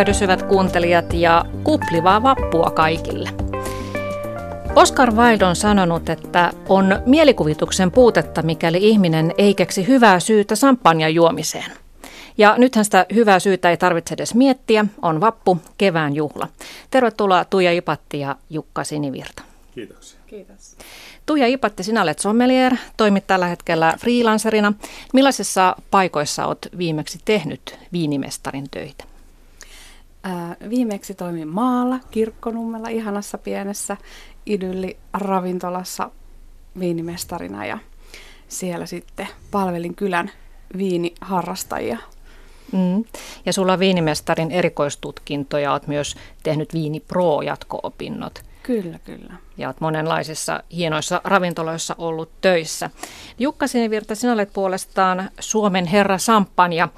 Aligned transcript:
Tervehdys 0.00 0.20
hyvät 0.20 0.42
kuuntelijat 0.42 1.12
ja 1.12 1.44
kuplivaa 1.64 2.22
vappua 2.22 2.70
kaikille. 2.70 3.30
Oscar 4.76 5.14
Wilde 5.14 5.44
on 5.44 5.56
sanonut, 5.56 6.08
että 6.08 6.52
on 6.68 7.02
mielikuvituksen 7.06 7.90
puutetta, 7.90 8.42
mikäli 8.42 8.88
ihminen 8.88 9.34
ei 9.38 9.54
keksi 9.54 9.86
hyvää 9.86 10.20
syytä 10.20 10.56
sampanja 10.56 11.08
juomiseen. 11.08 11.72
Ja 12.38 12.54
nythän 12.58 12.84
sitä 12.84 13.06
hyvää 13.14 13.38
syytä 13.38 13.70
ei 13.70 13.76
tarvitse 13.76 14.14
edes 14.14 14.34
miettiä, 14.34 14.84
on 15.02 15.20
vappu, 15.20 15.58
kevään 15.78 16.16
juhla. 16.16 16.48
Tervetuloa 16.90 17.44
Tuija 17.44 17.72
Ipatti 17.72 18.20
ja 18.20 18.36
Jukka 18.50 18.84
Sinivirta. 18.84 19.42
Kiitoksia. 19.74 20.20
Kiitos. 20.26 20.76
Tuija 21.26 21.46
Ipatti, 21.46 21.82
sinä 21.82 22.02
olet 22.02 22.18
sommelier, 22.18 22.76
toimit 22.96 23.26
tällä 23.26 23.46
hetkellä 23.46 23.94
freelancerina. 23.98 24.72
Millaisissa 25.12 25.76
paikoissa 25.90 26.46
olet 26.46 26.68
viimeksi 26.78 27.18
tehnyt 27.24 27.78
viinimestarin 27.92 28.70
töitä? 28.70 29.09
Ää, 30.22 30.56
viimeksi 30.68 31.14
toimin 31.14 31.48
maalla, 31.48 31.98
Kirkkonummella, 32.10 32.88
ihanassa 32.88 33.38
pienessä 33.38 33.96
idylli 34.46 34.96
ravintolassa 35.12 36.10
viinimestarina 36.78 37.66
ja 37.66 37.78
siellä 38.48 38.86
sitten 38.86 39.28
palvelin 39.50 39.94
kylän 39.94 40.30
viiniharrastajia. 40.76 41.98
Mm. 42.72 43.04
Ja 43.46 43.52
sulla 43.52 43.72
on 43.72 43.78
viinimestarin 43.78 44.50
erikoistutkinto 44.50 45.58
ja 45.58 45.72
olet 45.72 45.86
myös 45.86 46.16
tehnyt 46.42 46.74
Viini 46.74 47.00
Pro-jatko-opinnot. 47.00 48.42
Kyllä, 48.62 48.98
kyllä. 48.98 49.34
Ja 49.56 49.68
olet 49.68 49.80
monenlaisissa 49.80 50.62
hienoissa 50.72 51.20
ravintoloissa 51.24 51.94
ollut 51.98 52.30
töissä. 52.40 52.90
Jukka 53.38 53.66
Sinivirta, 53.66 54.14
sinä 54.14 54.32
olet 54.32 54.52
puolestaan 54.52 55.30
Suomen 55.40 55.86
herra 55.86 56.18
Sampanja. 56.18 56.88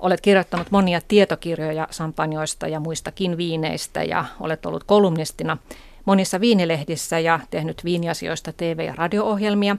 Olet 0.00 0.20
kirjoittanut 0.20 0.70
monia 0.70 1.00
tietokirjoja 1.08 1.88
sampanjoista 1.90 2.68
ja 2.68 2.80
muistakin 2.80 3.36
viineistä 3.36 4.02
ja 4.02 4.24
olet 4.40 4.66
ollut 4.66 4.84
kolumnistina 4.84 5.56
monissa 6.04 6.40
viinilehdissä 6.40 7.18
ja 7.18 7.40
tehnyt 7.50 7.84
viiniasioista 7.84 8.52
TV- 8.52 8.80
ja 8.86 8.94
radio-ohjelmia. 8.96 9.76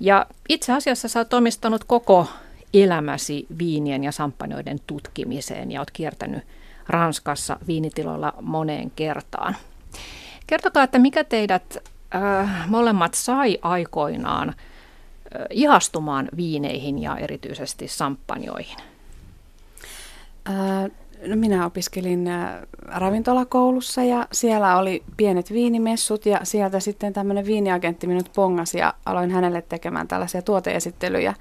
Ja 0.00 0.26
itse 0.48 0.72
asiassa 0.72 1.08
sä 1.08 1.20
oot 1.20 1.34
omistanut 1.34 1.84
koko 1.84 2.26
elämäsi 2.74 3.46
viinien 3.58 4.04
ja 4.04 4.12
sampanjoiden 4.12 4.78
tutkimiseen 4.86 5.72
ja 5.72 5.80
olet 5.80 5.90
kiertänyt 5.90 6.44
Ranskassa 6.88 7.58
viinitiloilla 7.66 8.34
moneen 8.40 8.90
kertaan. 8.90 9.56
Kertokaa, 10.46 10.82
että 10.82 10.98
mikä 10.98 11.24
teidät 11.24 11.76
äh, 12.14 12.68
molemmat 12.68 13.14
sai 13.14 13.58
aikoinaan 13.62 14.48
äh, 14.48 14.54
ihastumaan 15.50 16.28
viineihin 16.36 16.98
ja 16.98 17.16
erityisesti 17.16 17.88
samppanjoihin? 17.88 18.89
Äh, 20.48 20.90
no 21.26 21.36
minä 21.36 21.66
opiskelin 21.66 22.28
äh, 22.28 22.54
ravintolakoulussa 22.86 24.04
ja 24.04 24.26
siellä 24.32 24.78
oli 24.78 25.02
pienet 25.16 25.52
viinimessut 25.52 26.26
ja 26.26 26.40
sieltä 26.42 26.80
sitten 26.80 27.12
tämmöinen 27.12 27.46
viiniagentti 27.46 28.06
minut 28.06 28.30
pongasi 28.34 28.78
ja 28.78 28.94
aloin 29.06 29.30
hänelle 29.30 29.62
tekemään 29.62 30.08
tällaisia 30.08 30.42
tuoteesittelyjä 30.42 31.34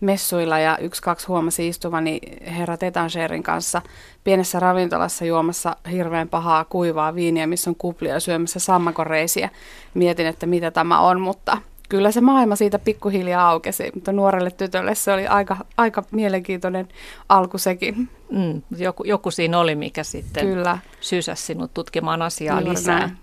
messuilla 0.00 0.58
ja 0.58 0.78
yksi 0.78 1.02
kaksi 1.02 1.26
huomasi 1.26 1.68
istuvani 1.68 2.20
herra 2.46 2.76
Tetangerin 2.76 3.42
kanssa 3.42 3.82
pienessä 4.24 4.60
ravintolassa 4.60 5.24
juomassa 5.24 5.76
hirveän 5.90 6.28
pahaa 6.28 6.64
kuivaa 6.64 7.14
viiniä, 7.14 7.46
missä 7.46 7.70
on 7.70 7.76
kuplia 7.76 8.20
syömässä 8.20 8.58
sammakoreisiä. 8.58 9.50
Mietin, 9.94 10.26
että 10.26 10.46
mitä 10.46 10.70
tämä 10.70 11.00
on, 11.00 11.20
mutta 11.20 11.58
kyllä 11.88 12.12
se 12.12 12.20
maailma 12.20 12.56
siitä 12.56 12.78
pikkuhiljaa 12.78 13.50
aukesi, 13.50 13.90
mutta 13.94 14.12
nuorelle 14.12 14.50
tytölle 14.50 14.94
se 14.94 15.12
oli 15.12 15.26
aika, 15.26 15.56
aika 15.76 16.02
mielenkiintoinen 16.10 16.88
alku 17.28 17.58
sekin. 17.58 18.08
Mm, 18.30 18.62
joku, 18.76 19.04
joku 19.04 19.30
siinä 19.30 19.58
oli, 19.58 19.74
mikä 19.74 20.02
sitten 20.02 20.46
kyllä. 20.46 20.78
sysäsi 21.00 21.42
sinut 21.42 21.74
tutkimaan 21.74 22.22
asiaa 22.22 22.60
Juuri 22.60 22.70
lisää. 22.70 22.98
Näin. 22.98 23.18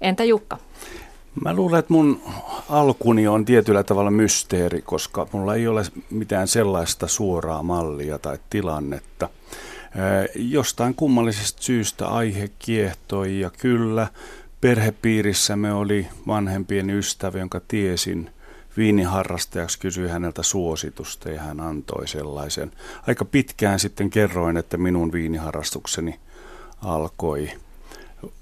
Entä 0.00 0.24
Jukka? 0.24 0.58
Mä 1.44 1.54
luulen, 1.54 1.78
että 1.78 1.92
mun 1.92 2.20
alkuni 2.68 3.28
on 3.28 3.44
tietyllä 3.44 3.82
tavalla 3.82 4.10
mysteeri, 4.10 4.82
koska 4.82 5.26
mulla 5.32 5.54
ei 5.54 5.68
ole 5.68 5.82
mitään 6.10 6.48
sellaista 6.48 7.08
suoraa 7.08 7.62
mallia 7.62 8.18
tai 8.18 8.38
tilannetta. 8.50 9.28
Jostain 10.34 10.94
kummallisesta 10.94 11.62
syystä 11.62 12.08
aihe 12.08 12.50
kiehtoi 12.58 13.40
ja 13.40 13.50
kyllä 13.58 14.06
perhepiirissämme 14.60 15.72
oli 15.72 16.06
vanhempien 16.26 16.90
ystävä, 16.90 17.38
jonka 17.38 17.60
tiesin 17.68 18.30
viiniharrastajaksi, 18.76 19.78
kysyi 19.78 20.08
häneltä 20.08 20.42
suositusta 20.42 21.30
ja 21.30 21.40
hän 21.40 21.60
antoi 21.60 22.08
sellaisen. 22.08 22.72
Aika 23.06 23.24
pitkään 23.24 23.78
sitten 23.78 24.10
kerroin, 24.10 24.56
että 24.56 24.76
minun 24.76 25.12
viiniharrastukseni 25.12 26.20
alkoi 26.82 27.50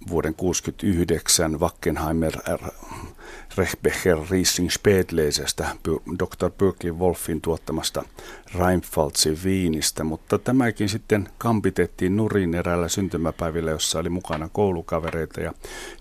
vuoden 0.08 0.34
1969 0.34 1.60
Wackenheimer 1.60 2.32
Rechbecher 3.56 4.18
Riesling 4.30 4.70
Spätleisestä, 4.70 5.68
Dr. 6.18 6.50
Berkeley 6.50 6.92
Wolfin 6.92 7.40
tuottamasta 7.40 8.04
Rheinpfalzin 8.54 9.38
viinistä, 9.44 10.04
mutta 10.04 10.38
tämäkin 10.38 10.88
sitten 10.88 11.28
kampitettiin 11.38 12.16
nurin 12.16 12.54
eräällä 12.54 12.88
syntymäpäivillä, 12.88 13.70
jossa 13.70 13.98
oli 13.98 14.08
mukana 14.08 14.48
koulukavereita 14.52 15.40
ja 15.40 15.52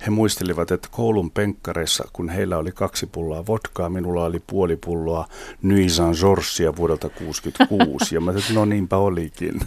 he 0.05 0.09
muistelivat, 0.09 0.71
että 0.71 0.87
koulun 0.91 1.31
penkkareissa, 1.31 2.07
kun 2.13 2.29
heillä 2.29 2.57
oli 2.57 2.71
kaksi 2.71 3.05
pulloa 3.05 3.45
vodkaa, 3.45 3.89
minulla 3.89 4.25
oli 4.25 4.43
puoli 4.47 4.75
pulloa 4.75 5.27
Nuisan 5.61 6.15
Georgesia 6.19 6.75
vuodelta 6.75 7.09
1966 7.09 8.15
ja 8.15 8.21
mä 8.21 8.31
että 8.31 8.53
no 8.53 8.65
niinpä 8.65 8.97
olikin. 8.97 9.59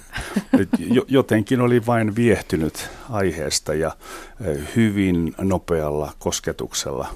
Jotenkin 1.08 1.60
oli 1.60 1.86
vain 1.86 2.16
viehtynyt 2.16 2.88
aiheesta 3.10 3.74
ja 3.74 3.96
hyvin 4.76 5.34
nopealla 5.38 6.12
kosketuksella 6.18 7.08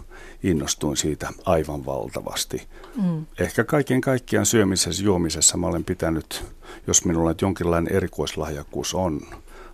innostuin 0.44 0.96
siitä 0.96 1.28
aivan 1.44 1.86
valtavasti. 1.86 2.66
Mm. 3.02 3.26
Ehkä 3.38 3.64
kaiken 3.64 4.00
kaikkiaan 4.00 4.46
syömisessä, 4.46 5.04
juomisessa 5.04 5.56
mä 5.56 5.66
olen 5.66 5.84
pitänyt, 5.84 6.44
jos 6.86 7.04
minulla 7.04 7.30
nyt 7.30 7.40
jonkinlainen 7.40 7.96
erikoislahjakkuus 7.96 8.94
on, 8.94 9.20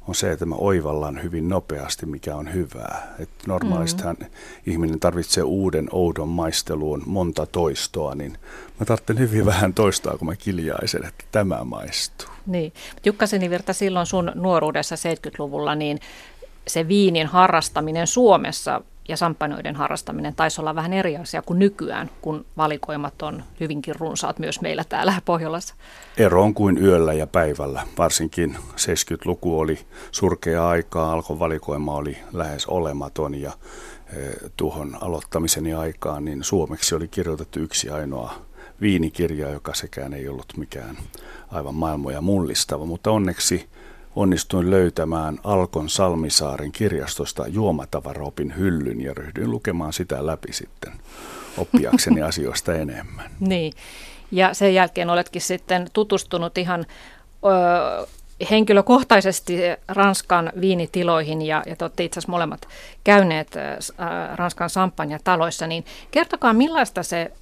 on 0.08 0.14
se, 0.14 0.32
että 0.32 0.46
mä 0.46 0.54
oivallan 0.54 1.22
hyvin 1.22 1.48
nopeasti, 1.48 2.06
mikä 2.06 2.36
on 2.36 2.54
hyvää. 2.54 3.14
Et 3.18 3.28
normaalistihan 3.46 4.16
mm. 4.20 4.26
ihminen 4.66 5.00
tarvitsee 5.00 5.42
uuden 5.42 5.88
oudon 5.92 6.28
maisteluun 6.28 7.02
monta 7.06 7.46
toistoa, 7.46 8.14
niin 8.14 8.32
mä 8.80 8.86
tarvitsen 8.86 9.18
hyvin 9.18 9.46
vähän 9.46 9.74
toistoa, 9.74 10.18
kun 10.18 10.26
mä 10.26 10.36
kiljaisen, 10.36 11.04
että 11.04 11.24
tämä 11.32 11.64
maistuu. 11.64 12.28
Niin. 12.46 12.72
Jukka 13.04 13.26
Senivirta, 13.26 13.72
silloin 13.72 14.06
sun 14.06 14.32
nuoruudessa 14.34 14.96
70-luvulla, 14.96 15.74
niin 15.74 16.00
se 16.68 16.88
viinin 16.88 17.26
harrastaminen 17.26 18.06
Suomessa 18.06 18.82
ja 19.10 19.16
samppanoiden 19.16 19.76
harrastaminen 19.76 20.34
taisi 20.34 20.60
olla 20.60 20.74
vähän 20.74 20.92
eri 20.92 21.16
asia 21.16 21.42
kuin 21.42 21.58
nykyään, 21.58 22.10
kun 22.20 22.44
valikoimat 22.56 23.22
on 23.22 23.42
hyvinkin 23.60 23.94
runsaat 23.98 24.38
myös 24.38 24.60
meillä 24.60 24.84
täällä 24.88 25.14
Pohjolassa. 25.24 25.74
Ero 26.16 26.42
on 26.42 26.54
kuin 26.54 26.78
yöllä 26.78 27.12
ja 27.12 27.26
päivällä. 27.26 27.82
Varsinkin 27.98 28.56
70-luku 28.70 29.58
oli 29.58 29.78
surkea 30.10 30.68
aikaa, 30.68 31.12
alkovalikoima 31.12 31.94
oli 31.94 32.18
lähes 32.32 32.66
olematon 32.66 33.34
ja 33.34 33.52
e, 34.06 34.16
tuohon 34.56 34.98
aloittamiseni 35.00 35.74
aikaan 35.74 36.24
niin 36.24 36.44
suomeksi 36.44 36.94
oli 36.94 37.08
kirjoitettu 37.08 37.60
yksi 37.60 37.90
ainoa 37.90 38.34
viinikirja, 38.80 39.50
joka 39.50 39.74
sekään 39.74 40.14
ei 40.14 40.28
ollut 40.28 40.56
mikään 40.56 40.96
aivan 41.50 41.74
maailmoja 41.74 42.20
mullistava, 42.20 42.84
mutta 42.84 43.10
onneksi 43.10 43.68
onnistuin 44.16 44.70
löytämään 44.70 45.38
Alkon 45.44 45.88
Salmisaaren 45.88 46.72
kirjastosta 46.72 47.46
juomatavaraopin 47.48 48.56
hyllyn 48.56 49.00
ja 49.00 49.14
ryhdyin 49.14 49.50
lukemaan 49.50 49.92
sitä 49.92 50.26
läpi 50.26 50.52
sitten 50.52 50.92
oppiakseni 51.58 52.22
asioista 52.30 52.74
enemmän. 52.74 53.30
Niin, 53.40 53.72
ja 54.30 54.54
sen 54.54 54.74
jälkeen 54.74 55.10
oletkin 55.10 55.42
sitten 55.42 55.86
tutustunut 55.92 56.58
ihan 56.58 56.86
ö, 57.44 58.06
henkilökohtaisesti 58.50 59.58
Ranskan 59.88 60.52
viinitiloihin 60.60 61.42
ja, 61.42 61.62
ja 61.66 61.76
te 61.76 61.84
olette 61.84 62.04
itse 62.04 62.18
asiassa 62.18 62.32
molemmat 62.32 62.68
käyneet 63.04 63.56
ö, 63.56 63.60
Ranskan 64.34 64.70
taloissa, 65.24 65.66
niin 65.66 65.84
kertokaa 66.10 66.52
millaista 66.52 67.02
se 67.02 67.32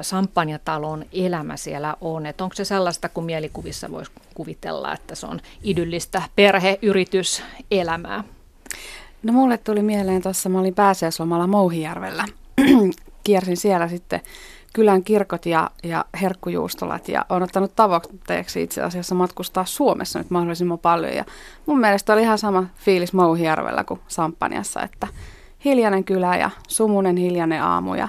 sampanjatalon 0.00 1.04
elämä 1.12 1.56
siellä 1.56 1.96
on? 2.00 2.26
Että 2.26 2.44
onko 2.44 2.54
se 2.54 2.64
sellaista, 2.64 3.08
kun 3.08 3.24
mielikuvissa 3.24 3.90
voisi 3.90 4.12
kuvitella, 4.34 4.92
että 4.92 5.14
se 5.14 5.26
on 5.26 5.40
idyllistä 5.62 6.22
perheyrityselämää? 6.36 8.24
No 9.22 9.32
mulle 9.32 9.58
tuli 9.58 9.82
mieleen 9.82 10.22
tuossa, 10.22 10.48
mä 10.48 10.60
olin 10.60 10.74
pääsiäislomalla 10.74 11.46
Mouhijärvellä. 11.46 12.24
Kiersin 13.24 13.56
siellä 13.56 13.88
sitten 13.88 14.20
kylän 14.72 15.04
kirkot 15.04 15.46
ja, 15.46 15.70
ja 15.82 16.04
herkkujuustolat 16.20 17.08
ja 17.08 17.26
olen 17.28 17.42
ottanut 17.42 17.76
tavoitteeksi 17.76 18.62
itse 18.62 18.82
asiassa 18.82 19.14
matkustaa 19.14 19.64
Suomessa 19.64 20.18
nyt 20.18 20.30
mahdollisimman 20.30 20.78
paljon. 20.78 21.14
Ja 21.14 21.24
mun 21.66 21.80
mielestä 21.80 22.12
oli 22.12 22.22
ihan 22.22 22.38
sama 22.38 22.66
fiilis 22.76 23.12
Mouhijärvellä 23.12 23.84
kuin 23.84 24.00
Sampanjassa, 24.08 24.82
että 24.82 25.08
hiljainen 25.64 26.04
kylä 26.04 26.36
ja 26.36 26.50
sumunen 26.68 27.16
hiljainen 27.16 27.62
aamu 27.62 27.94
ja 27.94 28.08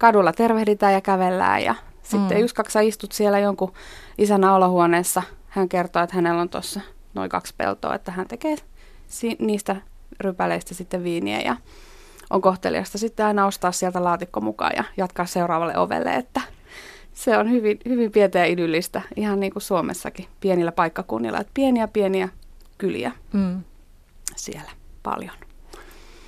kadulla 0.00 0.32
tervehditään 0.32 0.92
ja 0.92 1.00
kävellään 1.00 1.64
ja 1.64 1.74
sitten 2.02 2.36
mm. 2.36 2.42
yksi 2.42 2.54
kaksi 2.54 2.88
istut 2.88 3.12
siellä 3.12 3.38
jonkun 3.38 3.72
isänä 4.18 4.54
olohuoneessa. 4.54 5.22
Hän 5.48 5.68
kertoo, 5.68 6.02
että 6.02 6.16
hänellä 6.16 6.40
on 6.42 6.48
tuossa 6.48 6.80
noin 7.14 7.30
kaksi 7.30 7.54
peltoa, 7.56 7.94
että 7.94 8.12
hän 8.12 8.28
tekee 8.28 8.56
si- 9.06 9.36
niistä 9.38 9.76
rypäleistä 10.20 10.74
sitten 10.74 11.04
viiniä 11.04 11.40
ja 11.40 11.56
on 12.30 12.40
kohteliasta 12.40 12.98
sitten 12.98 13.26
aina 13.26 13.46
ostaa 13.46 13.72
sieltä 13.72 14.04
laatikko 14.04 14.40
mukaan 14.40 14.72
ja 14.76 14.84
jatkaa 14.96 15.26
seuraavalle 15.26 15.78
ovelle, 15.78 16.14
että 16.14 16.40
se 17.12 17.38
on 17.38 17.50
hyvin, 17.50 17.78
hyvin 17.88 18.12
pientä 18.12 18.38
ja 18.38 18.44
idyllistä, 18.44 19.02
ihan 19.16 19.40
niin 19.40 19.52
kuin 19.52 19.62
Suomessakin, 19.62 20.26
pienillä 20.40 20.72
paikkakunnilla, 20.72 21.40
että 21.40 21.50
pieniä 21.54 21.88
pieniä 21.88 22.28
kyliä 22.78 23.12
mm. 23.32 23.60
siellä 24.36 24.70
paljon. 25.02 25.49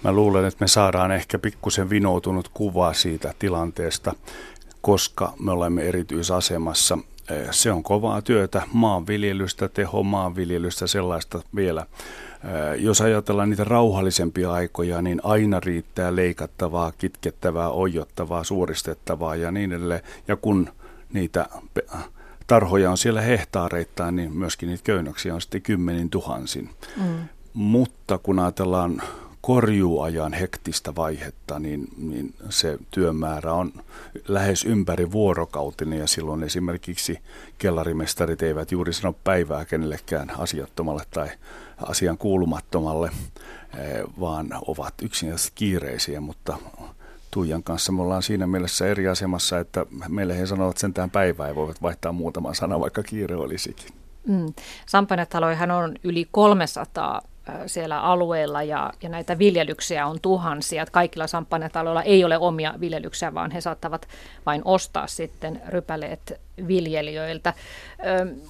Mä 0.05 0.13
luulen, 0.13 0.45
että 0.45 0.65
me 0.65 0.69
saadaan 0.69 1.13
ehkä 1.13 1.39
pikkusen 1.39 1.91
vinoutunut 1.91 2.49
kuva 2.49 2.93
siitä 2.93 3.35
tilanteesta, 3.39 4.15
koska 4.81 5.33
me 5.39 5.53
olemme 5.53 5.83
erityisasemassa. 5.83 6.99
Eh, 7.31 7.49
se 7.51 7.73
on 7.73 7.83
kovaa 7.83 8.23
työtä, 8.23 8.63
maanviljelystä, 8.73 9.69
teho 9.69 10.03
maanviljelystä, 10.03 10.87
sellaista 10.87 11.43
vielä. 11.57 11.87
Eh, 12.45 12.83
jos 12.83 13.01
ajatellaan 13.01 13.51
niitä 13.51 13.65
rauhallisempia 13.65 14.53
aikoja, 14.53 15.03
niin 15.03 15.21
aina 15.23 15.61
riittää 15.61 16.17
leikattavaa, 16.17 16.93
kitkettävää, 16.93 17.71
ojottavaa, 17.71 18.45
suoristettavaa 18.45 19.37
ja 19.37 19.51
niin 19.51 19.73
edelleen. 19.73 20.01
Ja 20.29 20.37
kun 20.37 20.71
niitä 21.13 21.47
tarhoja 22.47 22.91
on 22.91 22.99
siellä 22.99 23.21
hehtaareittain, 23.21 24.17
niin 24.17 24.37
myöskin 24.37 24.69
niitä 24.69 24.85
köynnöksiä 24.85 25.35
on 25.35 25.41
sitten 25.41 25.63
kymmenin 25.63 26.11
tuhansin. 26.11 26.71
Mm. 26.97 27.29
Mutta 27.53 28.19
kun 28.19 28.39
ajatellaan 28.39 29.03
korjuajan 29.43 30.33
hektistä 30.33 30.95
vaihetta, 30.95 31.59
niin, 31.59 31.89
niin 31.97 32.35
se 32.51 32.79
työmäärä 32.91 33.53
on 33.53 33.73
lähes 34.29 34.65
ympäri 34.65 35.13
vuorokautinen 35.13 35.99
ja 35.99 36.07
silloin 36.07 36.43
esimerkiksi 36.43 37.19
kellarimestarit 37.59 38.43
eivät 38.43 38.73
juuri 38.73 38.93
sano 38.93 39.15
päivää 39.25 39.65
kenellekään 39.65 40.31
asiattomalle 40.39 41.03
tai 41.11 41.29
asian 41.87 42.19
kuulumattomalle, 42.19 43.11
eh, 43.79 44.03
vaan 44.21 44.47
ovat 44.67 44.95
yksinkertaisesti 45.03 45.53
kiireisiä, 45.55 46.21
mutta 46.21 46.59
Tuijan 47.31 47.63
kanssa 47.63 47.93
me 47.93 48.03
ollaan 48.03 48.23
siinä 48.23 48.47
mielessä 48.47 48.87
eri 48.87 49.09
asemassa, 49.09 49.59
että 49.59 49.87
meille 50.09 50.39
he 50.39 50.47
sanovat 50.47 50.79
sentään 50.79 51.11
päivää 51.11 51.49
ja 51.49 51.55
voivat 51.55 51.83
vaihtaa 51.83 52.13
muutaman 52.13 52.55
sanan, 52.55 52.81
vaikka 52.81 53.03
kiire 53.03 53.37
olisikin. 53.37 53.89
Mm. 54.27 54.53
Sampanetaloihan 54.87 55.71
on 55.71 55.95
yli 56.05 56.29
300 56.31 57.23
siellä 57.67 58.01
alueella 58.01 58.63
ja, 58.63 58.93
ja 59.03 59.09
näitä 59.09 59.39
viljelyksiä 59.39 60.07
on 60.07 60.21
tuhansia. 60.23 60.87
Kaikilla 60.93 61.27
samppanjataloilla 61.27 62.03
ei 62.03 62.25
ole 62.25 62.39
omia 62.39 62.75
viljelyksiä, 62.81 63.35
vaan 63.35 63.51
he 63.51 63.61
saattavat 63.61 64.09
vain 64.47 64.63
ostaa 64.65 65.07
sitten 65.07 65.63
rypäleet 65.69 66.41
viljelijöiltä. 66.69 67.55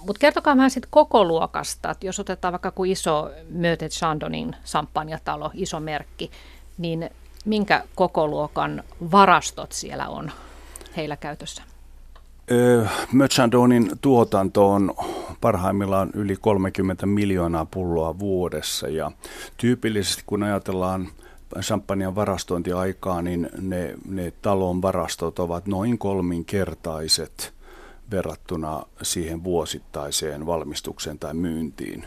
Mutta 0.06 0.20
kertokaa 0.20 0.56
vähän 0.56 0.70
sitten 0.70 0.90
koko 0.90 1.24
luokasta, 1.24 1.90
että 1.90 2.06
jos 2.06 2.20
otetaan 2.20 2.52
vaikka 2.52 2.70
kuin 2.70 2.90
iso 2.90 3.30
Mötet 3.50 3.92
Chandonin 3.92 4.56
samppanjatalo, 4.64 5.50
iso 5.54 5.80
merkki, 5.80 6.30
niin 6.78 7.10
minkä 7.44 7.84
koko 7.94 8.28
luokan 8.28 8.82
varastot 9.12 9.72
siellä 9.72 10.08
on 10.08 10.30
heillä 10.96 11.16
käytössä? 11.16 11.62
Möchandonin 13.12 13.90
tuotanto 14.00 14.70
on 14.70 14.94
parhaimmillaan 15.40 16.10
yli 16.14 16.36
30 16.36 17.06
miljoonaa 17.06 17.64
pulloa 17.64 18.18
vuodessa 18.18 18.88
ja 18.88 19.10
tyypillisesti 19.56 20.22
kun 20.26 20.42
ajatellaan 20.42 21.08
champagnen 21.60 22.14
varastointiaikaa, 22.14 23.22
niin 23.22 23.50
ne, 23.60 23.94
ne 24.08 24.32
talon 24.42 24.82
varastot 24.82 25.38
ovat 25.38 25.66
noin 25.66 25.98
kolminkertaiset 25.98 27.54
verrattuna 28.10 28.82
siihen 29.02 29.44
vuosittaiseen 29.44 30.46
valmistukseen 30.46 31.18
tai 31.18 31.34
myyntiin. 31.34 32.06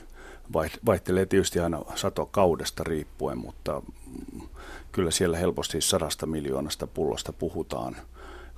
Vaihtelee 0.86 1.26
tietysti 1.26 1.60
aina 1.60 1.82
satokaudesta 1.96 2.84
riippuen, 2.84 3.38
mutta 3.38 3.82
kyllä 4.92 5.12
siellä 5.12 5.38
helposti 5.38 5.82
sadasta 5.82 6.26
miljoonasta 6.26 6.88
pullosta 6.88 7.34
puhutaan. 7.34 7.96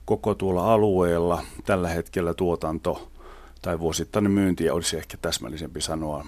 Koko 0.07 0.35
tuolla 0.35 0.73
alueella 0.73 1.43
tällä 1.65 1.89
hetkellä 1.89 2.33
tuotanto 2.33 3.11
tai 3.61 3.79
vuosittainen 3.79 4.31
myynti, 4.31 4.69
olisi 4.69 4.97
ehkä 4.97 5.17
täsmällisempi 5.21 5.81
sanoa, 5.81 6.25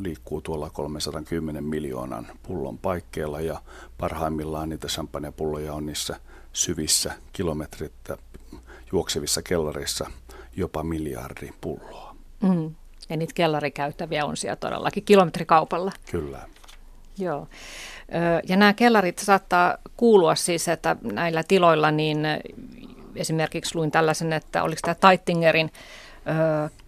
liikkuu 0.00 0.40
tuolla 0.40 0.70
310 0.70 1.64
miljoonan 1.64 2.26
pullon 2.42 2.78
paikkeilla 2.78 3.40
ja 3.40 3.60
parhaimmillaan 3.98 4.68
niitä 4.68 4.88
champagnepulloja 4.88 5.74
on 5.74 5.86
niissä 5.86 6.16
syvissä 6.52 7.12
kilometrittä 7.32 8.16
juoksevissa 8.92 9.42
kellareissa 9.42 10.10
jopa 10.56 10.82
miljardi 10.82 11.50
pulloa. 11.60 12.16
Mm. 12.42 12.74
Ja 13.08 13.16
niitä 13.16 13.34
kellarikäyttäviä 13.34 14.24
on 14.24 14.36
siellä 14.36 14.56
todellakin 14.56 15.04
kilometrikaupalla. 15.04 15.92
Kyllä. 16.10 16.42
Joo. 17.18 17.48
Ja 18.48 18.56
nämä 18.56 18.72
kellarit 18.72 19.18
saattaa 19.18 19.78
kuulua 19.96 20.34
siis, 20.34 20.68
että 20.68 20.96
näillä 21.02 21.42
tiloilla, 21.48 21.90
niin 21.90 22.18
esimerkiksi 23.16 23.74
luin 23.74 23.90
tällaisen, 23.90 24.32
että 24.32 24.62
oliko 24.62 24.80
tämä 24.82 24.94
Taittingerin 24.94 25.72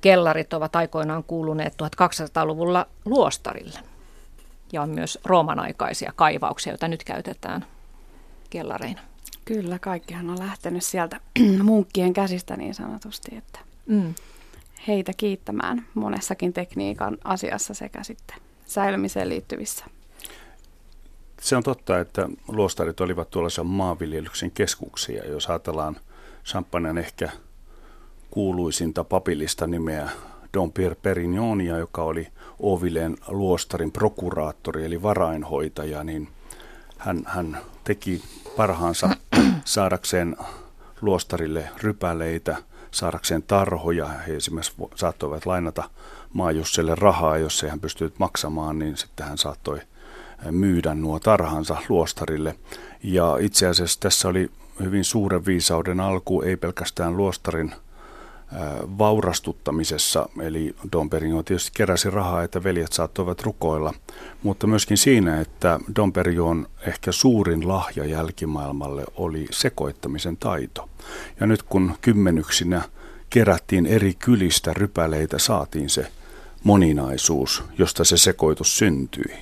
kellarit 0.00 0.52
ovat 0.52 0.76
aikoinaan 0.76 1.24
kuuluneet 1.24 1.74
1200-luvulla 1.82 2.86
luostarille. 3.04 3.78
Ja 4.72 4.82
on 4.82 4.90
myös 4.90 5.18
roomanaikaisia 5.24 6.12
kaivauksia, 6.16 6.72
joita 6.72 6.88
nyt 6.88 7.04
käytetään 7.04 7.66
kellareina. 8.50 9.00
Kyllä, 9.44 9.78
kaikkihan 9.78 10.30
on 10.30 10.38
lähtenyt 10.38 10.84
sieltä 10.84 11.20
munkkien 11.62 12.12
käsistä 12.12 12.56
niin 12.56 12.74
sanotusti, 12.74 13.36
että 13.36 13.58
mm. 13.86 14.14
heitä 14.88 15.12
kiittämään 15.16 15.86
monessakin 15.94 16.52
tekniikan 16.52 17.18
asiassa 17.24 17.74
sekä 17.74 18.02
sitten 18.02 18.36
säilymiseen 18.66 19.28
liittyvissä 19.28 19.84
se 21.40 21.56
on 21.56 21.62
totta, 21.62 22.00
että 22.00 22.28
luostarit 22.48 23.00
olivat 23.00 23.30
tuollaisia 23.30 23.64
maanviljelyksen 23.64 24.50
keskuksia. 24.50 25.26
Jos 25.26 25.46
ajatellaan 25.46 25.96
Champagnen 26.46 26.98
ehkä 26.98 27.30
kuuluisinta 28.30 29.04
papillista 29.04 29.66
nimeä 29.66 30.08
Don 30.54 30.72
Pierre 30.72 30.96
Perignonia, 31.02 31.78
joka 31.78 32.02
oli 32.02 32.28
Ovileen 32.60 33.16
luostarin 33.28 33.92
prokuraattori 33.92 34.84
eli 34.84 35.02
varainhoitaja, 35.02 36.04
niin 36.04 36.28
hän, 36.98 37.22
hän 37.26 37.58
teki 37.84 38.22
parhaansa 38.56 39.08
saadakseen 39.64 40.36
luostarille 41.00 41.68
rypäleitä, 41.82 42.56
saadakseen 42.90 43.42
tarhoja. 43.42 44.06
He 44.06 44.36
esimerkiksi 44.36 44.74
saattoivat 44.94 45.46
lainata 45.46 45.90
maajusselle 46.32 46.94
rahaa, 46.94 47.38
jos 47.38 47.64
ei 47.64 47.70
hän 47.70 47.80
pystynyt 47.80 48.18
maksamaan, 48.18 48.78
niin 48.78 48.96
sitten 48.96 49.26
hän 49.26 49.38
saattoi– 49.38 49.80
myydä 50.50 50.94
nuo 50.94 51.20
tarhansa 51.20 51.76
luostarille. 51.88 52.54
Ja 53.02 53.36
itse 53.40 53.66
asiassa 53.66 54.00
tässä 54.00 54.28
oli 54.28 54.50
hyvin 54.80 55.04
suuren 55.04 55.46
viisauden 55.46 56.00
alku, 56.00 56.42
ei 56.42 56.56
pelkästään 56.56 57.16
luostarin 57.16 57.74
vaurastuttamisessa, 58.98 60.28
eli 60.42 60.74
Don 60.92 61.10
Perignon 61.10 61.44
tietysti 61.44 61.70
keräsi 61.74 62.10
rahaa, 62.10 62.42
että 62.42 62.64
veljet 62.64 62.92
saattoivat 62.92 63.42
rukoilla, 63.42 63.94
mutta 64.42 64.66
myöskin 64.66 64.96
siinä, 64.96 65.40
että 65.40 65.80
Don 65.96 66.12
Perignon 66.12 66.66
ehkä 66.86 67.12
suurin 67.12 67.68
lahja 67.68 68.04
jälkimaailmalle 68.04 69.04
oli 69.16 69.46
sekoittamisen 69.50 70.36
taito. 70.36 70.88
Ja 71.40 71.46
nyt 71.46 71.62
kun 71.62 71.94
kymmenyksinä 72.00 72.82
kerättiin 73.30 73.86
eri 73.86 74.14
kylistä 74.14 74.74
rypäleitä, 74.74 75.38
saatiin 75.38 75.90
se 75.90 76.06
moninaisuus, 76.64 77.64
josta 77.78 78.04
se 78.04 78.16
sekoitus 78.16 78.78
syntyi. 78.78 79.34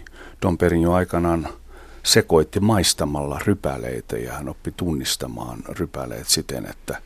Don 0.42 0.58
Perignon 0.58 0.94
aikanaan 0.94 1.48
sekoitti 2.04 2.60
maistamalla 2.60 3.38
rypäleitä 3.46 4.16
ja 4.16 4.32
hän 4.32 4.48
oppi 4.48 4.72
tunnistamaan 4.76 5.58
rypäleet 5.68 6.28
siten, 6.28 6.66
että 6.70 7.02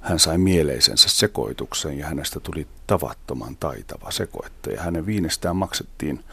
hän 0.00 0.18
sai 0.18 0.38
mieleisensä 0.38 1.08
sekoituksen 1.08 1.98
ja 1.98 2.06
hänestä 2.06 2.40
tuli 2.40 2.66
tavattoman 2.86 3.56
taitava 3.56 4.10
sekoittaja. 4.10 4.82
Hänen 4.82 5.06
viinestään 5.06 5.56
maksettiin 5.56 6.24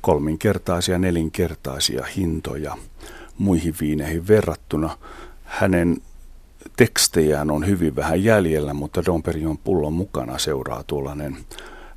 kolminkertaisia, 0.00 0.98
nelinkertaisia 0.98 2.04
hintoja 2.16 2.76
muihin 3.38 3.74
viineihin 3.80 4.28
verrattuna. 4.28 4.98
Hänen 5.44 5.96
tekstejään 6.76 7.50
on 7.50 7.66
hyvin 7.66 7.96
vähän 7.96 8.24
jäljellä, 8.24 8.74
mutta 8.74 9.04
Don 9.04 9.22
Perignon 9.22 9.58
pullon 9.58 9.92
mukana 9.92 10.38
seuraa 10.38 10.82
tuollainen 10.86 11.36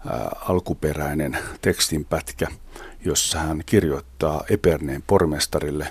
ää, 0.07 0.29
alkuperäinen 0.47 1.37
tekstinpätkä– 1.61 2.47
jossa 3.05 3.39
hän 3.39 3.63
kirjoittaa 3.65 4.43
Eperneen 4.49 5.03
pormestarille, 5.07 5.87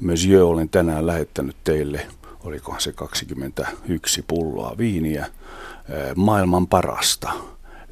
Monsieur, 0.00 0.44
olen 0.44 0.68
tänään 0.68 1.06
lähettänyt 1.06 1.56
teille, 1.64 2.06
olikohan 2.44 2.80
se 2.80 2.92
21 2.92 4.24
pulloa 4.26 4.74
viiniä, 4.78 5.26
maailman 6.16 6.66
parasta. 6.66 7.32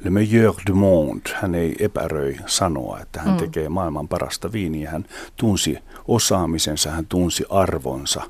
Le 0.03 0.09
meilleur 0.09 0.55
du 0.69 0.75
monde. 0.75 1.29
Hän 1.33 1.55
ei 1.55 1.75
epäröi 1.79 2.37
sanoa, 2.45 2.99
että 2.99 3.21
hän 3.21 3.33
mm. 3.33 3.37
tekee 3.37 3.69
maailman 3.69 4.07
parasta 4.07 4.51
viiniä. 4.51 4.89
Hän 4.89 5.05
tunsi 5.35 5.77
osaamisensa, 6.07 6.91
hän 6.91 7.05
tunsi 7.05 7.45
arvonsa 7.49 8.21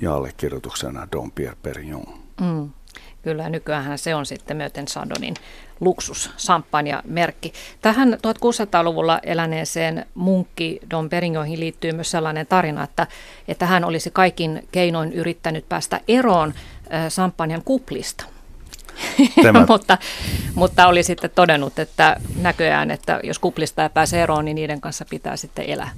ja 0.00 0.14
allekirjoituksena 0.14 1.08
Don 1.12 1.30
Pierre 1.30 1.56
Perignon. 1.62 2.06
Mm. 2.40 2.70
Kyllä, 3.22 3.48
nykyään 3.48 3.98
se 3.98 4.14
on 4.14 4.26
sitten 4.26 4.56
Möten 4.56 4.88
Sadonin 4.88 5.34
luksus 5.80 6.30
merkki. 7.04 7.52
Tähän 7.82 8.12
1600-luvulla 8.12 9.20
eläneeseen 9.22 10.06
munkki 10.14 10.80
Don 10.90 11.08
Perignoihin 11.08 11.60
liittyy 11.60 11.92
myös 11.92 12.10
sellainen 12.10 12.46
tarina, 12.46 12.84
että, 12.84 13.06
että 13.48 13.66
hän 13.66 13.84
olisi 13.84 14.10
kaikin 14.10 14.68
keinoin 14.72 15.12
yrittänyt 15.12 15.68
päästä 15.68 16.00
eroon 16.08 16.54
Sampanjan 17.08 17.62
kuplista. 17.64 18.24
Tämä. 19.42 19.66
mutta, 19.68 19.98
mutta 20.54 20.86
oli 20.86 21.02
sitten 21.02 21.30
todennut, 21.34 21.78
että 21.78 22.16
näköjään, 22.40 22.90
että 22.90 23.20
jos 23.22 23.38
kuplista 23.38 23.82
ei 23.82 23.90
pääse 23.90 24.22
eroon, 24.22 24.44
niin 24.44 24.54
niiden 24.54 24.80
kanssa 24.80 25.04
pitää 25.10 25.36
sitten 25.36 25.64
elää. 25.68 25.90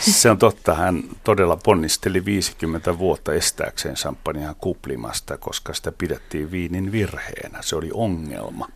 Se 0.00 0.30
on 0.30 0.38
totta. 0.38 0.74
Hän 0.74 1.02
todella 1.24 1.58
ponnisteli 1.64 2.24
50 2.24 2.98
vuotta 2.98 3.34
estääkseen 3.34 3.94
champagnea 3.94 4.54
kuplimasta, 4.54 5.36
koska 5.36 5.74
sitä 5.74 5.92
pidettiin 5.92 6.50
viinin 6.50 6.92
virheenä. 6.92 7.62
Se 7.62 7.76
oli 7.76 7.90
ongelma. 7.94 8.68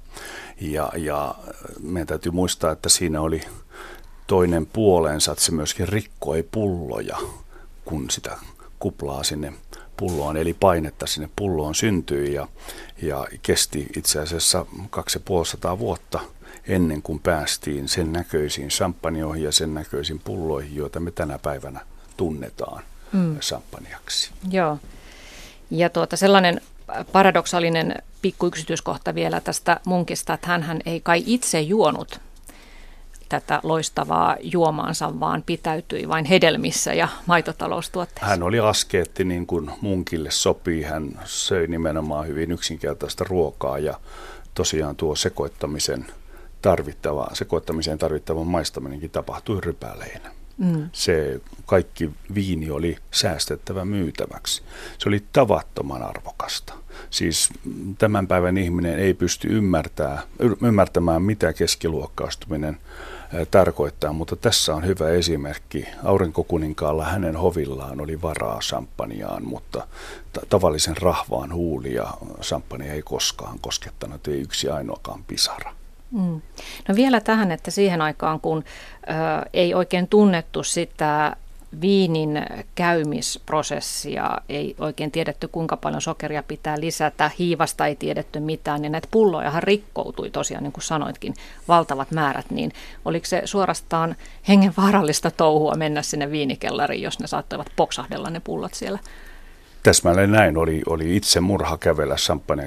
Ja, 0.61 0.93
ja 0.97 1.35
meidän 1.81 2.07
täytyy 2.07 2.33
muistaa, 2.33 2.73
että 2.73 2.89
siinä 2.89 3.21
oli 3.21 3.41
toinen 4.27 4.67
puolensa, 4.67 5.33
että 5.33 5.45
se 5.45 5.53
myöskin 5.53 5.89
rikkoi 5.89 6.43
pulloja, 6.51 7.19
kun 7.85 8.11
sitä 8.11 8.37
kuplaa 8.79 9.23
sinne 9.23 9.53
pulloon, 9.97 10.37
eli 10.37 10.55
painetta 10.55 11.07
sinne 11.07 11.31
pulloon 11.37 11.75
syntyi 11.75 12.35
ja, 12.35 12.49
ja 13.03 13.27
kesti 13.43 13.87
itse 13.97 14.21
asiassa 14.21 14.67
2500 14.91 15.79
vuotta– 15.79 16.21
ennen 16.67 17.03
kuin 17.03 17.19
päästiin 17.19 17.89
sen 17.89 18.13
näköisiin 18.13 18.69
champagneoihin 18.69 19.45
ja 19.45 19.53
sen 19.53 19.75
näköisiin 19.75 20.21
pulloihin, 20.25 20.77
joita 20.77 21.01
me 21.01 21.11
tänä 21.11 21.39
päivänä 21.39 21.81
tunnetaan 22.17 22.83
mm. 23.13 23.39
champagneaksi. 23.39 24.31
Joo. 24.51 24.79
Ja 25.71 25.91
tuota, 25.91 26.17
sellainen 26.17 26.61
paradoksaalinen 27.13 28.03
pikku 28.23 28.47
yksityiskohta 28.47 29.15
vielä 29.15 29.41
tästä 29.41 29.81
munkista, 29.87 30.35
että 30.35 30.59
hän 30.59 30.81
ei 30.87 31.01
kai 31.01 31.23
itse 31.27 31.61
juonut 31.61 32.21
tätä 33.29 33.61
loistavaa 33.63 34.37
juomaansa, 34.41 35.21
vaan 35.21 35.43
pitäytyi 35.43 36.09
vain 36.09 36.25
hedelmissä 36.25 36.95
ja 36.95 37.09
maitotaloustuotteissa. 37.27 38.27
Hän 38.27 38.43
oli 38.43 38.61
askeetti 38.61 39.25
niin 39.25 39.47
kuin 39.47 39.71
munkille 39.81 40.31
sopii. 40.31 40.83
Hän 40.83 41.21
söi 41.25 41.67
nimenomaan 41.67 42.27
hyvin 42.27 42.53
yksinkertaista 42.53 43.25
ruokaa 43.29 43.79
ja 43.79 44.01
tosiaan 44.55 44.97
tuo 44.97 45.15
sekoittamisen– 45.15 46.07
tarvittava, 46.63 47.29
sekoittamiseen 47.33 47.99
tarvittavan 47.99 48.47
maistaminenkin 48.47 49.11
tapahtui 49.11 49.61
rypäleinä. 49.61 50.31
Mm. 50.59 50.91
Se 50.93 51.41
kaikki 51.67 52.11
viini 52.35 52.71
oli 52.71 52.97
säästettävä 53.11 53.85
myytäväksi. 53.85 54.63
Se 54.99 55.09
oli 55.09 55.25
tavattoman 55.33 56.03
arvokasta. 56.03 56.75
Siis 57.11 57.51
tämän 57.99 58.27
päivän 58.27 58.59
ihminen 58.59 58.99
ei 58.99 59.15
pysty 59.15 59.49
ymmärtää, 59.49 60.23
ymmärtämään, 60.63 61.23
mitä 61.23 61.53
keskiluokkaistuminen 61.53 62.79
tarkoittaa, 63.51 64.13
mutta 64.13 64.37
tässä 64.37 64.75
on 64.75 64.87
hyvä 64.87 65.09
esimerkki. 65.09 65.85
Aurinkokuninkaalla 66.05 67.05
hänen 67.05 67.37
hovillaan 67.37 68.01
oli 68.01 68.23
varaa 68.23 68.59
champagneaan, 68.59 69.45
mutta 69.45 69.87
t- 70.33 70.49
tavallisen 70.49 70.97
rahvaan 70.97 71.55
huuli 71.55 71.95
ja 71.95 72.15
champagne 72.41 72.93
ei 72.93 73.03
koskaan 73.03 73.59
koskettanut, 73.61 74.29
ei 74.29 74.41
yksi 74.41 74.69
ainoakaan 74.69 75.25
pisara. 75.25 75.73
Mm. 76.13 76.41
No 76.89 76.95
vielä 76.95 77.21
tähän, 77.21 77.53
että 77.53 77.71
siihen 77.71 78.03
aikaan 78.03 78.41
kun 78.41 78.65
ö, 79.09 79.49
ei 79.53 79.75
oikein 79.75 80.09
tunnettu 80.09 80.63
sitä 80.63 81.37
viinin 81.81 82.43
käymisprosessia, 82.75 84.39
ei 84.49 84.75
oikein 84.79 85.11
tiedetty 85.11 85.49
kuinka 85.49 85.77
paljon 85.77 86.03
sokeria 86.03 86.43
pitää 86.43 86.81
lisätä, 86.81 87.31
hiivasta 87.39 87.87
ei 87.87 87.97
tiedetty 87.97 88.41
mitään, 88.41 88.83
niin 88.83 88.93
näitä 88.93 89.09
pullojahan 89.11 89.63
rikkoutui 89.63 90.31
tosiaan, 90.31 90.63
niin 90.63 90.73
kuin 90.73 90.85
sanoitkin, 90.85 91.35
valtavat 91.69 92.11
määrät, 92.11 92.51
niin 92.51 92.73
oliko 93.05 93.27
se 93.27 93.43
suorastaan 93.45 94.17
hengenvaarallista 94.49 95.31
touhua 95.31 95.75
mennä 95.75 96.03
sinne 96.03 96.31
viinikellariin, 96.31 97.03
jos 97.03 97.19
ne 97.19 97.27
saattoivat 97.27 97.73
poksahdella 97.77 98.31
ne 98.31 98.41
pullot 98.41 98.75
siellä? 98.75 98.99
Täsmälleen 99.83 100.33
näin 100.33 100.57
oli, 100.57 100.83
oli 100.87 101.17
itse 101.17 101.41
murha 101.41 101.79
kävellä 101.79 102.17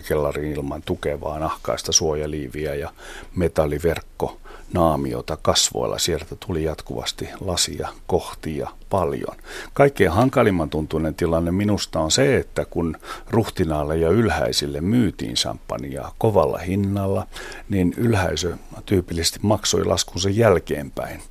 kellariin 0.07 0.53
ilman 0.53 0.81
tukevaa 0.81 1.39
nahkaista 1.39 1.91
suojaliiviä 1.91 2.75
ja 2.75 2.89
metalliverkko 3.35 4.37
naamiota 4.73 5.37
kasvoilla. 5.41 5.99
Sieltä 5.99 6.35
tuli 6.47 6.63
jatkuvasti 6.63 7.29
lasia 7.39 7.89
kohti 8.07 8.57
ja 8.57 8.69
paljon. 8.89 9.37
Kaikkein 9.73 10.11
hankalimman 10.11 10.69
tuntuinen 10.69 11.15
tilanne 11.15 11.51
minusta 11.51 11.99
on 11.99 12.11
se, 12.11 12.37
että 12.37 12.65
kun 12.65 12.97
ruhtinaalle 13.29 13.97
ja 13.97 14.09
ylhäisille 14.09 14.81
myytiin 14.81 15.35
champagnea 15.35 16.11
kovalla 16.17 16.57
hinnalla, 16.57 17.27
niin 17.69 17.93
ylhäisö 17.97 18.57
tyypillisesti 18.85 19.39
maksoi 19.41 19.85
laskunsa 19.85 20.29
jälkeenpäin. 20.29 21.21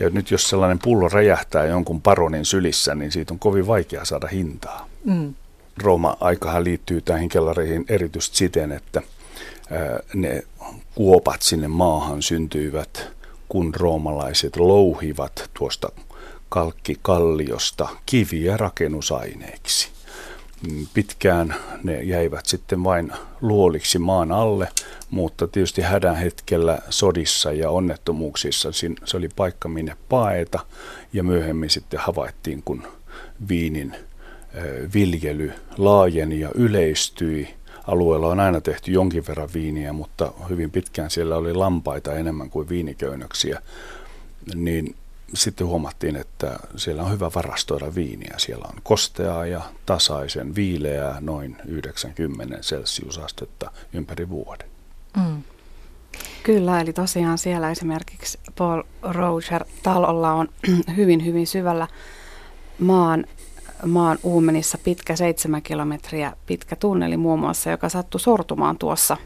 Ja 0.00 0.10
nyt 0.10 0.30
jos 0.30 0.48
sellainen 0.48 0.78
pullo 0.78 1.08
räjähtää 1.08 1.66
jonkun 1.66 2.02
paronin 2.02 2.44
sylissä, 2.44 2.94
niin 2.94 3.12
siitä 3.12 3.34
on 3.34 3.38
kovin 3.38 3.66
vaikea 3.66 4.04
saada 4.04 4.28
hintaa. 4.28 4.88
Mm. 5.04 5.34
Rooma-aikahan 5.82 6.64
liittyy 6.64 7.00
tähän 7.00 7.28
kellareihin 7.28 7.84
erityisesti 7.88 8.36
siten, 8.36 8.72
että 8.72 9.02
ne 10.14 10.42
kuopat 10.94 11.42
sinne 11.42 11.68
maahan 11.68 12.22
syntyivät, 12.22 13.08
kun 13.48 13.74
roomalaiset 13.74 14.56
louhivat 14.56 15.50
tuosta 15.58 15.88
kalkkikalliosta 16.48 17.88
kiviä 18.06 18.56
rakennusaineiksi. 18.56 19.88
Pitkään 20.94 21.54
ne 21.82 22.02
jäivät 22.02 22.46
sitten 22.46 22.84
vain 22.84 23.12
luoliksi 23.40 23.98
maan 23.98 24.32
alle, 24.32 24.68
mutta 25.10 25.48
tietysti 25.48 25.82
hädän 25.82 26.16
hetkellä 26.16 26.78
sodissa 26.90 27.52
ja 27.52 27.70
onnettomuuksissa 27.70 28.68
se 29.04 29.16
oli 29.16 29.28
paikka 29.36 29.68
minne 29.68 29.96
paeta 30.08 30.58
ja 31.12 31.22
myöhemmin 31.22 31.70
sitten 31.70 32.00
havaittiin, 32.00 32.62
kun 32.62 32.86
viinin 33.48 33.96
viljely 34.94 35.52
laajeni 35.78 36.40
ja 36.40 36.50
yleistyi. 36.54 37.54
Alueella 37.86 38.28
on 38.28 38.40
aina 38.40 38.60
tehty 38.60 38.90
jonkin 38.90 39.26
verran 39.28 39.48
viiniä, 39.54 39.92
mutta 39.92 40.32
hyvin 40.48 40.70
pitkään 40.70 41.10
siellä 41.10 41.36
oli 41.36 41.54
lampaita 41.54 42.14
enemmän 42.14 42.50
kuin 42.50 42.68
viiniköynnöksiä. 42.68 43.62
Niin 44.54 44.96
sitten 45.34 45.66
huomattiin, 45.66 46.16
että 46.16 46.58
siellä 46.76 47.02
on 47.02 47.12
hyvä 47.12 47.30
varastoida 47.34 47.94
viiniä. 47.94 48.34
Siellä 48.36 48.64
on 48.68 48.80
kosteaa 48.82 49.46
ja 49.46 49.60
tasaisen 49.86 50.54
viileää 50.54 51.20
noin 51.20 51.56
90 51.64 52.58
celsiusastetta 52.58 53.70
ympäri 53.92 54.28
vuoden. 54.28 54.68
Mm. 55.16 55.42
Kyllä, 56.42 56.80
eli 56.80 56.92
tosiaan 56.92 57.38
siellä 57.38 57.70
esimerkiksi 57.70 58.38
Paul 58.58 58.82
Roger 59.02 59.64
talolla 59.82 60.32
on 60.32 60.48
hyvin, 60.96 61.24
hyvin 61.24 61.46
syvällä 61.46 61.88
maan 62.78 63.26
maan 63.86 64.18
uumenissa 64.22 64.78
pitkä 64.78 65.16
seitsemän 65.16 65.62
kilometriä 65.62 66.32
pitkä 66.46 66.76
tunneli 66.76 67.16
muun 67.16 67.38
muassa, 67.38 67.70
joka 67.70 67.88
sattui 67.88 68.20
sortumaan 68.20 68.78
tuossa 68.78 69.16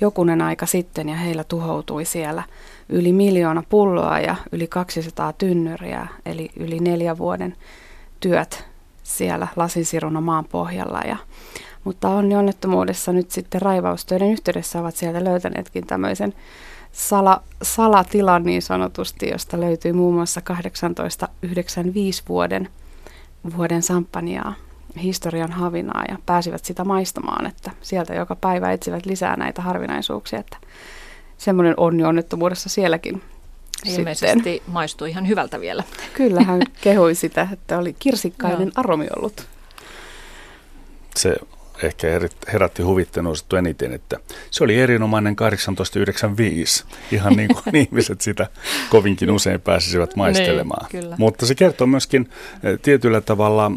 jokunen 0.00 0.42
aika 0.42 0.66
sitten 0.66 1.08
ja 1.08 1.16
heillä 1.16 1.44
tuhoutui 1.44 2.04
siellä 2.04 2.42
yli 2.88 3.12
miljoona 3.12 3.62
pulloa 3.68 4.20
ja 4.20 4.36
yli 4.52 4.66
200 4.66 5.32
tynnyriä, 5.32 6.06
eli 6.26 6.50
yli 6.56 6.78
neljä 6.78 7.18
vuoden 7.18 7.56
työt 8.20 8.64
siellä 9.02 9.48
lasinsiruna 9.56 10.20
maan 10.20 10.44
pohjalla. 10.44 11.00
Ja, 11.00 11.16
mutta 11.84 12.08
onni 12.08 12.36
onnettomuudessa 12.36 13.12
nyt 13.12 13.30
sitten 13.30 13.62
raivaustöiden 13.62 14.32
yhteydessä 14.32 14.80
ovat 14.80 14.96
sieltä 14.96 15.24
löytäneetkin 15.24 15.86
tämmöisen 15.86 16.34
sala, 16.92 17.42
salatilan 17.62 18.44
niin 18.44 18.62
sanotusti, 18.62 19.28
josta 19.28 19.60
löytyy 19.60 19.92
muun 19.92 20.14
muassa 20.14 20.40
1895 20.40 22.22
vuoden– 22.28 22.68
vuoden 23.56 23.82
samppaniaa, 23.82 24.54
historian 25.02 25.52
havinaa 25.52 26.04
ja 26.08 26.18
pääsivät 26.26 26.64
sitä 26.64 26.84
maistamaan, 26.84 27.46
että 27.46 27.70
sieltä 27.80 28.14
joka 28.14 28.36
päivä 28.36 28.72
etsivät 28.72 29.06
lisää 29.06 29.36
näitä 29.36 29.62
harvinaisuuksia, 29.62 30.38
että 30.38 30.56
semmoinen 31.38 31.74
onni 31.76 32.04
onnettomuudessa 32.04 32.68
sielläkin 32.68 33.22
Ilmeisesti 33.84 34.50
sitten. 34.52 34.72
maistui 34.72 35.10
ihan 35.10 35.28
hyvältä 35.28 35.60
vielä. 35.60 35.84
Kyllä 36.14 36.42
hän 36.42 36.62
kehui 36.80 37.14
sitä, 37.14 37.48
että 37.52 37.78
oli 37.78 37.96
kirsikkainen 37.98 38.72
aromi 38.74 39.06
ollut. 39.16 39.46
Se 41.16 41.36
ehkä 41.84 42.08
herätti 42.52 42.82
huvittenuusittu 42.82 43.56
eniten, 43.56 43.92
että 43.92 44.16
se 44.50 44.64
oli 44.64 44.80
erinomainen 44.80 45.36
1895. 45.36 46.84
Ihan 47.12 47.32
niin 47.32 47.48
kuin 47.48 47.76
ihmiset 47.82 48.20
sitä 48.20 48.46
kovinkin 48.90 49.30
usein 49.30 49.60
pääsisivät 49.60 50.10
niin, 50.10 50.18
maistelemaan. 50.18 50.86
Niin, 50.92 51.14
Mutta 51.18 51.46
se 51.46 51.54
kertoo 51.54 51.86
myöskin 51.86 52.30
eh, 52.62 52.78
tietyllä 52.82 53.20
tavalla 53.20 53.72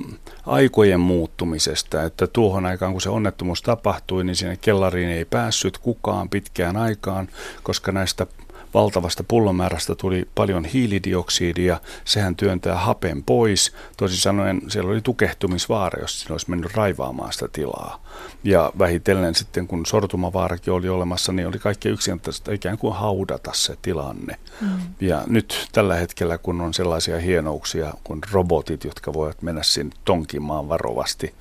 aikojen 0.46 1.00
muuttumisesta, 1.00 2.04
että 2.04 2.28
tuohon 2.28 2.66
aikaan 2.66 2.92
kun 2.92 3.02
se 3.02 3.10
onnettomuus 3.10 3.62
tapahtui, 3.62 4.24
niin 4.24 4.36
sinne 4.36 4.58
kellariin 4.58 5.10
ei 5.10 5.26
päässyt 5.26 5.78
kukaan 5.78 6.30
pitkään 6.30 6.78
aikaan, 6.78 7.28
koska 7.64 7.92
näistä 7.92 8.28
valtavasta 8.76 9.24
pullomäärästä 9.28 9.96
tuli 9.96 10.28
paljon 10.36 10.66
hiilidioksidia, 10.66 11.80
sehän 12.06 12.36
työntää 12.36 12.76
hapen 12.76 13.24
pois. 13.24 13.74
Toisin 13.98 14.20
sanoen 14.20 14.62
siellä 14.68 14.92
oli 14.92 15.02
tukehtumisvaara, 15.02 16.02
jos 16.02 16.20
siinä 16.20 16.34
olisi 16.34 16.50
mennyt 16.50 16.74
raivaamaan 16.74 17.34
sitä 17.34 17.48
tilaa. 17.48 18.04
Ja 18.44 18.72
vähitellen 18.80 19.36
sitten, 19.36 19.68
kun 19.68 19.86
sortumavaarakin 19.86 20.74
oli 20.74 20.90
olemassa, 20.90 21.32
niin 21.32 21.48
oli 21.48 21.60
kaikki 21.60 21.90
yksinkertaisesti 21.90 22.54
ikään 22.54 22.78
kuin 22.78 22.96
haudata 22.96 23.52
se 23.54 23.78
tilanne. 23.82 24.40
Mm. 24.62 24.70
Ja 25.02 25.24
nyt 25.28 25.68
tällä 25.72 25.96
hetkellä, 25.96 26.38
kun 26.38 26.62
on 26.62 26.74
sellaisia 26.74 27.20
hienouksia 27.20 27.94
kuin 28.04 28.22
robotit, 28.32 28.84
jotka 28.84 29.14
voivat 29.14 29.42
mennä 29.42 29.64
sinne 29.64 29.96
tonkimaan 30.06 30.70
varovasti, 30.70 31.34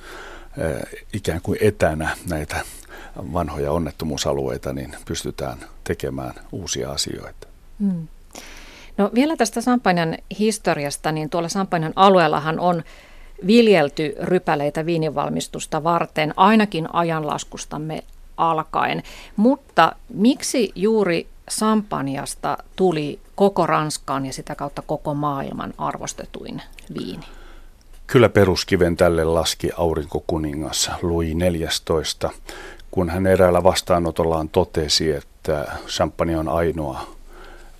ikään 1.12 1.40
kuin 1.40 1.58
etänä 1.60 2.16
näitä 2.28 2.64
vanhoja 3.16 3.72
onnettomuusalueita, 3.72 4.72
niin 4.72 4.96
pystytään 5.04 5.58
tekemään 5.84 6.34
uusia 6.52 6.90
asioita. 6.90 7.46
Hmm. 7.80 8.08
No 8.96 9.10
vielä 9.14 9.36
tästä 9.36 9.60
Sampanjan 9.60 10.18
historiasta, 10.38 11.12
niin 11.12 11.30
tuolla 11.30 11.48
Sampanjan 11.48 11.92
alueellahan 11.96 12.60
on 12.60 12.82
viljelty 13.46 14.14
rypäleitä 14.20 14.86
viinivalmistusta 14.86 15.84
varten 15.84 16.34
ainakin 16.36 16.88
ajanlaskustamme 16.92 18.04
alkaen. 18.36 19.02
Mutta 19.36 19.96
miksi 20.14 20.72
juuri 20.74 21.26
Sampanjasta 21.48 22.58
tuli 22.76 23.20
koko 23.34 23.66
Ranskaan 23.66 24.26
ja 24.26 24.32
sitä 24.32 24.54
kautta 24.54 24.82
koko 24.86 25.14
maailman 25.14 25.74
arvostetuin 25.78 26.62
viini? 26.98 27.26
Kyllä 28.06 28.28
peruskiven 28.28 28.96
tälle 28.96 29.24
laski 29.24 29.70
aurinkokuningas 29.76 30.90
Louis 31.02 31.36
XIV, 31.36 32.30
kun 32.94 33.10
hän 33.10 33.26
eräällä 33.26 33.62
vastaanotollaan 33.62 34.48
totesi, 34.48 35.12
että 35.12 35.72
champagne 35.86 36.38
on 36.38 36.48
ainoa 36.48 37.06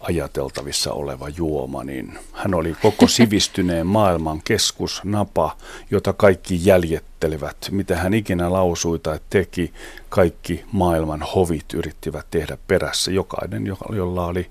ajateltavissa 0.01 0.93
oleva 0.93 1.29
juoma, 1.29 1.85
niin 1.85 2.19
hän 2.33 2.55
oli 2.55 2.77
koko 2.83 3.09
sivistyneen 3.17 3.87
maailman 3.87 4.41
keskusnapa, 4.45 5.57
jota 5.91 6.13
kaikki 6.13 6.61
jäljettelevät. 6.67 7.57
Mitä 7.71 7.97
hän 7.97 8.15
ikinä 8.15 8.53
lausui 8.53 8.99
tai 8.99 9.19
teki, 9.31 9.73
kaikki 10.09 10.65
maailman 10.73 11.23
hovit 11.35 11.75
yrittivät 11.75 12.27
tehdä 12.31 12.59
perässä. 12.67 13.11
Jokainen, 13.11 13.67
jolla 13.91 14.27
oli 14.27 14.47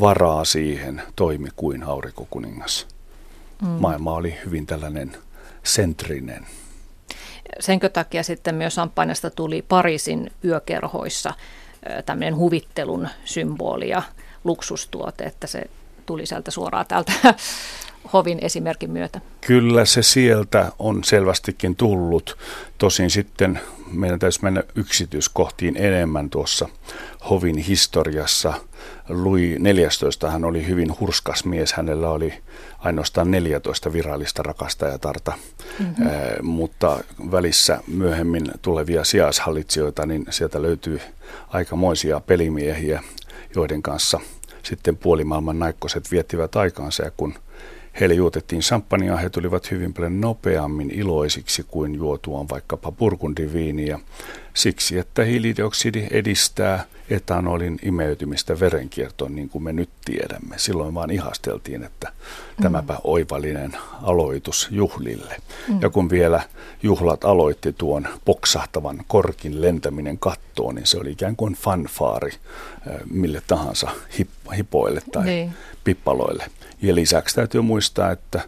varaa 0.00 0.44
siihen, 0.44 1.02
toimi 1.16 1.48
kuin 1.56 1.82
aurinkokuningas. 1.82 2.86
Mm. 3.62 3.68
Maailma 3.68 4.12
oli 4.12 4.34
hyvin 4.44 4.66
tällainen 4.66 5.16
sentrinen. 5.64 6.46
Senkö 7.60 7.88
takia 7.88 8.22
sitten 8.22 8.54
myös 8.54 8.74
Champagnesta 8.74 9.30
tuli 9.30 9.62
Pariisin 9.68 10.30
yökerhoissa 10.44 11.34
tämmöinen 12.06 12.36
huvittelun 12.36 13.08
symboli 13.24 13.88
ja 13.88 14.02
luksustuote, 14.44 15.24
että 15.24 15.46
se 15.46 15.62
tuli 16.06 16.26
sieltä 16.26 16.50
suoraan 16.50 16.86
täältä 16.88 17.12
Hovin 18.12 18.38
esimerkin 18.42 18.90
myötä. 18.90 19.20
Kyllä 19.40 19.84
se 19.84 20.02
sieltä 20.02 20.72
on 20.78 21.04
selvästikin 21.04 21.76
tullut. 21.76 22.36
Tosin 22.78 23.10
sitten 23.10 23.60
meidän 23.92 24.18
täytyy 24.18 24.38
mennä 24.42 24.62
yksityiskohtiin 24.74 25.76
enemmän 25.76 26.30
tuossa 26.30 26.68
Hovin 27.30 27.58
historiassa. 27.58 28.54
Louis 29.08 29.58
14 29.58 30.30
hän 30.30 30.44
oli 30.44 30.66
hyvin 30.66 31.00
hurskas 31.00 31.44
mies. 31.44 31.72
Hänellä 31.72 32.10
oli 32.10 32.34
ainoastaan 32.78 33.30
14 33.30 33.92
virallista 33.92 34.42
rakastajatarta, 34.42 35.32
mm-hmm. 35.78 36.06
eh, 36.06 36.42
mutta 36.42 36.98
välissä 37.30 37.80
myöhemmin 37.86 38.50
tulevia 38.62 39.04
sijaishallitsijoita, 39.04 40.06
niin 40.06 40.26
sieltä 40.30 40.62
löytyy 40.62 41.00
aikamoisia 41.48 42.20
pelimiehiä, 42.20 43.02
joiden 43.54 43.82
kanssa 43.82 44.20
sitten 44.62 44.96
puolimaailman 44.96 45.58
naikkoset 45.58 46.10
viettivät 46.10 46.56
aikaansa 46.56 47.02
ja 47.02 47.10
kun 47.16 47.34
Heille 48.00 48.14
juotettiin 48.14 48.62
champagnea, 48.62 49.16
he 49.16 49.30
tulivat 49.30 49.70
hyvin 49.70 49.94
paljon 49.94 50.20
nopeammin 50.20 50.90
iloisiksi 50.90 51.64
kuin 51.68 51.94
juotuaan 51.94 52.48
vaikkapa 52.48 52.92
burgundiviiniä, 52.92 53.98
siksi 54.54 54.98
että 54.98 55.24
hiilidioksidi 55.24 56.06
edistää 56.10 56.84
etanolin 57.10 57.78
imeytymistä 57.82 58.60
verenkiertoon, 58.60 59.34
niin 59.34 59.48
kuin 59.48 59.64
me 59.64 59.72
nyt 59.72 59.90
tiedämme. 60.04 60.58
Silloin 60.58 60.94
vaan 60.94 61.10
ihasteltiin, 61.10 61.84
että 61.84 62.08
mm. 62.08 62.62
tämäpä 62.62 62.98
oivallinen 63.04 63.76
aloitus 64.02 64.68
juhlille. 64.70 65.36
Mm. 65.68 65.78
Ja 65.80 65.90
kun 65.90 66.10
vielä 66.10 66.40
juhlat 66.82 67.24
aloitti 67.24 67.72
tuon 67.72 68.08
poksahtavan 68.24 69.04
korkin 69.08 69.62
lentäminen 69.62 70.18
kattoon, 70.18 70.74
niin 70.74 70.86
se 70.86 70.98
oli 70.98 71.10
ikään 71.10 71.36
kuin 71.36 71.54
fanfaari 71.54 72.32
mille 73.10 73.42
tahansa 73.46 73.90
hipoille 74.56 75.02
tai 75.12 75.24
niin. 75.24 75.54
pippaloille. 75.84 76.46
Ja 76.82 76.94
lisäksi 76.94 77.34
täytyy 77.34 77.60
muistaa, 77.60 78.10
että 78.10 78.40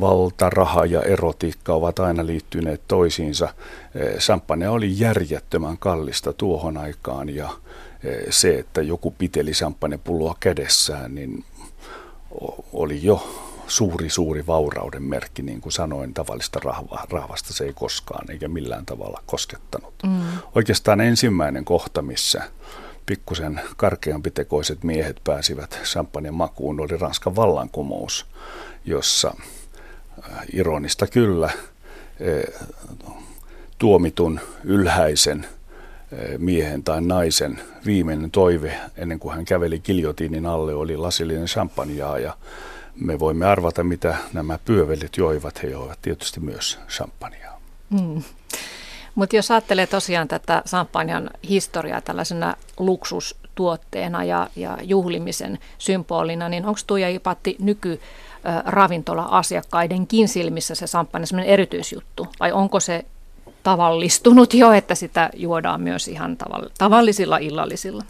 valta, 0.00 0.50
raha 0.50 0.86
ja 0.86 1.02
erotiikka 1.02 1.74
ovat 1.74 1.98
aina 1.98 2.26
liittyneet 2.26 2.80
toisiinsa. 2.88 3.54
Champagne 4.18 4.68
oli 4.68 5.00
järjettömän 5.00 5.78
kallista 5.78 6.32
tuohon 6.32 6.76
aikaan 6.76 7.28
ja 7.28 7.50
se, 8.30 8.58
että 8.58 8.82
joku 8.82 9.10
piteli 9.10 9.50
champagnepulloa 9.50 10.36
kädessään, 10.40 11.14
niin 11.14 11.44
oli 12.72 13.04
jo 13.04 13.22
suuri, 13.66 14.10
suuri 14.10 14.46
vaurauden 14.46 15.02
merkki, 15.02 15.42
niin 15.42 15.60
kuin 15.60 15.72
sanoin, 15.72 16.14
tavallista 16.14 16.60
rahvasta 17.10 17.52
se 17.52 17.64
ei 17.64 17.72
koskaan 17.72 18.30
eikä 18.30 18.48
millään 18.48 18.86
tavalla 18.86 19.22
koskettanut. 19.26 19.94
Mm. 20.02 20.20
Oikeastaan 20.54 21.00
ensimmäinen 21.00 21.64
kohta, 21.64 22.02
missä 22.02 22.42
pikkusen 23.06 23.60
karkeampitekoiset 23.76 24.84
miehet 24.84 25.20
pääsivät 25.24 25.80
champagnen 25.84 26.34
makuun, 26.34 26.80
oli 26.80 26.96
Ranskan 26.96 27.36
vallankumous, 27.36 28.26
jossa 28.84 29.34
äh, 30.32 30.38
ironista 30.52 31.06
kyllä 31.06 31.46
äh, 31.46 32.70
tuomitun 33.78 34.40
ylhäisen 34.64 35.46
miehen 36.38 36.82
tai 36.82 37.00
naisen 37.00 37.60
viimeinen 37.86 38.30
toive 38.30 38.80
ennen 38.96 39.18
kuin 39.18 39.34
hän 39.34 39.44
käveli 39.44 39.80
kiljotiinin 39.80 40.46
alle 40.46 40.74
oli 40.74 40.96
lasillinen 40.96 41.46
champagnea 41.46 42.18
ja 42.18 42.36
me 42.94 43.18
voimme 43.18 43.46
arvata, 43.46 43.84
mitä 43.84 44.16
nämä 44.32 44.58
pyövelit 44.64 45.16
joivat. 45.16 45.62
He 45.62 45.68
joivat 45.68 45.98
tietysti 46.02 46.40
myös 46.40 46.78
champagnea. 46.88 47.52
Mm. 47.90 48.22
Mutta 49.14 49.36
jos 49.36 49.50
ajattelee 49.50 49.86
tosiaan 49.86 50.28
tätä 50.28 50.62
Sampanjan 50.64 51.30
historiaa 51.48 52.00
tällaisena 52.00 52.54
luksustuotteena 52.78 54.24
ja, 54.24 54.48
ja 54.56 54.78
juhlimisen 54.82 55.58
symbolina, 55.78 56.48
niin 56.48 56.66
onko 56.66 56.80
Tuija 56.86 57.08
Ipatti 57.08 57.56
nyky 57.60 58.00
ravintola-asiakkaidenkin 58.64 60.28
silmissä 60.28 60.74
se 60.74 60.86
samppanja 60.86 61.26
sellainen 61.26 61.52
erityisjuttu? 61.52 62.26
Vai 62.40 62.52
onko 62.52 62.80
se 62.80 63.04
tavallistunut 63.62 64.54
jo, 64.54 64.72
että 64.72 64.94
sitä 64.94 65.30
juodaan 65.36 65.80
myös 65.80 66.08
ihan 66.08 66.36
tavallisilla 66.78 67.38
illallisilla? 67.38 68.02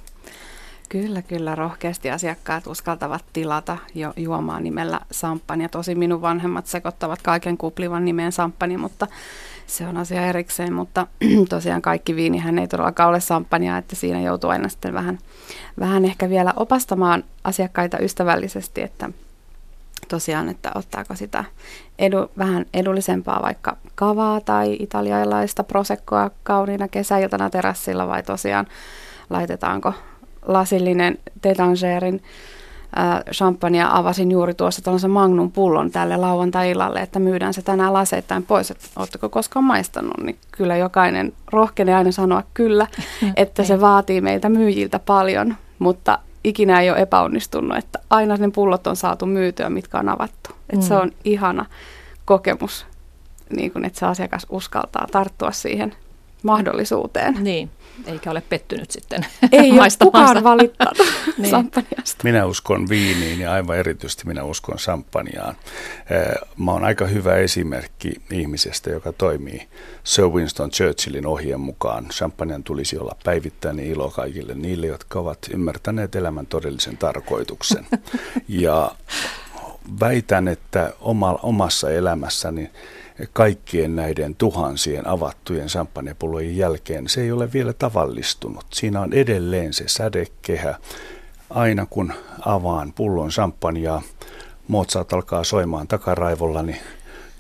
Kyllä, 0.91 1.23
kyllä. 1.23 1.55
Rohkeasti 1.55 2.11
asiakkaat 2.11 2.67
uskaltavat 2.67 3.25
tilata 3.33 3.77
jo 3.95 4.13
juomaa 4.17 4.61
nimellä 4.61 5.01
samppania. 5.11 5.69
Tosi 5.69 5.95
minun 5.95 6.23
vanhemmat 6.23 6.67
sekoittavat 6.67 7.23
kaiken 7.23 7.59
kuplivan 7.59 8.05
nimeen 8.05 8.33
samppani, 8.33 8.77
mutta 8.77 9.07
se 9.67 9.87
on 9.87 9.97
asia 9.97 10.27
erikseen. 10.27 10.73
Mutta 10.73 11.07
tosiaan 11.49 11.83
kaikki 11.83 12.17
viinihän 12.17 12.59
ei 12.59 12.69
todellakaan 12.69 13.09
ole 13.09 13.21
samppania, 13.21 13.79
että 13.79 13.97
siinä 13.97 14.21
joutuu 14.21 14.51
aina 14.51 14.69
sitten 14.69 14.95
vähän, 14.95 15.19
vähän 15.79 16.05
ehkä 16.05 16.31
vielä 16.31 16.53
opastamaan 16.57 17.25
asiakkaita 17.45 17.99
ystävällisesti, 17.99 18.83
että 18.83 19.11
tosiaan, 20.11 20.49
että 20.49 20.71
ottaako 20.75 21.15
sitä 21.15 21.45
edu, 21.99 22.31
vähän 22.39 22.67
edullisempaa 22.75 23.43
vaikka 23.43 23.77
kavaa 23.95 24.41
tai 24.41 24.77
italialaista 24.81 25.65
prosekkoa 25.65 26.31
kauniina 26.43 26.89
kesäiltana 26.89 27.51
terassilla 27.51 28.09
vai 28.09 28.23
tosiaan 28.23 28.67
laitetaanko 29.31 29.93
lasillinen 30.47 31.19
Tetangerin 31.43 32.23
champagnea 33.33 33.97
avasin 33.97 34.31
juuri 34.31 34.55
tuossa 34.55 34.83
tällaisen 34.83 35.11
Magnum 35.11 35.53
pullon 35.53 35.91
tälle 35.91 36.17
lauantai-illalle, 36.17 37.01
että 37.01 37.19
myydään 37.19 37.55
se 37.55 37.63
tänään 37.63 37.93
laseittain 37.93 38.43
pois, 38.43 38.71
että 38.71 38.87
oletteko 38.97 39.29
koskaan 39.29 39.65
maistanut, 39.65 40.19
niin 40.23 40.37
kyllä 40.53 40.77
jokainen 40.77 41.33
rohkenee 41.53 41.95
aina 41.95 42.13
sanoa 42.13 42.43
kyllä, 42.55 42.87
että 43.37 43.65
se 43.65 43.81
vaatii 43.81 44.21
meiltä 44.21 44.49
myyjiltä 44.49 44.99
paljon, 44.99 45.57
mutta 45.79 46.19
ikinä 46.45 46.81
ei 46.81 46.91
ole 46.91 46.99
epäonnistunut, 46.99 47.79
että 47.79 47.99
aina 48.11 48.37
ne 48.37 48.51
pullot 48.51 48.87
on 48.87 48.97
saatu 48.97 49.27
myytyä, 49.27 49.71
mitkä 49.71 49.99
on 49.99 50.09
avattu. 50.09 50.51
Että 50.51 50.77
mm. 50.77 50.89
se 50.89 50.95
on 50.95 51.11
ihana 51.25 51.67
kokemus, 52.25 52.87
niin 53.57 53.73
kun, 53.73 53.85
että 53.85 53.99
se 53.99 54.07
asiakas 54.07 54.47
uskaltaa 54.51 55.07
tarttua 55.13 55.51
siihen 55.51 55.95
mahdollisuuteen. 56.43 57.45
Niin, 57.45 57.71
eikä 58.07 58.31
ole 58.31 58.43
pettynyt 58.49 58.91
sitten 58.91 59.27
Ei 59.53 59.71
ole 59.71 59.89
kukaan 60.05 60.45
valittanut 60.45 60.99
niin. 61.39 61.51
sampanjasta. 61.51 62.25
Minä 62.25 62.47
uskon 62.47 62.89
viiniin 62.89 63.41
ja 63.41 63.53
aivan 63.53 63.77
erityisesti 63.77 64.27
minä 64.27 64.45
uskon 64.45 64.79
sampanjaan. 64.79 65.57
Mä 66.57 66.73
oon 66.73 66.85
aika 66.85 67.07
hyvä 67.07 67.37
esimerkki 67.37 68.13
ihmisestä, 68.31 68.91
joka 68.91 69.13
toimii 69.13 69.69
Sir 70.05 70.29
Winston 70.29 70.71
Churchillin 70.71 71.27
ohjeen 71.27 71.61
mukaan. 71.61 72.05
Champanjan 72.09 72.63
tulisi 72.63 72.99
olla 72.99 73.17
päivittäinen 73.25 73.87
ilo 73.87 74.11
kaikille 74.11 74.55
niille, 74.55 74.87
jotka 74.87 75.21
ovat 75.21 75.39
ymmärtäneet 75.51 76.15
elämän 76.15 76.47
todellisen 76.47 76.97
tarkoituksen. 76.97 77.87
Ja 78.49 78.91
väitän, 80.01 80.49
että 80.49 80.93
oma, 81.01 81.39
omassa 81.43 81.91
elämässäni 81.91 82.71
kaikkien 83.33 83.97
näiden 83.97 84.35
tuhansien 84.35 85.07
avattujen 85.07 85.69
samppanjapullojen 85.69 86.57
jälkeen 86.57 87.09
se 87.09 87.21
ei 87.21 87.33
ole 87.33 87.53
vielä 87.53 87.73
tavallistunut. 87.73 88.67
Siinä 88.73 89.01
on 89.01 89.13
edelleen 89.13 89.73
se 89.73 89.85
sädekehä. 89.87 90.75
Aina 91.51 91.87
kun 91.87 92.13
avaan 92.45 92.93
pullon 92.93 93.33
samppanjaa, 93.33 94.03
Mozart 94.69 95.13
alkaa 95.13 95.45
soimaan 95.45 95.89
takaraivollani, 95.89 96.73
niin 96.73 96.83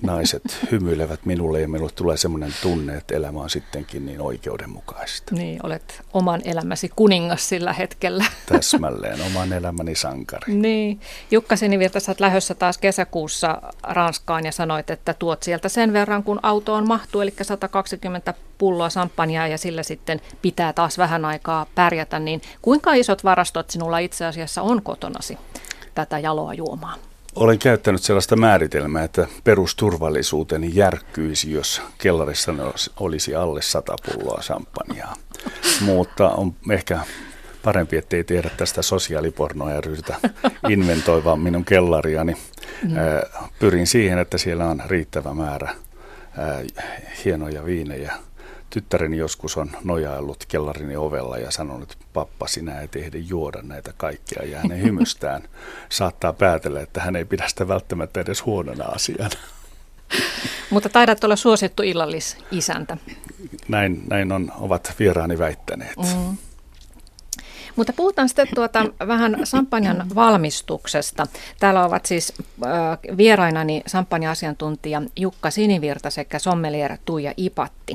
naiset 0.02 0.42
hymyilevät 0.70 1.26
minulle 1.26 1.60
ja 1.60 1.68
minulle 1.68 1.92
tulee 1.94 2.16
semmoinen 2.16 2.54
tunne, 2.62 2.96
että 2.96 3.14
elämä 3.14 3.40
on 3.40 3.50
sittenkin 3.50 4.06
niin 4.06 4.20
oikeudenmukaista. 4.20 5.34
Niin, 5.34 5.60
olet 5.62 6.02
oman 6.12 6.40
elämäsi 6.44 6.90
kuningas 6.96 7.48
sillä 7.48 7.72
hetkellä. 7.72 8.24
Täsmälleen, 8.52 9.20
oman 9.26 9.52
elämäni 9.52 9.94
sankari. 9.94 10.54
Niin. 10.54 11.00
Jukka 11.30 11.56
Sinivirta, 11.56 12.00
sä 12.00 12.14
lähdössä 12.18 12.54
taas 12.54 12.78
kesäkuussa 12.78 13.62
Ranskaan 13.82 14.46
ja 14.46 14.52
sanoit, 14.52 14.90
että 14.90 15.14
tuot 15.14 15.42
sieltä 15.42 15.68
sen 15.68 15.92
verran, 15.92 16.22
kun 16.22 16.40
autoon 16.42 16.88
mahtuu, 16.88 17.20
eli 17.20 17.34
120 17.42 18.34
pulloa 18.58 18.90
sampanjaa 18.90 19.46
ja 19.46 19.58
sillä 19.58 19.82
sitten 19.82 20.20
pitää 20.42 20.72
taas 20.72 20.98
vähän 20.98 21.24
aikaa 21.24 21.66
pärjätä. 21.74 22.18
Niin 22.18 22.42
kuinka 22.62 22.94
isot 22.94 23.24
varastot 23.24 23.70
sinulla 23.70 23.98
itse 23.98 24.26
asiassa 24.26 24.62
on 24.62 24.82
kotonasi 24.82 25.38
tätä 25.94 26.18
jaloa 26.18 26.54
juomaa? 26.54 27.09
Olen 27.34 27.58
käyttänyt 27.58 28.02
sellaista 28.02 28.36
määritelmää, 28.36 29.04
että 29.04 29.26
perusturvallisuuteni 29.44 30.70
järkkyisi, 30.74 31.52
jos 31.52 31.82
kellarissa 31.98 32.52
olisi 33.00 33.34
alle 33.34 33.62
sata 33.62 33.96
pulloa 34.06 34.40
champagnea. 34.42 35.08
Mutta 35.80 36.28
on 36.28 36.54
ehkä 36.70 37.00
parempi, 37.62 37.96
ettei 37.96 38.24
tehdä 38.24 38.50
tästä 38.56 38.82
sosiaalipornoa 38.82 39.70
ja 39.70 39.80
ryhdytä 39.80 40.16
inventoimaan 40.68 41.40
minun 41.40 41.64
kellariani. 41.64 42.36
Mm. 42.82 42.90
Pyrin 43.58 43.86
siihen, 43.86 44.18
että 44.18 44.38
siellä 44.38 44.66
on 44.66 44.82
riittävä 44.86 45.34
määrä 45.34 45.74
hienoja 47.24 47.64
viinejä 47.64 48.12
tyttäreni 48.70 49.16
joskus 49.16 49.56
on 49.56 49.70
nojaillut 49.84 50.44
kellarini 50.48 50.96
ovella 50.96 51.38
ja 51.38 51.50
sanonut, 51.50 51.92
että 51.92 52.04
pappa, 52.12 52.46
sinä 52.46 52.80
et 52.80 52.96
ehdi 52.96 53.24
juoda 53.28 53.62
näitä 53.62 53.92
kaikkia. 53.96 54.44
Ja 54.44 54.58
hänen 54.58 54.82
hymystään 54.82 55.42
saattaa 55.88 56.32
päätellä, 56.32 56.80
että 56.80 57.00
hän 57.00 57.16
ei 57.16 57.24
pidä 57.24 57.48
sitä 57.48 57.68
välttämättä 57.68 58.20
edes 58.20 58.46
huonona 58.46 58.84
asiana. 58.84 59.36
Mutta 60.70 60.88
taidat 60.88 61.24
olla 61.24 61.36
suosittu 61.36 61.82
illallisisäntä. 61.82 62.96
Näin, 63.68 64.02
näin 64.10 64.32
on, 64.32 64.52
ovat 64.60 64.94
vieraani 64.98 65.38
väittäneet. 65.38 65.96
Mm. 65.96 66.36
Mutta 67.76 67.92
puhutaan 67.92 68.28
sitten 68.28 68.48
tuota 68.54 68.84
vähän 69.08 69.36
sampanjan 69.44 70.06
valmistuksesta. 70.14 71.26
Täällä 71.60 71.84
ovat 71.84 72.06
siis 72.06 72.32
äh, 72.64 73.16
vierainani 73.16 73.82
sampanja-asiantuntija 73.86 75.02
Jukka 75.16 75.50
Sinivirta 75.50 76.10
sekä 76.10 76.38
sommelier 76.38 76.96
Tuija 77.04 77.34
Ipatti. 77.36 77.94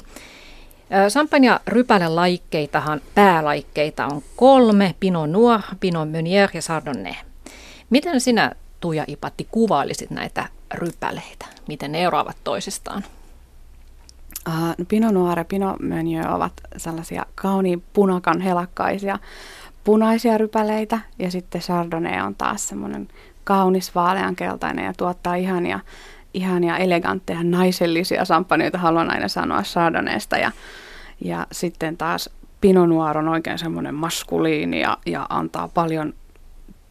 Champagne 1.10 1.60
rypäle-laikkeitahan 1.67 3.02
päälaikkeita 3.15 4.06
on 4.06 4.21
kolme, 4.36 4.95
Pinot 5.00 5.30
Noir, 5.30 5.62
Pinot 5.80 6.12
Meunier 6.12 6.50
ja 6.54 6.62
Chardonnay. 6.62 7.13
Miten 7.89 8.21
sinä, 8.21 8.52
Tuija 8.80 9.04
Ipatti, 9.08 9.48
kuvailisit 9.52 10.10
näitä 10.10 10.45
rypäleitä? 10.74 11.45
Miten 11.67 11.91
ne 11.91 12.04
eroavat 12.04 12.38
toisistaan? 12.43 13.04
Uh, 14.48 14.54
no 14.78 14.86
Pinot 14.88 15.13
Noir 15.13 15.39
ja 15.39 15.45
Pinot 15.45 15.80
Meunier 15.80 16.28
ovat 16.28 16.54
sellaisia 16.78 17.26
kauniin 17.36 17.84
punakan 17.93 18.41
helakkaisia 18.41 19.19
punaisia 19.84 20.38
rypäleitä 20.38 21.00
ja 21.19 21.32
sitten 21.32 21.62
Chardonnay 21.62 22.21
on 22.21 22.36
taas 22.36 22.67
semmoinen 22.67 23.08
kaunis 23.43 23.95
vaaleankeltainen 23.95 24.86
ja 24.86 24.93
tuottaa 24.98 25.36
ihania 25.36 25.80
ihania, 26.36 26.78
elegantteja, 26.78 27.43
naisellisia 27.43 28.26
samppanjoita, 28.26 28.78
haluan 28.78 29.12
aina 29.12 29.28
sanoa 29.28 29.62
Chardonnaysta. 29.62 30.38
Ja, 30.38 30.52
ja 31.21 31.48
sitten 31.52 31.98
taas 31.98 32.30
Pinot 32.62 32.89
Noir 32.89 33.17
on 33.17 33.28
oikein 33.28 33.60
semmoinen 33.60 33.95
maskuliini 33.95 34.82
ja, 34.82 34.98
ja 35.06 35.26
antaa 35.30 35.67
paljon 35.67 36.13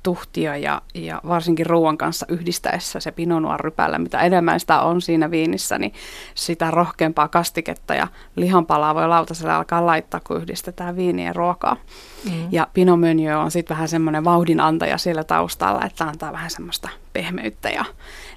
tuhtia 0.02 0.56
ja, 0.56 0.82
ja 0.94 1.20
varsinkin 1.28 1.66
ruoan 1.66 1.98
kanssa 1.98 2.26
yhdistäessä 2.28 3.00
se 3.00 3.12
Pinot 3.12 3.42
Noir 3.42 3.60
rypällä, 3.60 3.98
mitä 3.98 4.20
enemmän 4.20 4.60
sitä 4.60 4.80
on 4.80 5.02
siinä 5.02 5.30
viinissä, 5.30 5.78
niin 5.78 5.92
sitä 6.34 6.70
rohkeampaa 6.70 7.28
kastiketta 7.28 7.94
ja 7.94 8.08
lihanpalaa 8.36 8.94
voi 8.94 9.08
lautaselle 9.08 9.52
alkaa 9.52 9.86
laittaa, 9.86 10.20
kun 10.20 10.36
yhdistetään 10.36 10.96
viiniä 10.96 11.26
ja 11.26 11.32
ruokaa. 11.32 11.76
Mm. 12.24 12.48
Ja 12.50 12.66
Pinot 12.74 13.00
Meunier 13.00 13.36
on 13.36 13.50
sitten 13.50 13.74
vähän 13.74 13.88
semmoinen 13.88 14.24
vauhdinantaja 14.24 14.98
siellä 14.98 15.24
taustalla, 15.24 15.84
että 15.84 16.04
antaa 16.04 16.32
vähän 16.32 16.50
semmoista 16.50 16.88
pehmeyttä 17.12 17.70
ja 17.70 17.84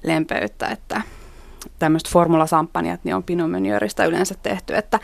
lempeyttä, 0.02 0.68
että 0.68 1.02
tämmöiset 1.78 2.08
formulasamppanjat 2.08 3.04
niin 3.04 3.14
on 3.14 3.24
Pinot 3.24 3.50
Meunierista 3.50 4.04
yleensä 4.04 4.34
tehty, 4.42 4.76
että 4.76 5.00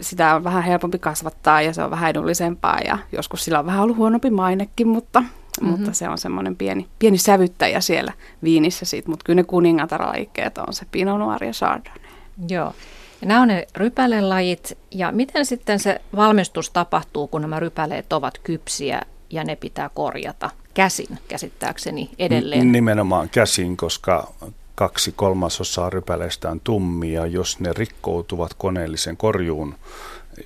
sitä 0.00 0.34
on 0.34 0.44
vähän 0.44 0.62
helpompi 0.62 0.98
kasvattaa 0.98 1.62
ja 1.62 1.72
se 1.72 1.82
on 1.82 1.90
vähän 1.90 2.10
edullisempaa 2.10 2.78
ja 2.78 2.98
joskus 3.12 3.44
sillä 3.44 3.58
on 3.58 3.66
vähän 3.66 3.82
ollut 3.82 3.96
huonompi 3.96 4.30
mainekin, 4.30 4.88
mutta, 4.88 5.20
mm-hmm. 5.20 5.68
mutta 5.68 5.92
se 5.92 6.08
on 6.08 6.18
semmoinen 6.18 6.56
pieni, 6.56 6.88
pieni 6.98 7.18
sävyttäjä 7.18 7.80
siellä 7.80 8.12
viinissä 8.42 8.84
siitä, 8.84 9.10
mutta 9.10 9.24
kyllä 9.24 9.36
ne 9.36 9.44
kuningataralajikkeet 9.44 10.58
on 10.58 10.72
se 10.72 10.86
Pinot 10.90 11.18
Noir 11.18 11.44
ja 11.44 11.52
Chardonnay. 11.52 12.10
Joo. 12.48 12.72
Ja 13.20 13.28
nämä 13.28 13.42
on 13.42 13.48
ne 13.48 13.66
rypälelajit 13.76 14.78
ja 14.90 15.12
miten 15.12 15.46
sitten 15.46 15.78
se 15.78 16.00
valmistus 16.16 16.70
tapahtuu, 16.70 17.28
kun 17.28 17.40
nämä 17.40 17.60
rypäleet 17.60 18.12
ovat 18.12 18.38
kypsiä 18.38 19.02
ja 19.30 19.44
ne 19.44 19.56
pitää 19.56 19.90
korjata 19.94 20.50
käsin 20.74 21.18
käsittääkseni 21.28 22.10
edelleen? 22.18 22.72
Nimenomaan 22.72 23.28
käsin, 23.28 23.76
koska 23.76 24.32
kaksi 24.74 25.12
kolmasosaa 25.12 25.90
rypäleistä 25.90 26.50
on 26.50 26.60
tummia. 26.60 27.26
Jos 27.26 27.60
ne 27.60 27.72
rikkoutuvat 27.72 28.54
koneellisen 28.54 29.16
korjuun 29.16 29.74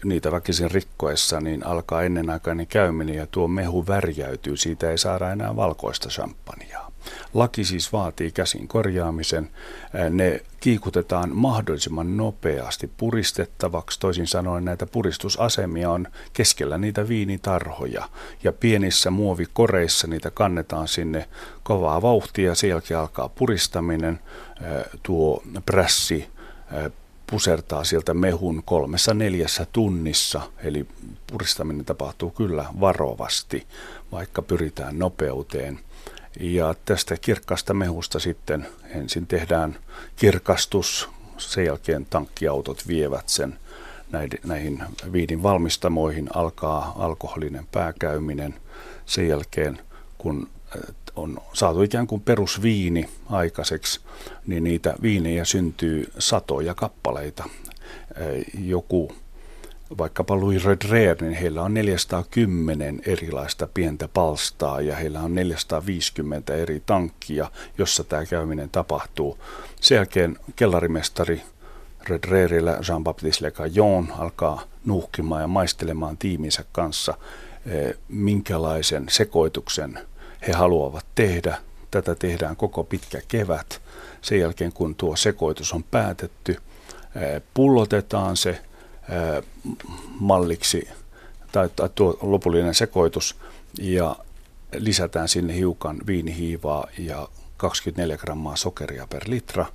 niitä 0.04 0.32
väkisin 0.32 0.70
rikkoessa, 0.70 1.40
niin 1.40 1.66
alkaa 1.66 2.02
ennenaikainen 2.02 2.66
käyminen 2.66 3.14
ja 3.14 3.26
tuo 3.26 3.48
mehu 3.48 3.86
värjäytyy. 3.86 4.56
Siitä 4.56 4.90
ei 4.90 4.98
saada 4.98 5.32
enää 5.32 5.56
valkoista 5.56 6.08
champagnea. 6.08 6.87
Laki 7.34 7.64
siis 7.64 7.92
vaatii 7.92 8.30
käsin 8.30 8.68
korjaamisen. 8.68 9.50
Ne 10.10 10.40
kiikutetaan 10.60 11.30
mahdollisimman 11.36 12.16
nopeasti 12.16 12.90
puristettavaksi. 12.96 14.00
Toisin 14.00 14.26
sanoen 14.26 14.64
näitä 14.64 14.86
puristusasemia 14.86 15.90
on 15.90 16.06
keskellä 16.32 16.78
niitä 16.78 17.08
viinitarhoja. 17.08 18.08
Ja 18.44 18.52
pienissä 18.52 19.10
muovikoreissa 19.10 20.06
niitä 20.06 20.30
kannetaan 20.30 20.88
sinne 20.88 21.28
kovaa 21.62 22.02
vauhtia. 22.02 22.54
Sen 22.54 22.70
jälkeen 22.70 23.00
alkaa 23.00 23.28
puristaminen. 23.28 24.20
Tuo 25.02 25.42
prässi 25.66 26.28
pusertaa 27.30 27.84
sieltä 27.84 28.14
mehun 28.14 28.62
kolmessa 28.64 29.14
neljässä 29.14 29.66
tunnissa, 29.72 30.40
eli 30.58 30.86
puristaminen 31.26 31.84
tapahtuu 31.84 32.30
kyllä 32.30 32.66
varovasti, 32.80 33.66
vaikka 34.12 34.42
pyritään 34.42 34.98
nopeuteen. 34.98 35.78
Ja 36.40 36.74
tästä 36.84 37.16
kirkkaasta 37.16 37.74
mehusta 37.74 38.18
sitten 38.18 38.66
ensin 38.88 39.26
tehdään 39.26 39.76
kirkastus, 40.16 41.08
sen 41.38 41.64
jälkeen 41.64 42.06
tankkiautot 42.10 42.88
vievät 42.88 43.28
sen 43.28 43.58
näihin 44.44 44.82
viinin 45.12 45.42
valmistamoihin, 45.42 46.28
alkaa 46.34 46.94
alkoholinen 46.98 47.66
pääkäyminen. 47.72 48.54
Sen 49.06 49.28
jälkeen, 49.28 49.78
kun 50.18 50.48
on 51.16 51.38
saatu 51.52 51.82
ikään 51.82 52.06
kuin 52.06 52.20
perusviini 52.20 53.08
aikaiseksi, 53.30 54.00
niin 54.46 54.64
niitä 54.64 54.94
viinejä 55.02 55.44
syntyy 55.44 56.12
satoja 56.18 56.74
kappaleita. 56.74 57.44
Joku 58.64 59.12
vaikkapa 59.98 60.40
Louis 60.40 60.64
Redrer, 60.64 61.22
niin 61.22 61.32
heillä 61.32 61.62
on 61.62 61.74
410 61.74 63.00
erilaista 63.06 63.68
pientä 63.74 64.08
palstaa 64.08 64.80
ja 64.80 64.96
heillä 64.96 65.20
on 65.20 65.34
450 65.34 66.54
eri 66.54 66.82
tankkia, 66.86 67.50
jossa 67.78 68.04
tämä 68.04 68.26
käyminen 68.26 68.70
tapahtuu. 68.70 69.38
Sen 69.80 69.96
jälkeen 69.96 70.36
kellarimestari 70.56 71.42
Redrerillä 72.08 72.72
Jean-Baptiste 72.72 73.42
Le 73.42 73.50
Caillon 73.50 74.08
alkaa 74.18 74.62
nuhkimaan 74.84 75.40
ja 75.40 75.48
maistelemaan 75.48 76.16
tiiminsä 76.16 76.64
kanssa, 76.72 77.14
minkälaisen 78.08 79.06
sekoituksen 79.08 79.98
he 80.48 80.52
haluavat 80.52 81.06
tehdä. 81.14 81.58
Tätä 81.90 82.14
tehdään 82.14 82.56
koko 82.56 82.84
pitkä 82.84 83.20
kevät. 83.28 83.82
Sen 84.22 84.40
jälkeen 84.40 84.72
kun 84.72 84.94
tuo 84.94 85.16
sekoitus 85.16 85.72
on 85.72 85.82
päätetty, 85.82 86.56
pullotetaan 87.54 88.36
se, 88.36 88.60
malliksi 90.20 90.88
tai, 91.52 91.68
tai 91.76 91.88
tuo 91.94 92.18
lopullinen 92.22 92.74
sekoitus 92.74 93.36
ja 93.78 94.16
lisätään 94.76 95.28
sinne 95.28 95.56
hiukan 95.56 95.98
viinihiivaa 96.06 96.86
ja 96.98 97.28
24 97.56 98.16
grammaa 98.16 98.56
sokeria 98.56 99.06
per 99.06 99.22
litra. 99.26 99.66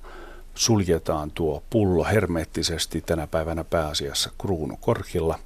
Suljetaan 0.54 1.30
tuo 1.30 1.62
pullo 1.70 2.04
hermeettisesti 2.04 3.00
tänä 3.00 3.26
päivänä 3.26 3.64
pääasiassa 3.64 4.30
kruunukorkilla 4.38 5.38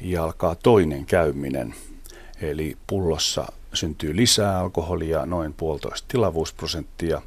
ja 0.00 0.24
alkaa 0.24 0.54
toinen 0.54 1.06
käyminen. 1.06 1.74
Eli 2.40 2.76
pullossa 2.86 3.52
syntyy 3.74 4.16
lisää 4.16 4.58
alkoholia, 4.58 5.26
noin 5.26 5.54
puolitoista 5.54 6.08
tilavuusprosenttia. 6.08 7.22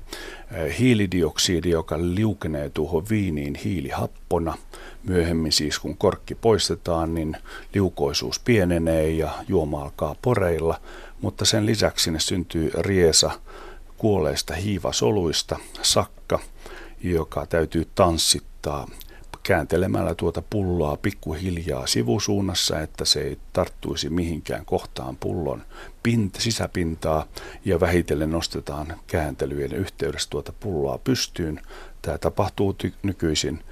Hiilidioksidi, 0.79 1.69
joka 1.69 1.95
liukenee 1.99 2.69
tuohon 2.69 3.09
viiniin 3.09 3.55
hiilihappona. 3.55 4.57
Myöhemmin 5.03 5.51
siis 5.51 5.79
kun 5.79 5.97
korkki 5.97 6.35
poistetaan, 6.35 7.15
niin 7.15 7.37
liukoisuus 7.73 8.39
pienenee 8.39 9.09
ja 9.09 9.31
juoma 9.47 9.81
alkaa 9.81 10.15
poreilla. 10.21 10.81
Mutta 11.21 11.45
sen 11.45 11.65
lisäksi 11.65 12.03
sinne 12.03 12.19
syntyy 12.19 12.71
riesa 12.77 13.31
kuolleista 13.97 14.53
hiivasoluista, 14.53 15.59
sakka, 15.81 16.39
joka 17.03 17.45
täytyy 17.45 17.87
tanssittaa 17.95 18.87
kääntelemällä 19.49 20.15
tuota 20.15 20.41
pulloa 20.49 20.97
pikkuhiljaa 20.97 21.87
sivusuunnassa, 21.87 22.79
että 22.79 23.05
se 23.05 23.21
ei 23.21 23.37
tarttuisi 23.53 24.09
mihinkään 24.09 24.65
kohtaan 24.65 25.17
pullon 25.17 25.63
pinta, 26.03 26.41
sisäpintaa 26.41 27.25
ja 27.65 27.79
vähitellen 27.79 28.31
nostetaan 28.31 28.99
kääntelyjen 29.07 29.73
yhteydessä 29.73 30.29
tuota 30.29 30.53
pulloa 30.59 30.97
pystyyn. 30.97 31.61
Tämä 32.01 32.17
tapahtuu 32.17 32.75
ty- 32.83 32.93
nykyisin 33.03 33.63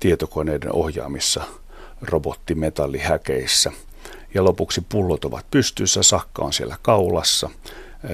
tietokoneiden 0.00 0.72
ohjaamissa 0.72 1.44
robottimetallihäkeissä. 2.02 3.72
Ja 4.34 4.44
lopuksi 4.44 4.80
pullot 4.88 5.24
ovat 5.24 5.46
pystyssä, 5.50 6.02
sakka 6.02 6.44
on 6.44 6.52
siellä 6.52 6.76
kaulassa. 6.82 7.50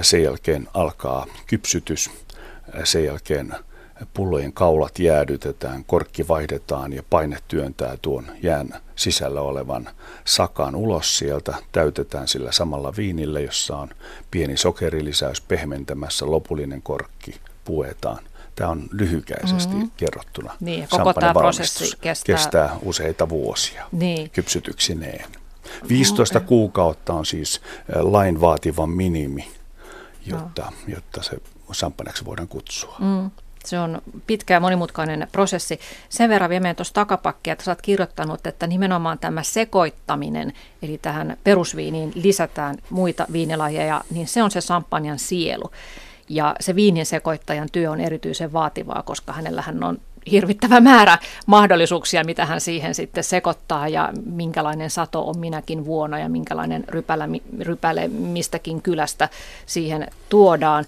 Sen 0.03 0.23
jälkeen 0.23 0.69
alkaa 0.75 1.27
kypsytys. 1.47 2.11
Sen 2.85 3.05
jälkeen 3.05 3.55
pullojen 4.15 4.53
kaulat 4.53 4.99
jäädytetään, 4.99 5.85
korkki 5.85 6.29
vaihdetaan 6.29 6.93
ja 6.93 7.03
paine 7.11 7.39
työntää 7.49 7.97
tuon 8.03 8.27
jään 8.43 8.69
sisällä 8.97 9.41
olevan 9.41 9.91
sakan 10.25 10.75
ulos 10.75 11.19
sieltä. 11.19 11.55
Täytetään 11.73 12.29
sillä 12.29 12.53
samalla 12.53 12.93
viinillä, 12.97 13.41
jossa 13.41 13.77
on 13.77 13.89
pieni 14.31 14.57
sokerilisäys 14.57 15.41
pehmentämässä, 15.41 16.31
lopullinen 16.31 16.83
korkki 16.83 17.41
puetaan. 17.65 18.25
Tämä 18.57 18.71
on 18.71 18.89
lyhykäisesti 18.93 19.75
mm-hmm. 19.75 19.91
kerrottuna. 19.97 20.57
Niin, 20.61 20.89
koko 20.91 21.15
tämä 21.15 21.35
prosessi 21.35 21.97
kestää... 22.01 22.35
kestää 22.35 22.77
useita 22.83 23.29
vuosia 23.29 23.87
niin. 23.93 24.31
kypsytyksineen. 24.31 25.25
15 25.89 26.39
mm-hmm. 26.39 26.49
kuukautta 26.49 27.13
on 27.13 27.27
siis 27.27 27.61
lain 27.95 28.41
vaativa 28.41 28.87
minimi, 28.87 29.51
jotta, 30.27 30.63
no. 30.63 30.73
jotta 30.95 31.23
se 31.23 31.37
samppaneksi 31.73 32.25
voidaan 32.25 32.49
kutsua. 32.49 32.97
Mm. 32.99 33.31
Se 33.65 33.79
on 33.79 34.03
pitkä 34.27 34.55
ja 34.55 34.61
monimutkainen 34.61 35.29
prosessi. 35.33 35.81
Sen 36.09 36.31
verran 36.31 36.51
vielä 36.51 36.75
tuossa 36.75 36.95
takapakkia, 36.95 37.53
että 37.53 37.65
sä 37.65 37.71
oot 37.71 37.83
kirjoittanut, 37.83 38.47
että 38.47 38.67
nimenomaan 38.67 39.19
tämä 39.19 39.43
sekoittaminen, 39.43 40.53
eli 40.83 40.99
tähän 40.99 41.37
perusviiniin 41.45 42.13
lisätään 42.15 42.77
muita 42.91 43.27
viinilajeja, 43.33 44.01
niin 44.11 44.29
se 44.29 44.43
on 44.43 44.51
se 44.51 44.61
sampanjan 44.61 45.19
sielu. 45.19 45.71
Ja 46.29 46.57
se 46.61 46.75
viinin 46.75 47.07
sekoittajan 47.07 47.69
työ 47.73 47.91
on 47.91 48.01
erityisen 48.01 48.53
vaativaa, 48.53 49.03
koska 49.03 49.33
hänellähän 49.33 49.85
on 49.85 49.99
hirvittävä 50.31 50.81
määrä 50.81 51.19
mahdollisuuksia, 51.47 52.25
mitä 52.25 52.47
hän 52.47 52.61
siihen 52.61 52.95
sitten 52.95 53.25
sekoittaa 53.25 53.89
ja 53.89 54.13
minkälainen 54.25 54.91
sato 54.91 55.29
on 55.29 55.39
minäkin 55.39 55.85
vuonna 55.85 56.19
ja 56.19 56.29
minkälainen 56.29 56.85
rypälä, 56.89 57.29
rypäle 57.61 58.09
mistäkin 58.09 58.83
kylästä 58.83 59.29
siihen 59.67 60.07
tuodaan 60.29 60.85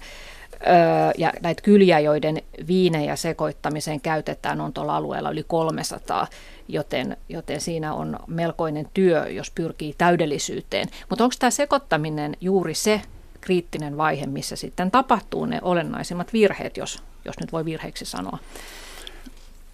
ja 1.17 1.33
näitä 1.41 1.61
kyliä, 1.61 1.99
joiden 1.99 2.41
viinejä 2.67 3.15
sekoittamiseen 3.15 4.01
käytetään, 4.01 4.61
on 4.61 4.73
tuolla 4.73 4.95
alueella 4.95 5.31
yli 5.31 5.43
300, 5.47 6.27
joten, 6.67 7.17
joten 7.29 7.61
siinä 7.61 7.93
on 7.93 8.19
melkoinen 8.27 8.87
työ, 8.93 9.29
jos 9.29 9.51
pyrkii 9.51 9.95
täydellisyyteen. 9.97 10.87
Mutta 11.09 11.23
onko 11.23 11.35
tämä 11.39 11.51
sekoittaminen 11.51 12.37
juuri 12.41 12.73
se 12.73 13.01
kriittinen 13.41 13.97
vaihe, 13.97 14.25
missä 14.25 14.55
sitten 14.55 14.91
tapahtuu 14.91 15.45
ne 15.45 15.59
olennaisimmat 15.61 16.33
virheet, 16.33 16.77
jos, 16.77 17.03
jos 17.25 17.39
nyt 17.39 17.51
voi 17.51 17.65
virheeksi 17.65 18.05
sanoa? 18.05 18.37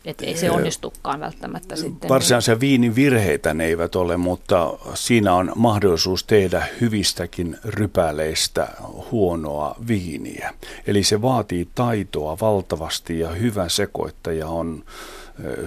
Että 0.06 0.26
ei 0.26 0.38
se 0.38 0.52
onnistukaan 0.52 1.20
välttämättä 1.20 1.76
sitten. 1.76 2.10
Varsinaisia 2.10 2.60
viinin 2.60 2.96
virheitä 2.96 3.54
ne 3.54 3.66
eivät 3.66 3.96
ole, 3.96 4.18
mutta 4.18 4.74
siinä 4.94 5.34
on 5.34 5.52
mahdollisuus 5.56 6.24
tehdä 6.24 6.68
hyvistäkin 6.82 7.58
rypäleistä 7.64 8.68
huonoa 9.12 9.76
viiniä. 9.88 10.54
Eli 10.88 11.04
se 11.04 11.22
vaatii 11.22 11.68
taitoa 11.76 12.38
valtavasti 12.42 13.20
ja 13.20 13.30
hyvä 13.30 13.70
sekoittaja 13.70 14.48
on 14.48 14.84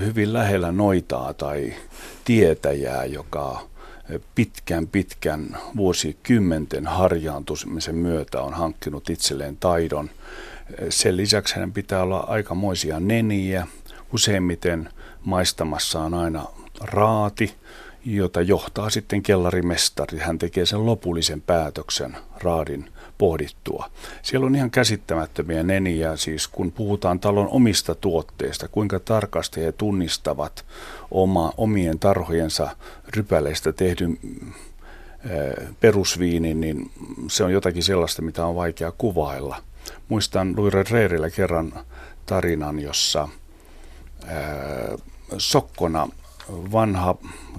hyvin 0.01 0.33
lähellä 0.33 0.73
noitaa 0.73 1.35
tai 1.35 1.75
tietäjää, 2.25 3.05
joka 3.05 3.73
pitkän 4.35 4.87
pitkän 4.87 5.57
vuosikymmenten 5.77 6.87
harjaantumisen 6.87 7.95
myötä 7.95 8.43
on 8.43 8.55
hankkinut 8.55 9.11
itselleen 9.11 9.57
taidon. 9.57 10.11
Sen 10.89 11.17
lisäksi 11.17 11.55
hänen 11.55 11.73
pitää 11.73 12.03
olla 12.03 12.19
aikamoisia 12.19 13.01
neniä, 13.01 13.67
Useimmiten 14.13 14.89
maistamassa 15.25 16.01
on 16.01 16.15
aina 16.15 16.45
raati, 16.81 17.55
jota 18.05 18.41
johtaa 18.41 18.91
sitten 18.91 19.23
kellarimestari. 19.23 20.19
Hän 20.19 20.39
tekee 20.39 20.67
sen 20.67 20.87
lopullisen 20.87 21.41
päätöksen 21.41 22.17
raadin 22.43 22.91
pohdittua. 23.19 23.91
Siellä 24.23 24.47
on 24.47 24.55
ihan 24.55 24.71
käsittämättömiä 24.71 25.63
neniä, 25.63 26.17
siis 26.17 26.49
kun 26.49 26.73
puhutaan 26.73 27.21
talon 27.21 27.49
omista 27.49 27.95
tuotteista, 27.95 28.69
kuinka 28.69 29.01
tarkasti 29.01 29.61
he 29.61 29.73
tunnistavat 29.73 30.65
oma, 31.11 31.53
omien 31.57 31.99
tarhojensa 31.99 32.77
rypäleistä 33.17 33.73
tehdyn 33.73 34.19
perusviinin, 35.81 36.61
niin 36.61 36.91
se 37.29 37.45
on 37.45 37.53
jotakin 37.53 37.83
sellaista, 37.83 38.23
mitä 38.23 38.47
on 38.47 38.57
vaikea 38.57 38.93
kuvailla. 38.99 39.57
Muistan 40.09 40.55
Luire 40.57 40.85
Reerillä 40.91 41.31
kerran 41.31 41.73
tarinan, 42.27 42.81
jossa– 42.81 43.29
sokkona 45.39 46.09
vanha 46.73 47.15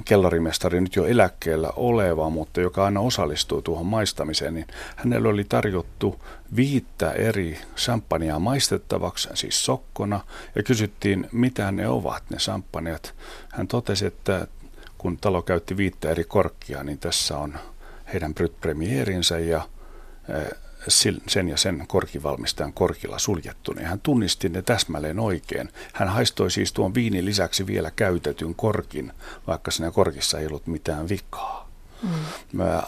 kellarimestari, 0.06 0.82
nyt 0.82 0.96
jo 0.96 1.06
eläkkeellä 1.06 1.70
oleva, 1.76 2.30
mutta 2.30 2.62
joka 2.62 2.86
aina 2.86 3.00
osallistuu 3.00 3.62
tuohon 3.62 3.86
maistamiseen, 3.86 4.54
niin 4.54 4.68
hänellä 4.96 5.30
oli 5.30 5.44
tarjottu 5.44 6.22
viittä 6.56 7.12
eri 7.12 7.58
champagnea 7.76 8.40
maistettavaksi, 8.40 9.30
siis 9.34 9.66
sokkona, 9.66 10.20
ja 10.56 10.64
kysyttiin, 10.64 11.28
mitä 11.32 11.72
ne 11.72 11.88
ovat, 11.88 12.24
ne 12.30 12.38
champagneat. 12.38 13.14
Hän 13.50 13.68
totesi, 13.68 14.06
että 14.06 14.48
kun 14.98 15.18
talo 15.18 15.42
käytti 15.42 15.78
viittä 15.78 16.10
eri 16.10 16.24
korkkia, 16.24 16.84
niin 16.84 16.98
tässä 16.98 17.38
on 17.38 17.60
heidän 18.14 18.34
Brut 18.34 18.62
Premierinsä 18.62 19.40
ja 19.40 19.62
sen 21.28 21.50
ja 21.50 21.58
sen 21.58 21.84
korkivalmistajan 21.88 22.74
korkilla 22.74 23.20
suljettu, 23.20 23.74
niin 23.74 23.88
hän 23.88 24.00
tunnisti 24.00 24.50
ne 24.50 24.62
täsmälleen 24.62 25.20
oikein. 25.20 25.70
Hän 25.94 26.08
haistoi 26.10 26.52
siis 26.52 26.74
tuon 26.74 26.94
viinin 26.94 27.26
lisäksi 27.26 27.68
vielä 27.68 27.92
käytetyn 27.96 28.56
korkin, 28.56 29.14
vaikka 29.48 29.72
siinä 29.72 29.92
korkissa 29.92 30.40
ei 30.40 30.48
ollut 30.48 30.68
mitään 30.68 31.10
vikaa. 31.10 31.70
Mm. 32.04 32.10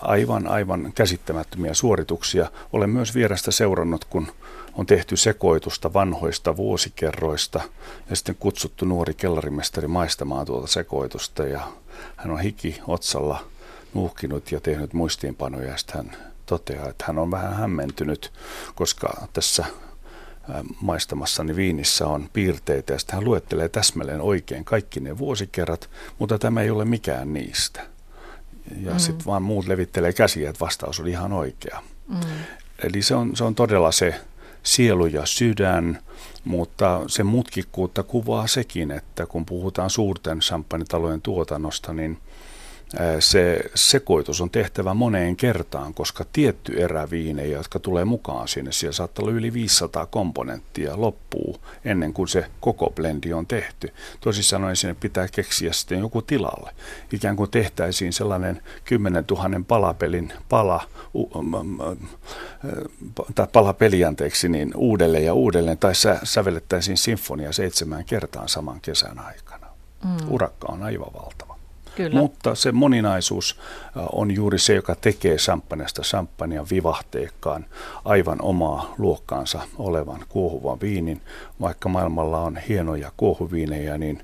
Aivan, 0.01 0.47
aivan 0.47 0.91
käsittämättömiä 0.95 1.73
suorituksia. 1.73 2.51
Olen 2.73 2.89
myös 2.89 3.15
vierestä 3.15 3.51
seurannut, 3.51 4.05
kun 4.05 4.27
on 4.73 4.85
tehty 4.85 5.17
sekoitusta 5.17 5.93
vanhoista 5.93 6.57
vuosikerroista 6.57 7.61
ja 8.09 8.15
sitten 8.15 8.35
kutsuttu 8.39 8.85
nuori 8.85 9.13
kellarimestari 9.13 9.87
maistamaan 9.87 10.45
tuota 10.45 10.67
sekoitusta 10.67 11.43
ja 11.43 11.67
hän 12.15 12.31
on 12.31 12.39
hiki 12.39 12.81
otsalla 12.87 13.47
nuuhkinut 13.93 14.51
ja 14.51 14.59
tehnyt 14.59 14.93
muistiinpanoja 14.93 15.67
ja 15.67 15.77
sitten 15.77 15.95
hän 15.95 16.34
toteaa, 16.45 16.89
että 16.89 17.05
hän 17.07 17.19
on 17.19 17.31
vähän 17.31 17.53
hämmentynyt, 17.53 18.33
koska 18.75 19.27
tässä 19.33 19.65
maistamassani 20.81 21.55
viinissä 21.55 22.07
on 22.07 22.29
piirteitä 22.33 22.93
ja 22.93 22.99
sitten 22.99 23.15
hän 23.15 23.25
luettelee 23.25 23.69
täsmälleen 23.69 24.21
oikein 24.21 24.65
kaikki 24.65 24.99
ne 24.99 25.17
vuosikerrat, 25.17 25.89
mutta 26.19 26.39
tämä 26.39 26.61
ei 26.61 26.69
ole 26.69 26.85
mikään 26.85 27.33
niistä. 27.33 27.81
Ja 28.81 28.91
mm. 28.91 28.99
sitten 28.99 29.25
vaan 29.25 29.43
muut 29.43 29.67
levittelee 29.67 30.13
käsiä, 30.13 30.49
että 30.49 30.65
vastaus 30.65 30.99
oli 30.99 31.11
ihan 31.11 31.33
oikea. 31.33 31.81
Mm. 32.07 32.19
Eli 32.83 33.01
se 33.01 33.15
on, 33.15 33.35
se 33.35 33.43
on 33.43 33.55
todella 33.55 33.91
se 33.91 34.15
sielu 34.63 35.05
ja 35.05 35.25
sydän, 35.25 35.99
mutta 36.43 37.01
se 37.07 37.23
mutkikkuutta 37.23 38.03
kuvaa 38.03 38.47
sekin, 38.47 38.91
että 38.91 39.25
kun 39.25 39.45
puhutaan 39.45 39.89
suurten 39.89 40.39
champagnetalojen 40.39 41.21
tuotannosta, 41.21 41.93
niin 41.93 42.17
se 43.19 43.59
sekoitus 43.75 44.41
on 44.41 44.49
tehtävä 44.49 44.93
moneen 44.93 45.35
kertaan, 45.35 45.93
koska 45.93 46.25
tietty 46.33 46.83
erä 46.83 47.09
viinejä, 47.09 47.57
jotka 47.57 47.79
tulee 47.79 48.05
mukaan 48.05 48.47
sinne, 48.47 48.71
siellä 48.71 48.93
saattaa 48.93 49.23
olla 49.23 49.35
yli 49.35 49.53
500 49.53 50.05
komponenttia 50.05 51.01
loppuu 51.01 51.57
ennen 51.85 52.13
kuin 52.13 52.27
se 52.27 52.45
koko 52.59 52.89
blendi 52.89 53.33
on 53.33 53.47
tehty. 53.47 53.93
Toisin 54.21 54.43
sanoen 54.43 54.75
sinne 54.75 54.95
pitää 54.99 55.27
keksiä 55.27 55.73
sitten 55.73 55.99
joku 55.99 56.21
tilalle. 56.21 56.71
Ikään 57.13 57.35
kuin 57.35 57.51
tehtäisiin 57.51 58.13
sellainen 58.13 58.61
10 58.83 59.25
000 59.31 59.49
palapelin 59.67 60.33
pala, 60.49 60.81
tai 63.35 63.47
palapeli 63.53 64.05
anteeksi, 64.05 64.49
niin 64.49 64.71
uudelleen 64.75 65.25
ja 65.25 65.33
uudelleen, 65.33 65.77
tai 65.77 65.95
sä, 65.95 66.19
sävellettäisiin 66.23 66.97
sinfonia 66.97 67.51
seitsemän 67.51 68.05
kertaan 68.05 68.49
saman 68.49 68.81
kesän 68.81 69.19
aikana. 69.19 69.67
Mm. 70.03 70.17
Urakka 70.29 70.67
on 70.67 70.83
aivan 70.83 71.13
valtava. 71.13 71.54
Kyllä. 71.95 72.19
Mutta 72.19 72.55
se 72.55 72.71
moninaisuus 72.71 73.59
on 74.11 74.35
juuri 74.35 74.59
se, 74.59 74.73
joka 74.73 74.95
tekee 74.95 75.37
champagnesta 75.37 76.01
champagnean 76.01 76.67
vivahteekkaan 76.71 77.65
aivan 78.05 78.41
omaa 78.41 78.93
luokkaansa 78.97 79.61
olevan 79.77 80.25
kuohuvan 80.29 80.81
viinin. 80.81 81.21
Vaikka 81.61 81.89
maailmalla 81.89 82.39
on 82.39 82.57
hienoja 82.57 83.11
kuohuviinejä, 83.17 83.97
niin 83.97 84.23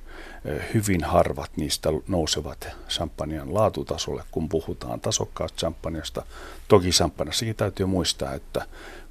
hyvin 0.73 1.03
harvat 1.03 1.51
niistä 1.55 1.89
nousevat 2.07 2.67
champagnean 2.89 3.53
laatutasolle, 3.53 4.23
kun 4.31 4.49
puhutaan 4.49 4.99
tasokkaasta 4.99 5.57
champagneasta. 5.57 6.23
Toki 6.67 6.89
champagneassakin 6.89 7.55
täytyy 7.55 7.85
muistaa, 7.85 8.33
että 8.33 8.65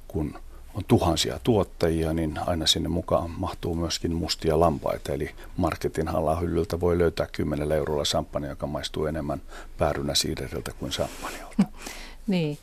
kun 0.07 0.39
on 0.73 0.83
tuhansia 0.87 1.39
tuottajia, 1.43 2.13
niin 2.13 2.39
aina 2.45 2.67
sinne 2.67 2.89
mukaan 2.89 3.29
mahtuu 3.29 3.75
myöskin 3.75 4.13
mustia 4.13 4.59
lampaita. 4.59 5.13
Eli 5.13 5.29
marketin 5.57 6.09
hyllyltä 6.41 6.79
voi 6.79 6.97
löytää 6.97 7.27
10 7.31 7.71
eurolla 7.71 8.03
champagne, 8.03 8.47
joka 8.47 8.67
maistuu 8.67 9.05
enemmän 9.05 9.41
päärynä 9.77 10.15
siideriltä 10.15 10.71
kuin 10.79 10.91
champagneolta. 10.91 11.63
niin. 12.27 12.57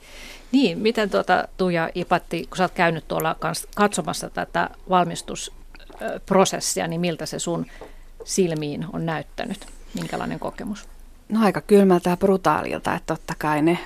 Niin, 0.52 0.78
miten 0.78 1.10
tuota, 1.10 1.48
Tuija 1.56 1.90
Ipatti, 1.94 2.46
kun 2.46 2.56
sä 2.56 2.64
oot 2.64 2.72
käynyt 2.72 3.08
tuolla 3.08 3.36
katsomassa 3.74 4.30
tätä 4.30 4.70
valmistusprosessia, 4.88 6.86
niin 6.86 7.00
miltä 7.00 7.26
se 7.26 7.38
sun 7.38 7.66
silmiin 8.24 8.86
on 8.92 9.06
näyttänyt? 9.06 9.66
Minkälainen 9.94 10.38
kokemus? 10.38 10.88
No 11.28 11.44
aika 11.44 11.60
kylmältä 11.60 12.10
ja 12.10 12.16
brutaalilta, 12.16 12.94
että 12.94 13.14
totta 13.14 13.34
kai 13.38 13.62
ne 13.62 13.78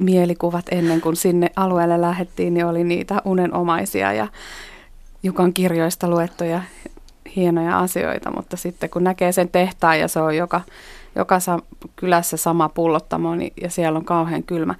mielikuvat 0.00 0.64
ennen 0.70 1.00
kuin 1.00 1.16
sinne 1.16 1.50
alueelle 1.56 2.00
lähdettiin, 2.00 2.54
niin 2.54 2.66
oli 2.66 2.84
niitä 2.84 3.22
unenomaisia 3.24 4.12
ja 4.12 4.28
Jukan 5.22 5.52
kirjoista 5.52 6.08
luettuja 6.08 6.62
hienoja 7.36 7.78
asioita, 7.78 8.30
mutta 8.36 8.56
sitten 8.56 8.90
kun 8.90 9.04
näkee 9.04 9.32
sen 9.32 9.48
tehtaan 9.48 10.00
ja 10.00 10.08
se 10.08 10.20
on 10.20 10.36
joka, 10.36 10.60
joka 11.16 11.40
sa- 11.40 11.62
kylässä 11.96 12.36
sama 12.36 12.68
pullottamo 12.68 13.34
niin, 13.34 13.52
ja 13.62 13.70
siellä 13.70 13.96
on 13.96 14.04
kauhean 14.04 14.42
kylmä 14.42 14.74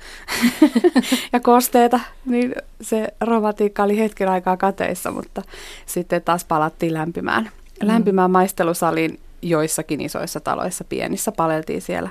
ja 1.33 1.41
kosteeta, 1.41 2.01
niin 2.27 2.55
se 2.81 3.09
romantiikka 3.21 3.83
oli 3.83 3.99
hetken 3.99 4.29
aikaa 4.29 4.57
kateissa, 4.57 5.11
mutta 5.11 5.43
sitten 5.87 6.23
taas 6.23 6.45
palattiin 6.45 6.95
lämpimään, 6.95 7.45
mm. 7.45 7.89
lämpimään 7.89 8.31
maistelusaliin 8.31 9.19
joissakin 9.43 10.01
isoissa 10.01 10.41
taloissa, 10.41 10.85
pienissä 10.85 11.33
paleltiin 11.33 11.83
siellä 11.83 12.11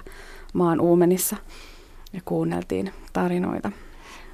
maan 0.54 0.82
uumenissa 0.82 1.36
ja 2.14 2.22
kuunneltiin 2.26 2.94
tarinoita. 3.14 3.72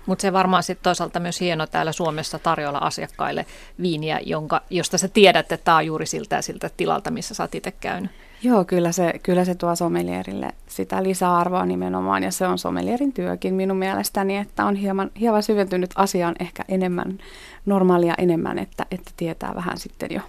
Mutta 0.05 0.21
se 0.21 0.33
varmaan 0.33 0.63
sitten 0.63 0.83
toisaalta 0.83 1.19
myös 1.19 1.39
hieno 1.39 1.67
täällä 1.67 1.91
Suomessa 1.91 2.39
tarjolla 2.39 2.77
asiakkaille 2.77 3.45
viiniä, 3.81 4.19
jonka, 4.25 4.61
josta 4.69 4.97
sä 4.97 5.07
tiedät, 5.07 5.51
että 5.51 5.65
tämä 5.65 5.77
on 5.77 5.85
juuri 5.85 6.05
siltä 6.05 6.35
ja 6.35 6.41
siltä 6.41 6.69
tilalta, 6.77 7.11
missä 7.11 7.33
sä 7.33 7.43
oot 7.43 7.55
itse 7.55 7.71
käynyt. 7.71 8.11
Joo, 8.43 8.65
kyllä 8.65 8.91
se, 8.91 9.13
kyllä 9.23 9.45
se 9.45 9.55
tuo 9.55 9.75
sommelierille 9.75 10.49
sitä 10.67 11.03
lisäarvoa 11.03 11.65
nimenomaan, 11.65 12.23
ja 12.23 12.31
se 12.31 12.47
on 12.47 12.57
sommelierin 12.57 13.13
työkin 13.13 13.53
minun 13.53 13.77
mielestäni, 13.77 14.37
että 14.37 14.65
on 14.65 14.75
hieman, 14.75 15.11
hieman 15.19 15.43
syventynyt 15.43 15.91
asiaan 15.95 16.35
ehkä 16.39 16.63
enemmän, 16.67 17.17
normaalia 17.65 18.13
enemmän, 18.17 18.59
että, 18.59 18.85
että 18.91 19.11
tietää 19.17 19.55
vähän 19.55 19.77
sitten 19.77 20.09
jo 20.11 20.21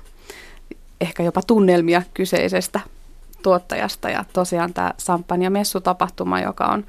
ehkä 1.01 1.23
jopa 1.23 1.43
tunnelmia 1.47 2.03
kyseisestä 2.15 2.81
tuottajasta. 3.43 4.11
Ja 4.11 4.25
tosiaan 4.33 4.75
tämä 4.75 4.95
Sampanja 4.99 5.51
messutapahtuma, 5.51 6.41
joka 6.41 6.67
on 6.67 6.85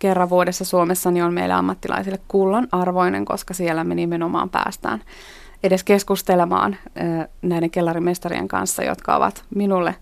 kerran 0.00 0.30
vuodessa 0.30 0.64
Suomessa, 0.64 1.10
niin 1.10 1.24
on 1.24 1.34
meille 1.34 1.54
ammattilaisille 1.54 2.18
kullan 2.28 2.68
arvoinen, 2.72 3.24
koska 3.24 3.54
siellä 3.54 3.84
me 3.84 3.94
nimenomaan 3.94 4.50
päästään 4.50 5.02
edes 5.62 5.84
keskustelemaan 5.84 6.76
näiden 7.42 7.70
kellarimestarien 7.70 8.48
kanssa, 8.48 8.82
jotka 8.82 9.16
ovat 9.16 9.44
minulle 9.54 9.94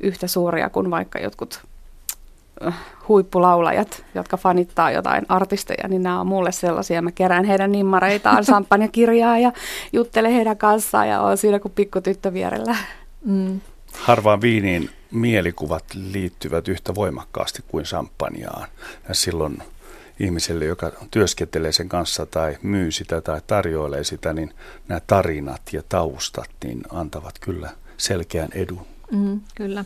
yhtä 0.00 0.26
suuria 0.26 0.70
kuin 0.70 0.90
vaikka 0.90 1.18
jotkut 1.18 1.60
huippulaulajat, 3.08 4.04
jotka 4.14 4.36
fanittaa 4.36 4.90
jotain 4.90 5.26
artisteja, 5.28 5.88
niin 5.88 6.02
nämä 6.02 6.20
on 6.20 6.26
mulle 6.26 6.52
sellaisia. 6.52 7.02
Mä 7.02 7.12
kerään 7.12 7.44
heidän 7.44 7.72
nimmareitaan, 7.72 8.44
samppanjakirjaa 8.44 9.38
ja 9.38 9.52
juttelen 9.92 10.32
heidän 10.32 10.56
kanssaan 10.56 11.08
ja 11.08 11.20
on 11.20 11.36
siinä 11.36 11.58
kuin 11.58 11.72
pikkutyttö 11.72 12.32
vierellä. 12.32 12.76
Mm. 13.24 13.60
Harvaan 13.98 14.40
viiniin 14.40 14.90
mielikuvat 15.12 15.84
liittyvät 15.94 16.68
yhtä 16.68 16.94
voimakkaasti 16.94 17.64
kuin 17.68 17.84
champagnaan. 17.84 18.68
Ja 19.08 19.14
silloin 19.14 19.62
ihmiselle, 20.20 20.64
joka 20.64 20.92
työskentelee 21.10 21.72
sen 21.72 21.88
kanssa 21.88 22.26
tai 22.26 22.58
myy 22.62 22.90
sitä 22.90 23.20
tai 23.20 23.40
tarjoilee 23.46 24.04
sitä, 24.04 24.32
niin 24.32 24.54
nämä 24.88 25.00
tarinat 25.06 25.62
ja 25.72 25.82
taustat 25.88 26.50
niin 26.64 26.82
antavat 26.90 27.38
kyllä 27.40 27.70
selkeän 27.96 28.48
edun. 28.54 28.86
Mm, 29.10 29.40
kyllä. 29.54 29.84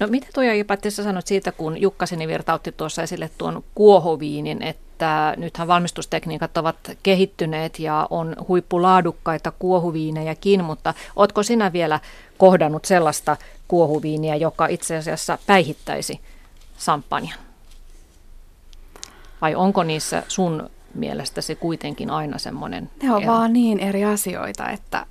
No 0.00 0.06
mitä 0.06 0.26
tuo 0.34 0.42
Ipatti 0.42 0.90
sanot 0.90 1.26
siitä, 1.26 1.52
kun 1.52 1.80
Jukka 1.80 2.06
Sinivirta 2.06 2.54
otti 2.54 2.72
tuossa 2.72 3.02
esille 3.02 3.30
tuon 3.38 3.64
kuohoviinin, 3.74 4.62
että 4.62 5.34
nythän 5.36 5.68
valmistustekniikat 5.68 6.56
ovat 6.56 6.76
kehittyneet 7.02 7.78
ja 7.78 8.06
on 8.10 8.36
huippulaadukkaita 8.48 9.52
kuohuviinejäkin, 9.58 10.64
mutta 10.64 10.94
ootko 11.16 11.42
sinä 11.42 11.72
vielä 11.72 12.00
kohdannut 12.38 12.84
sellaista 12.84 13.36
kuohuviiniä, 13.68 14.36
joka 14.36 14.66
itse 14.66 14.96
asiassa 14.96 15.38
päihittäisi 15.46 16.20
samppanjan? 16.78 17.38
Vai 19.40 19.54
onko 19.54 19.82
niissä 19.82 20.22
sun 20.28 20.70
mielestäsi 20.94 21.56
kuitenkin 21.56 22.10
aina 22.10 22.38
semmoinen 22.38 22.90
Ne 23.02 23.12
on 23.12 23.22
ero? 23.22 23.32
vaan 23.32 23.52
niin 23.52 23.80
eri 23.80 24.04
asioita, 24.04 24.70
että 24.70 25.06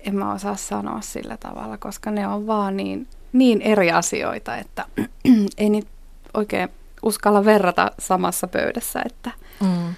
en 0.00 0.14
mä 0.16 0.32
osaa 0.32 0.56
sanoa 0.56 1.00
sillä 1.00 1.36
tavalla, 1.36 1.78
koska 1.78 2.10
ne 2.10 2.28
on 2.28 2.46
vaan 2.46 2.76
niin, 2.76 3.06
niin 3.32 3.62
eri 3.62 3.92
asioita, 3.92 4.56
että 4.56 4.84
ei 5.58 5.70
niitä 5.70 5.88
oikein 6.34 6.68
uskalla 7.02 7.44
verrata 7.44 7.92
samassa 7.98 8.48
pöydässä, 8.48 9.02
että 9.06 9.30
mm. 9.60 9.94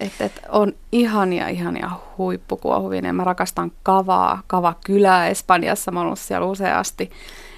Että 0.00 0.24
et 0.24 0.42
on 0.48 0.72
ihania, 0.92 1.48
ihania 1.48 1.90
huippukuohuvia. 2.18 3.12
Mä 3.12 3.24
rakastan 3.24 3.72
kavaa, 3.82 4.42
kava 4.46 4.74
kylää 4.84 5.28
Espanjassa. 5.28 5.90
Mä 5.90 6.00
oon 6.00 6.06
ollut 6.06 6.18
siellä 6.18 6.46
useasti. 6.46 7.10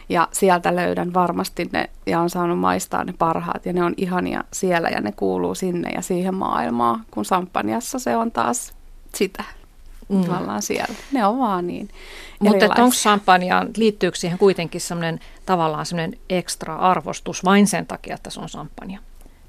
Ja 0.09 0.29
sieltä 0.33 0.77
löydän 0.77 1.15
varmasti 1.15 1.69
ne, 1.73 1.91
ja 2.07 2.21
on 2.21 2.31
saanut 2.31 2.59
maistaa 2.59 3.05
ne 3.05 3.15
parhaat, 3.19 3.67
ja 3.67 3.73
ne 3.73 3.85
on 3.85 3.95
ihania 3.97 4.45
siellä, 4.53 4.89
ja 4.89 5.01
ne 5.01 5.13
kuuluu 5.13 5.55
sinne 5.55 5.91
ja 5.91 6.03
siihen 6.03 6.35
maailmaan, 6.35 7.05
kun 7.11 7.25
Sampaniassa 7.25 7.99
se 7.99 8.17
on 8.17 8.33
taas 8.33 8.73
sitä 9.15 9.45
mm. 10.09 10.25
tavallaan 10.25 10.63
siellä. 10.63 10.95
Ne 11.13 11.27
on 11.27 11.39
vaan 11.39 11.67
niin 11.67 11.89
Mutta 12.41 12.65
onko 12.65 12.95
champagnea, 12.95 13.67
liittyykö 13.77 14.19
siihen 14.19 14.39
kuitenkin 14.39 14.81
semmoinen 14.81 15.21
tavallaan 15.47 15.87
semmoinen 15.87 16.19
ekstra 16.31 16.77
arvostus 16.77 17.45
vain 17.45 17.67
sen 17.67 17.87
takia, 17.87 18.15
että 18.15 18.31
se 18.31 18.41
on 18.41 18.49
champagnea? 18.49 19.01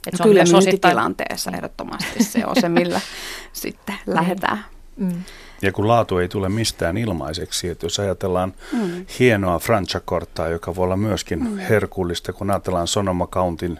Että 0.08 0.24
no 0.24 0.30
kyllä 0.30 0.44
myyntitilanteessa 0.52 1.52
ehdottomasti 1.52 2.24
se 2.24 2.46
on 2.46 2.56
se, 2.62 2.70
millä 2.70 3.02
sitten 3.54 3.96
lähdetään. 4.06 4.66
Mm. 4.98 5.24
Ja 5.62 5.72
kun 5.72 5.88
laatu 5.88 6.18
ei 6.18 6.28
tule 6.28 6.50
mistään 6.50 6.98
ilmaiseksi, 6.98 7.70
että 7.70 7.86
jos 7.86 8.00
ajatellaan 8.00 8.54
mm. 8.74 9.06
hienoa 9.20 9.60
Francia-korttaa, 9.60 10.48
joka 10.48 10.76
voi 10.76 10.84
olla 10.84 10.98
myöskin 10.98 11.40
mm. 11.40 11.58
herkullista, 11.58 12.34
kun 12.34 12.50
ajatellaan 12.50 12.88
Sonoma 12.88 13.28
Countin 13.28 13.80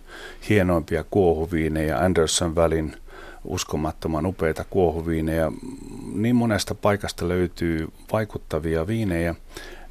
hienoimpia 0.50 1.04
kuohuviinejä, 1.12 1.98
Anderson 1.98 2.56
välin 2.56 2.96
uskomattoman 3.44 4.26
upeita 4.26 4.66
kuohuviinejä, 4.70 5.52
niin 6.14 6.36
monesta 6.36 6.76
paikasta 6.76 7.28
löytyy 7.28 7.88
vaikuttavia 8.12 8.88
viinejä, 8.88 9.36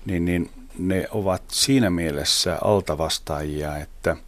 niin, 0.05 0.25
niin 0.25 0.51
ne 0.79 1.09
ovat 1.11 1.43
siinä 1.49 1.91
mielessä 1.91 2.59
altavastaajia, 2.63 3.77
että– 3.77 4.17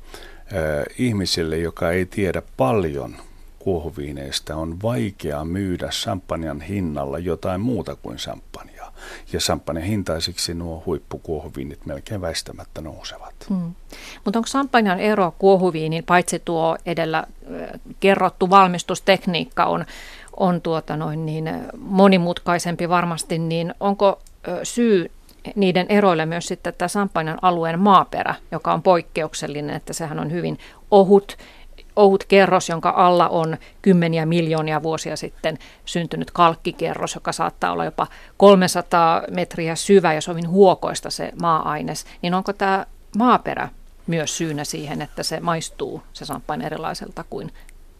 ihmiselle, 0.99 1.59
joka 1.59 1.91
ei 1.91 2.07
tiedä 2.07 2.43
paljon 2.57 3.17
kuohuviineistä, 3.59 4.57
on 4.57 4.83
vaikea 4.83 5.45
myydä 5.45 5.89
champagnen 5.89 6.61
hinnalla 6.61 7.19
jotain 7.19 7.61
muuta 7.61 7.97
kuin 7.97 8.17
champagnea. 8.17 8.93
Ja 9.33 9.39
champagnen 9.39 9.85
hintaisiksi 9.85 10.55
nuo 10.55 10.83
huippukuohuviinit 10.87 11.87
melkein 11.87 12.21
väistämättä 12.21 12.81
nousevat. 12.81 13.35
Hmm. 13.49 13.75
Mutta 14.25 14.39
onko 14.39 14.47
champagnen 14.47 15.01
ero 15.01 15.35
kuohuviinin, 15.39 16.05
paitsi 16.05 16.43
tuo 16.45 16.77
edellä 16.87 17.25
kerrottu 18.01 18.51
valmistustekniikka 18.51 19.64
on, 19.64 19.85
on 20.37 20.61
tuota 20.61 20.97
noin 20.97 21.27
niin 21.27 21.51
monimutkaisempi 21.79 22.89
varmasti, 22.89 23.39
niin 23.39 23.75
onko 23.81 24.20
syy 24.62 25.11
niiden 25.57 25.86
eroille 25.88 26.26
myös 26.26 26.46
sitten 26.46 26.74
tämä 26.78 26.88
Sampainan 26.88 27.38
alueen 27.42 27.78
maaperä, 27.78 28.34
joka 28.53 28.72
on 28.72 28.82
poikkeuksellinen, 28.82 29.76
että 29.76 29.92
sehän 29.92 30.18
on 30.18 30.32
hyvin 30.32 30.59
ohut, 30.90 31.36
ohut 31.96 32.24
kerros, 32.24 32.68
jonka 32.68 32.92
alla 32.96 33.28
on 33.28 33.57
kymmeniä 33.82 34.26
miljoonia 34.26 34.82
vuosia 34.82 35.16
sitten 35.16 35.59
syntynyt 35.84 36.30
kalkkikerros, 36.30 37.14
joka 37.14 37.32
saattaa 37.32 37.72
olla 37.72 37.84
jopa 37.84 38.07
300 38.36 39.22
metriä 39.30 39.74
syvä 39.74 40.14
ja 40.14 40.20
sovin 40.20 40.49
huokoista 40.49 41.11
se 41.11 41.32
maa-aines, 41.42 42.07
niin 42.22 42.34
onko 42.34 42.53
tämä 42.53 42.86
maaperä 43.18 43.68
myös 44.07 44.36
syynä 44.36 44.64
siihen, 44.64 45.03
että 45.03 45.22
se 45.22 45.40
maistuu 45.40 46.03
se 46.12 46.24
samppain 46.24 46.62
erilaiselta 46.62 47.24
kuin 47.30 47.53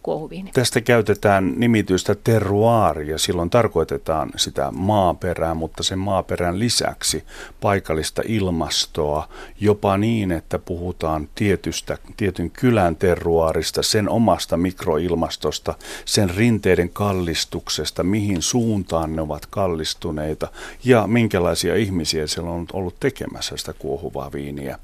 kuohuviini. 0.03 0.51
Tästä 0.51 0.81
käytetään 0.81 1.53
nimitystä 1.57 2.15
terroir 2.15 3.01
ja 3.01 3.17
silloin 3.17 3.49
tarkoitetaan 3.49 4.31
sitä 4.35 4.71
maaperää, 4.71 5.53
mutta 5.53 5.83
sen 5.83 5.99
maaperän 5.99 6.59
lisäksi 6.59 7.23
paikallista 7.61 8.21
ilmastoa 8.25 9.29
jopa 9.59 9.97
niin, 9.97 10.31
että 10.31 10.59
puhutaan 10.59 11.29
tietystä, 11.35 11.97
tietyn 12.17 12.51
kylän 12.51 12.95
terroirista, 12.95 13.83
sen 13.83 14.09
omasta 14.09 14.57
mikroilmastosta, 14.57 15.73
sen 16.05 16.29
rinteiden 16.29 16.89
kallistuksesta, 16.89 18.03
mihin 18.03 18.41
suuntaan 18.41 19.15
ne 19.15 19.21
ovat 19.21 19.45
kallistuneita 19.45 20.47
ja 20.83 21.07
minkälaisia 21.07 21.75
ihmisiä 21.75 22.27
siellä 22.27 22.49
on 22.49 22.65
ollut 22.73 22.99
tekemässä 22.99 23.57
sitä 23.57 23.73
kuohuvaa 23.73 24.31
viiniä 24.31 24.79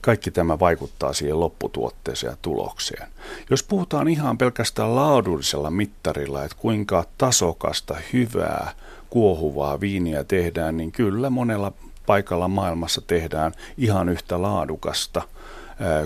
kaikki 0.00 0.30
tämä 0.30 0.58
vaikuttaa 0.58 1.12
siihen 1.12 1.40
lopputuotteeseen 1.40 2.30
ja 2.30 2.36
tulokseen. 2.42 3.08
Jos 3.50 3.62
puhutaan 3.62 4.08
ihan 4.08 4.38
pelkästään 4.38 4.59
laadullisella 4.94 5.70
mittarilla, 5.70 6.44
että 6.44 6.56
kuinka 6.60 7.04
tasokasta, 7.18 7.96
hyvää, 8.12 8.72
kuohuvaa 9.10 9.80
viiniä 9.80 10.24
tehdään, 10.24 10.76
niin 10.76 10.92
kyllä 10.92 11.30
monella 11.30 11.72
paikalla 12.06 12.48
maailmassa 12.48 13.00
tehdään 13.06 13.52
ihan 13.78 14.08
yhtä 14.08 14.42
laadukasta 14.42 15.22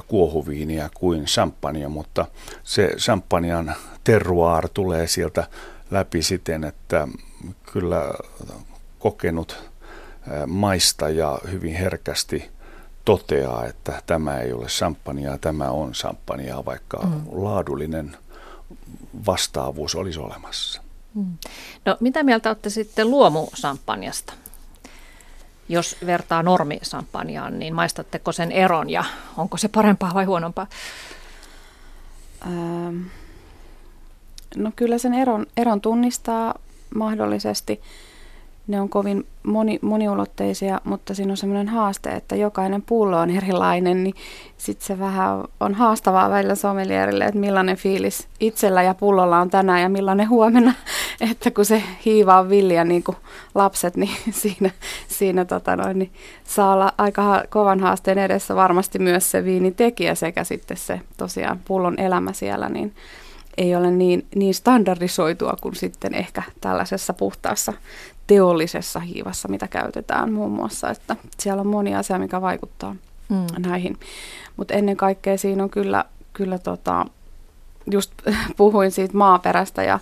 kuohuviiniä 0.08 0.90
kuin 0.94 1.24
champagne, 1.24 1.88
mutta 1.88 2.26
se 2.64 2.94
champagnean 2.98 3.74
terroir 4.04 4.68
tulee 4.74 5.06
sieltä 5.06 5.46
läpi 5.90 6.22
siten, 6.22 6.64
että 6.64 7.08
kyllä 7.72 8.14
kokenut 8.98 9.70
maista 10.46 11.08
ja 11.08 11.38
hyvin 11.50 11.74
herkästi 11.74 12.50
toteaa, 13.04 13.66
että 13.66 14.02
tämä 14.06 14.40
ei 14.40 14.52
ole 14.52 14.66
champagnea, 14.66 15.38
tämä 15.38 15.70
on 15.70 15.92
champagnea, 15.92 16.64
vaikka 16.64 16.98
mm. 16.98 17.22
laadullinen 17.32 18.16
vastaavuus 19.26 19.94
olisi 19.94 20.18
olemassa. 20.18 20.82
Mm. 21.14 21.38
No 21.84 21.96
mitä 22.00 22.22
mieltä 22.22 22.50
olette 22.50 22.70
sitten 22.70 23.10
luomusampanjasta? 23.10 24.32
Jos 25.68 25.96
vertaa 26.06 26.42
normisampanjaan, 26.42 27.58
niin 27.58 27.74
maistatteko 27.74 28.32
sen 28.32 28.52
eron 28.52 28.90
ja 28.90 29.04
onko 29.36 29.56
se 29.56 29.68
parempaa 29.68 30.14
vai 30.14 30.24
huonompaa? 30.24 30.66
Ähm, 32.46 33.02
no 34.56 34.72
kyllä 34.76 34.98
sen 34.98 35.14
eron, 35.14 35.46
eron 35.56 35.80
tunnistaa 35.80 36.58
mahdollisesti 36.94 37.80
ne 38.66 38.80
on 38.80 38.88
kovin 38.88 39.26
moni, 39.42 39.78
moniulotteisia, 39.82 40.80
mutta 40.84 41.14
siinä 41.14 41.32
on 41.32 41.36
semmoinen 41.36 41.68
haaste, 41.68 42.10
että 42.10 42.36
jokainen 42.36 42.82
pullo 42.82 43.18
on 43.18 43.30
erilainen, 43.30 44.04
niin 44.04 44.14
sitten 44.56 44.86
se 44.86 44.98
vähän 44.98 45.44
on 45.60 45.74
haastavaa 45.74 46.30
välillä 46.30 46.54
sommelierille, 46.54 47.24
että 47.24 47.40
millainen 47.40 47.76
fiilis 47.76 48.28
itsellä 48.40 48.82
ja 48.82 48.94
pullolla 48.94 49.40
on 49.40 49.50
tänään 49.50 49.82
ja 49.82 49.88
millainen 49.88 50.28
huomenna, 50.28 50.74
että 51.30 51.50
kun 51.50 51.64
se 51.64 51.82
hiiva 52.04 52.38
on 52.38 52.48
villiä 52.48 52.84
niin 52.84 53.02
kuin 53.02 53.16
lapset, 53.54 53.96
niin 53.96 54.16
siinä, 54.42 54.70
siinä 55.08 55.44
tota 55.44 55.76
noin, 55.76 55.98
niin 55.98 56.10
saa 56.44 56.72
olla 56.72 56.92
aika 56.98 57.44
kovan 57.50 57.80
haasteen 57.80 58.18
edessä 58.18 58.56
varmasti 58.56 58.98
myös 58.98 59.30
se 59.30 59.44
viinin 59.44 59.74
tekijä 59.74 60.14
sekä 60.14 60.44
sitten 60.44 60.76
se 60.76 61.00
tosiaan 61.16 61.60
pullon 61.64 62.00
elämä 62.00 62.32
siellä, 62.32 62.68
niin 62.68 62.94
ei 63.56 63.76
ole 63.76 63.90
niin, 63.90 64.26
niin 64.34 64.54
standardisoitua 64.54 65.56
kuin 65.60 65.74
sitten 65.74 66.14
ehkä 66.14 66.42
tällaisessa 66.60 67.12
puhtaassa 67.12 67.72
teollisessa 68.26 69.00
hiivassa, 69.00 69.48
mitä 69.48 69.68
käytetään 69.68 70.32
muun 70.32 70.52
muassa. 70.52 70.90
Että 70.90 71.16
siellä 71.38 71.60
on 71.60 71.66
moni 71.66 71.94
asia, 71.94 72.18
mikä 72.18 72.40
vaikuttaa 72.40 72.96
mm. 73.28 73.46
näihin. 73.58 73.98
Mutta 74.56 74.74
ennen 74.74 74.96
kaikkea 74.96 75.38
siinä 75.38 75.62
on 75.62 75.70
kyllä, 75.70 76.04
kyllä 76.32 76.58
tota, 76.58 77.06
just 77.90 78.12
puhuin 78.56 78.90
siitä 78.90 79.16
maaperästä 79.16 79.82
ja 79.82 79.98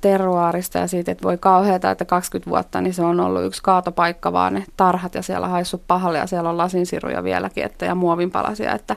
terroaarista 0.00 0.78
ja 0.78 0.86
siitä, 0.86 1.12
että 1.12 1.24
voi 1.24 1.38
kauheata, 1.38 1.90
että 1.90 2.04
20 2.04 2.50
vuotta 2.50 2.80
niin 2.80 2.94
se 2.94 3.02
on 3.02 3.20
ollut 3.20 3.44
yksi 3.44 3.62
kaatopaikka, 3.62 4.32
vaan 4.32 4.54
ne 4.54 4.64
tarhat 4.76 5.14
ja 5.14 5.22
siellä 5.22 5.48
haissut 5.48 5.82
pahalle 5.86 6.18
ja 6.18 6.26
siellä 6.26 6.50
on 6.50 6.58
lasinsiruja 6.58 7.24
vieläkin 7.24 7.64
että, 7.64 7.84
ja 7.84 7.94
muovinpalasia, 7.94 8.74
että 8.74 8.96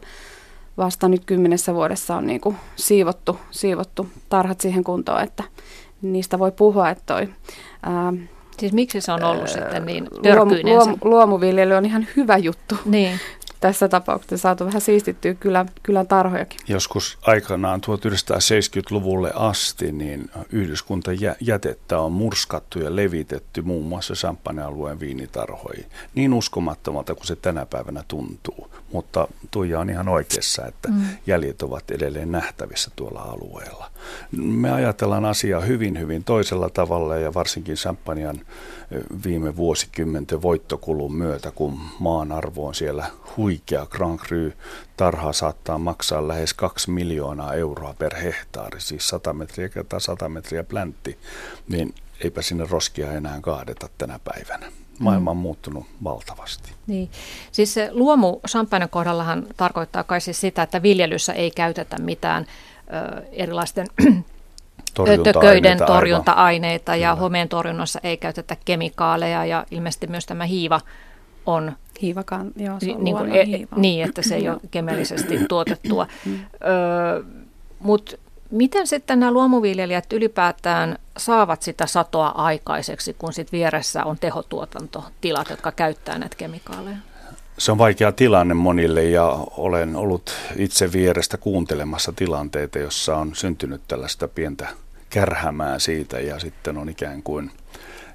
vasta 0.77 1.07
nyt 1.07 1.25
kymmenessä 1.25 1.73
vuodessa 1.73 2.15
on 2.15 2.27
niin 2.27 2.41
kuin 2.41 2.57
siivottu, 2.75 3.39
siivottu 3.51 4.09
tarhat 4.29 4.61
siihen 4.61 4.83
kuntoon, 4.83 5.23
että 5.23 5.43
niistä 6.01 6.39
voi 6.39 6.51
puhua, 6.51 6.89
että 6.89 7.03
toi 7.05 7.29
ää, 7.83 8.13
Siis 8.59 8.73
miksi 8.73 9.01
se 9.01 9.11
on 9.11 9.23
ollut 9.23 9.41
öö, 9.41 9.47
sitten 9.47 9.85
niin 9.85 10.07
törkyinen? 10.21 10.75
Luom, 10.75 10.97
luomuviljely 11.03 11.73
on 11.73 11.85
ihan 11.85 12.07
hyvä 12.15 12.37
juttu. 12.37 12.75
Niin. 12.85 13.19
Tässä 13.59 13.89
tapauksessa 13.89 14.41
saatu 14.41 14.65
vähän 14.65 14.81
siistittyä 14.81 15.33
kylän, 15.33 15.69
kylän 15.83 16.07
tarhojakin. 16.07 16.59
Joskus 16.67 17.17
aikanaan 17.21 17.81
1970-luvulle 17.81 19.31
asti 19.35 19.91
niin 19.91 20.31
yhdyskuntajätettä 20.51 21.99
on 21.99 22.11
murskattu 22.11 22.79
ja 22.79 22.95
levitetty 22.95 23.61
muun 23.61 23.85
muassa 23.85 24.13
Champagne-alueen 24.13 24.99
viinitarhoihin. 24.99 25.85
Niin 26.15 26.33
uskomattomalta 26.33 27.15
kuin 27.15 27.27
se 27.27 27.35
tänä 27.35 27.65
päivänä 27.65 28.03
tuntuu. 28.07 28.71
Mutta 28.91 29.27
Tuija 29.51 29.79
on 29.79 29.89
ihan 29.89 30.09
oikeassa, 30.09 30.65
että 30.65 30.89
mm. 30.91 31.01
jäljet 31.27 31.61
ovat 31.61 31.91
edelleen 31.91 32.31
nähtävissä 32.31 32.91
tuolla 32.95 33.21
alueella. 33.21 33.91
Me 34.31 34.71
ajatellaan 34.71 35.25
asiaa 35.25 35.61
hyvin, 35.61 35.99
hyvin 35.99 36.23
toisella 36.23 36.69
tavalla 36.69 37.17
ja 37.17 37.33
varsinkin 37.33 37.75
Champagnean 37.75 38.41
viime 39.25 39.55
vuosikymmenten 39.55 40.41
voittokulun 40.41 41.13
myötä, 41.13 41.51
kun 41.51 41.79
maan 41.99 42.31
arvo 42.31 42.67
on 42.67 42.75
siellä 42.75 43.05
huikea 43.37 43.85
Grand 43.85 44.19
Cru 44.19 44.51
tarha 44.97 45.33
saattaa 45.33 45.77
maksaa 45.77 46.27
lähes 46.27 46.53
2 46.53 46.91
miljoonaa 46.91 47.53
euroa 47.53 47.93
per 47.99 48.15
hehtaari, 48.15 48.81
siis 48.81 49.07
100 49.09 49.33
metriä 49.33 49.69
kertaa 49.69 49.99
100 49.99 50.29
metriä 50.29 50.63
pläntti, 50.63 51.17
niin 51.67 51.93
eipä 52.23 52.41
sinne 52.41 52.65
roskia 52.69 53.11
enää 53.11 53.41
kaadeta 53.41 53.89
tänä 53.97 54.19
päivänä. 54.23 54.71
Maailma 54.99 55.31
on 55.31 55.37
mm. 55.37 55.41
muuttunut 55.41 55.85
valtavasti. 56.03 56.71
Niin. 56.87 57.09
Siis 57.51 57.73
se 57.73 57.89
luomu 57.91 58.39
champagne 58.47 58.87
kohdallahan 58.87 59.47
tarkoittaa 59.57 60.03
kai 60.03 60.21
siis 60.21 60.41
sitä, 60.41 60.63
että 60.63 60.81
viljelyssä 60.81 61.33
ei 61.33 61.51
käytetä 61.51 61.97
mitään 61.97 62.45
ö, 62.45 63.25
erilaisten 63.31 63.87
tököiden 65.23 65.77
torjunta-aineita 65.85 66.95
ja 66.95 67.15
homeen 67.15 67.49
torjunnassa 67.49 67.99
ei 68.03 68.17
käytetä 68.17 68.57
kemikaaleja 68.65 69.45
ja 69.45 69.65
ilmeisesti 69.71 70.07
myös 70.07 70.25
tämä 70.25 70.45
hiiva 70.45 70.81
on 71.45 71.71
Hiivakaan, 72.01 72.51
joo, 72.55 72.79
se 72.79 72.91
on 72.91 73.03
niin, 73.03 73.17
kuin, 73.17 73.35
e, 73.35 73.45
hiiva. 73.45 73.75
niin, 73.75 74.05
että 74.05 74.21
se 74.21 74.35
ei 74.35 74.49
ole 74.49 74.59
kemiallisesti 74.71 75.39
tuotettua. 75.49 76.07
Mm. 76.25 76.39
Mutta 77.79 78.17
miten 78.51 78.87
sitten 78.87 79.19
nämä 79.19 79.31
luomuviljelijät 79.31 80.13
ylipäätään 80.13 80.97
saavat 81.17 81.61
sitä 81.61 81.85
satoa 81.85 82.27
aikaiseksi, 82.27 83.13
kun 83.13 83.33
sitten 83.33 83.57
vieressä 83.57 84.03
on 84.03 84.17
tehotuotantotilat, 84.19 85.49
jotka 85.49 85.71
käyttää 85.71 86.19
näitä 86.19 86.35
kemikaaleja? 86.35 86.97
Se 87.59 87.71
on 87.71 87.77
vaikea 87.77 88.11
tilanne 88.11 88.53
monille 88.53 89.03
ja 89.03 89.25
olen 89.57 89.95
ollut 89.95 90.31
itse 90.55 90.91
vierestä 90.91 91.37
kuuntelemassa 91.37 92.13
tilanteita, 92.15 92.79
jossa 92.79 93.17
on 93.17 93.35
syntynyt 93.35 93.81
tällaista 93.87 94.27
pientä 94.27 94.67
kärhämää 95.09 95.79
siitä 95.79 96.19
ja 96.19 96.39
sitten 96.39 96.77
on 96.77 96.89
ikään 96.89 97.23
kuin 97.23 97.51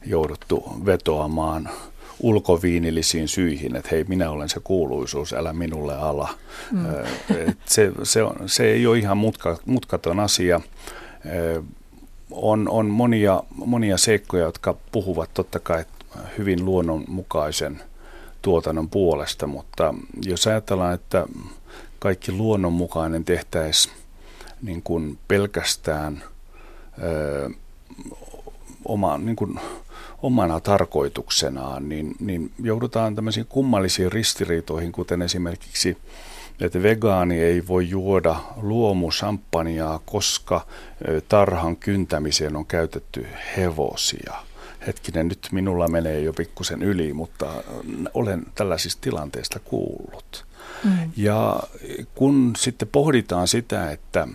jouduttu 0.06 0.64
vetoamaan 0.86 1.68
ulkoviinillisiin 2.20 3.28
syihin, 3.28 3.76
että 3.76 3.88
hei, 3.92 4.04
minä 4.08 4.30
olen 4.30 4.48
se 4.48 4.60
kuuluisuus, 4.64 5.32
älä 5.32 5.52
minulle 5.52 5.94
ala. 5.94 6.28
Mm. 6.72 6.86
Se, 7.64 7.92
se, 8.02 8.22
on, 8.22 8.36
se 8.46 8.64
ei 8.64 8.86
ole 8.86 8.98
ihan 8.98 9.16
mutka, 9.16 9.58
mutkaton 9.66 10.20
asia. 10.20 10.60
On, 12.30 12.68
on 12.68 12.86
monia, 12.86 13.42
monia 13.54 13.98
seikkoja, 13.98 14.44
jotka 14.44 14.76
puhuvat 14.92 15.30
totta 15.34 15.58
kai 15.58 15.84
hyvin 16.38 16.64
luonnonmukaisen 16.64 17.82
tuotannon 18.44 18.90
puolesta, 18.90 19.46
mutta 19.46 19.94
jos 20.24 20.46
ajatellaan, 20.46 20.94
että 20.94 21.26
kaikki 21.98 22.32
luonnonmukainen 22.32 23.24
tehtäisiin 23.24 23.94
niin 24.62 24.82
kuin 24.82 25.18
pelkästään 25.28 26.24
ö, 27.02 27.50
oma, 28.84 29.18
niin 29.18 29.36
kuin 29.36 29.60
omana 30.22 30.60
tarkoituksenaan, 30.60 31.88
niin, 31.88 32.14
niin 32.20 32.52
joudutaan 32.62 33.14
tämmöisiin 33.14 33.46
kummallisiin 33.48 34.12
ristiriitoihin, 34.12 34.92
kuten 34.92 35.22
esimerkiksi 35.22 35.96
että 36.60 36.82
vegaani 36.82 37.42
ei 37.42 37.66
voi 37.66 37.88
juoda 37.88 38.36
luomusamppaniaa, 38.56 40.00
koska 40.06 40.66
tarhan 41.28 41.76
kyntämiseen 41.76 42.56
on 42.56 42.66
käytetty 42.66 43.26
hevosia. 43.56 44.34
Hetkinen, 44.86 45.28
nyt 45.28 45.48
minulla 45.52 45.88
menee 45.88 46.20
jo 46.20 46.32
pikkusen 46.32 46.82
yli, 46.82 47.12
mutta 47.12 47.52
olen 48.14 48.42
tällaisista 48.54 49.00
tilanteista 49.00 49.58
kuullut. 49.58 50.46
Mm. 50.84 51.12
Ja 51.16 51.60
kun 52.14 52.52
sitten 52.58 52.88
pohditaan 52.88 53.48
sitä, 53.48 53.90
että 53.90 54.28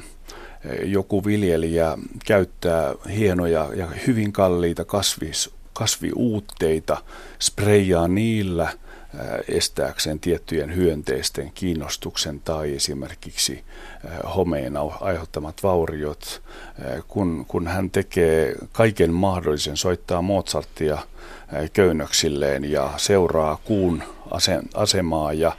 joku 0.83 1.25
viljelijä 1.25 1.97
käyttää 2.25 2.93
hienoja 3.15 3.69
ja 3.75 3.87
hyvin 4.07 4.31
kalliita 4.31 4.85
kasvis, 4.85 5.49
kasviuutteita, 5.73 6.97
spreijaa 7.39 8.07
niillä– 8.07 8.73
estääkseen 9.47 10.19
tiettyjen 10.19 10.75
hyönteisten 10.75 11.51
kiinnostuksen 11.53 12.39
tai 12.39 12.75
esimerkiksi 12.75 13.63
homeen 14.35 14.73
aiheuttamat 15.01 15.63
vauriot. 15.63 16.41
Kun, 17.07 17.45
kun 17.47 17.67
hän 17.67 17.89
tekee 17.89 18.55
kaiken 18.71 19.13
mahdollisen, 19.13 19.77
soittaa 19.77 20.21
Mozartia 20.21 20.97
köynnöksilleen 21.73 22.71
ja 22.71 22.93
seuraa 22.97 23.57
kuun 23.65 24.03
asemaa 24.73 25.33
ja, 25.33 25.51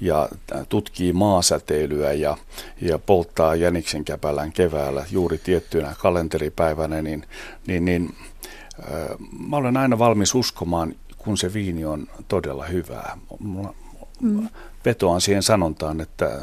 ja 0.00 0.28
tutkii 0.68 1.12
maasäteilyä 1.12 2.12
ja, 2.12 2.36
ja 2.80 2.98
polttaa 2.98 3.54
jäniksen 3.54 4.04
käpälän 4.04 4.52
keväällä 4.52 5.06
juuri 5.10 5.38
tiettynä 5.38 5.94
kalenteripäivänä, 5.98 7.02
niin, 7.02 7.26
niin, 7.66 7.84
niin 7.84 8.14
mä 9.48 9.56
olen 9.56 9.76
aina 9.76 9.98
valmis 9.98 10.34
uskomaan 10.34 10.94
kun 11.24 11.38
se 11.38 11.52
viini 11.52 11.84
on 11.84 12.06
todella 12.28 12.64
hyvää. 12.64 13.18
mm. 14.20 14.48
vetoan 14.84 15.20
siihen 15.20 15.42
sanontaan, 15.42 16.00
että 16.00 16.42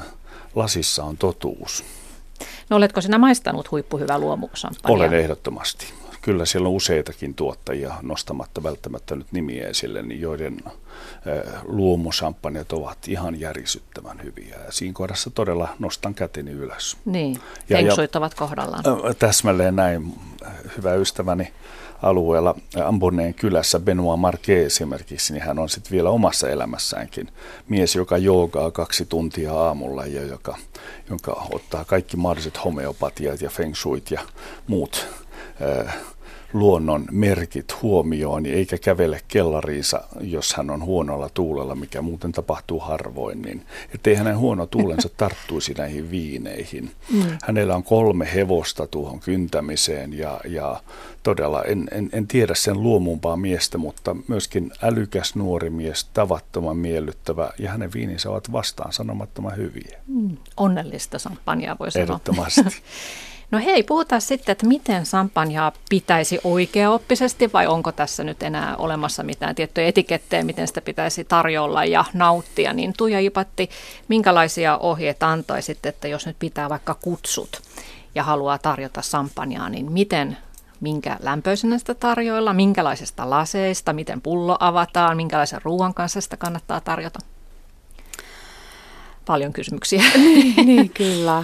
lasissa 0.56 1.04
on 1.04 1.18
totuus. 1.18 1.84
No 2.70 2.78
oletko 2.78 3.02
sinä 3.02 3.18
maistanut 3.18 3.72
huippuhyvää 3.72 4.20
luomusampania? 4.20 4.96
Olen 4.96 5.14
ehdottomasti. 5.14 5.86
Kyllä 6.22 6.46
siellä 6.46 6.70
on 6.70 6.76
useitakin 6.76 7.34
tuottajia, 7.34 7.94
nostamatta 8.02 8.64
välttämättä 8.64 9.16
nyt 9.16 9.32
nimiä 9.32 9.68
esille, 9.68 10.02
niin 10.02 10.22
joiden 10.22 10.58
luomusampanjat 11.64 12.74
ovat 12.74 12.98
ihan 13.08 13.40
järisyttävän 13.40 14.24
hyviä. 14.24 14.58
Ja 14.66 14.72
siinä 14.72 14.94
kohdassa 14.94 15.30
todella 15.30 15.70
nostan 15.80 16.14
käteni 16.14 16.52
ylös. 16.52 16.98
Niin, 17.06 17.40
ja, 17.70 17.82
ja, 17.82 17.94
ovat 18.16 18.34
kohdallaan. 18.34 18.84
Täsmälleen 19.20 19.76
näin, 19.76 20.14
hyvä 20.78 20.94
ystäväni 20.94 21.54
alueella 22.02 22.56
Amboneen 22.86 23.34
kylässä 23.34 23.80
Benoit 23.80 24.20
Marquet 24.20 24.66
esimerkiksi, 24.66 25.34
niin 25.34 25.44
hän 25.44 25.60
on 25.60 25.70
sitten 25.70 25.92
vielä 25.92 26.10
omassa 26.10 26.50
elämässäänkin 26.50 27.28
mies, 27.70 27.96
joka 27.96 28.18
joogaa 28.18 28.72
kaksi 28.72 29.06
tuntia 29.06 29.54
aamulla 29.54 30.06
ja 30.06 30.26
joka, 30.26 30.58
joka 31.10 31.48
ottaa 31.52 31.86
kaikki 31.86 32.18
mahdolliset 32.18 32.66
homeopatiat 32.66 33.42
ja 33.42 33.50
feng 33.50 33.76
shuit 33.76 34.12
ja 34.12 34.22
muut 34.68 35.08
äh, 35.62 35.96
luonnon 36.54 37.06
merkit 37.12 37.82
huomioon, 37.82 38.46
eikä 38.46 38.78
kävele 38.78 39.22
kellariinsa, 39.28 40.04
jos 40.22 40.54
hän 40.54 40.70
on 40.70 40.84
huonolla 40.84 41.30
tuulella, 41.34 41.76
mikä 41.76 42.02
muuten 42.02 42.32
tapahtuu 42.32 42.80
harvoin, 42.80 43.42
niin 43.42 43.66
ettei 43.96 44.16
hänen 44.16 44.38
huono 44.38 44.66
tuulensa 44.66 45.10
tarttuisi 45.18 45.74
näihin 45.74 46.12
viineihin. 46.12 46.92
Mm. 47.14 47.24
Hänellä 47.44 47.76
on 47.76 47.84
kolme 47.84 48.34
hevosta 48.34 48.88
tuohon 48.88 49.20
kyntämiseen 49.20 50.18
ja, 50.18 50.40
ja 50.46 50.82
todella 51.24 51.64
en, 51.64 51.88
en, 51.92 52.10
en 52.14 52.28
tiedä 52.28 52.56
sen 52.56 52.84
luomumpaa 52.84 53.38
miestä, 53.38 53.78
mutta 53.78 54.16
myöskin 54.28 54.72
älykäs 54.82 55.36
nuori 55.36 55.70
mies, 55.70 56.06
tavattoman 56.06 56.78
miellyttävä 56.78 57.52
ja 57.60 57.72
hänen 57.72 57.94
viininsä 57.94 58.30
ovat 58.30 58.52
vastaan 58.52 58.94
sanomattoman 58.94 59.58
hyviä. 59.58 60.00
Mm. 60.08 60.38
Onnellista 60.58 61.20
sampanjaa 61.20 61.76
voi 61.80 61.92
sanoa. 61.92 62.04
Ehdottomasti. 62.04 62.62
No 63.52 63.60
hei, 63.60 63.84
puhutaan 63.84 64.22
sitten, 64.22 64.52
että 64.52 64.68
miten 64.68 65.06
sampanjaa 65.06 65.72
pitäisi 65.90 66.40
oikeaoppisesti 66.44 67.54
vai 67.54 67.68
onko 67.68 67.92
tässä 67.92 68.24
nyt 68.24 68.44
enää 68.44 68.76
olemassa 68.78 69.24
mitään 69.24 69.56
tiettyjä 69.56 69.88
etikettejä, 69.88 70.44
miten 70.44 70.68
sitä 70.68 70.82
pitäisi 70.82 71.24
tarjolla 71.24 71.86
ja 71.86 72.06
nauttia. 72.14 72.74
Niin 72.74 72.94
Tuija 72.98 73.20
Ipatti, 73.20 73.70
minkälaisia 74.08 74.78
ohjeita 74.78 75.32
antaisitte, 75.32 75.90
että 75.90 76.08
jos 76.08 76.26
nyt 76.26 76.36
pitää 76.40 76.70
vaikka 76.70 76.94
kutsut 76.94 77.62
ja 78.16 78.24
haluaa 78.24 78.58
tarjota 78.58 79.02
sampanjaa, 79.02 79.70
niin 79.70 79.92
miten 79.92 80.38
minkä 80.80 81.18
lämpöisenä 81.22 81.78
sitä 81.78 81.94
tarjoilla, 81.94 82.54
minkälaisesta 82.54 83.30
laseista, 83.30 83.94
miten 83.94 84.22
pullo 84.22 84.58
avataan, 84.60 85.18
minkälaisen 85.18 85.62
ruoan 85.64 85.94
kanssa 85.94 86.22
sitä 86.22 86.38
kannattaa 86.38 86.82
tarjota? 86.82 87.20
Paljon 89.26 89.54
kysymyksiä. 89.54 90.04
niin, 90.16 90.56
niin 90.66 90.90
kyllä. 90.90 91.44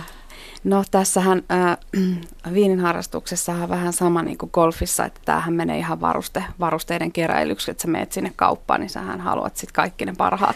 No 0.68 0.84
tässähän 0.92 1.44
äh, 1.52 1.78
viinin 2.54 2.80
harrastuksessahan 2.80 3.70
vähän 3.70 3.94
sama 3.94 4.22
niin 4.22 4.38
kuin 4.38 4.50
golfissa, 4.54 5.06
että 5.06 5.20
tämähän 5.26 5.54
menee 5.54 5.78
ihan 5.78 6.02
varuste, 6.02 6.44
varusteiden 6.60 7.12
keräilyksi, 7.12 7.72
että 7.72 7.82
sä 7.82 7.88
meet 7.88 8.12
sinne 8.12 8.34
kauppaan, 8.36 8.80
niin 8.80 8.90
sähän 8.90 9.22
haluat 9.22 9.58
sitten 9.58 9.74
kaikki 9.74 10.06
ne 10.06 10.14
parhaat, 10.18 10.56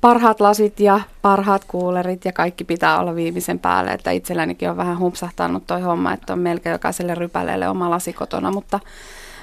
parhaat 0.00 0.40
lasit 0.40 0.80
ja 0.80 1.00
parhaat 1.22 1.64
kuulerit 1.64 2.24
ja 2.24 2.32
kaikki 2.32 2.64
pitää 2.64 3.00
olla 3.00 3.14
viimeisen 3.14 3.58
päälle, 3.58 3.90
että 3.90 4.10
itsellänikin 4.10 4.70
on 4.70 4.76
vähän 4.76 4.98
humpsahtanut 4.98 5.66
toi 5.66 5.80
homma, 5.80 6.12
että 6.12 6.32
on 6.32 6.38
melkein 6.38 6.72
jokaiselle 6.72 7.14
rypäleelle 7.14 7.68
oma 7.68 7.90
lasi 7.90 8.12
kotona, 8.12 8.50
mutta, 8.50 8.80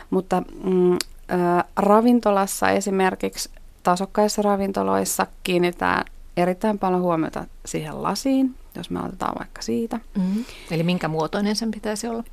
mutta 0.09 0.43
mm, 0.63 0.93
äh, 0.93 1.63
ravintolassa 1.77 2.69
esimerkiksi 2.69 3.49
tasokkaissa 3.83 4.41
ravintoloissa 4.41 5.27
kiinnitetään 5.43 6.05
erittäin 6.37 6.79
paljon 6.79 7.01
huomiota 7.01 7.45
siihen 7.65 8.03
lasiin, 8.03 8.55
jos 8.79 8.89
me 8.89 8.99
otetaan 8.99 9.35
vaikka 9.39 9.61
siitä. 9.61 9.99
Mm-hmm. 10.17 10.45
Eli 10.71 10.83
minkä 10.83 11.07
muotoinen 11.07 11.55
sen 11.55 11.71
pitäisi 11.71 12.07
olla? 12.07 12.23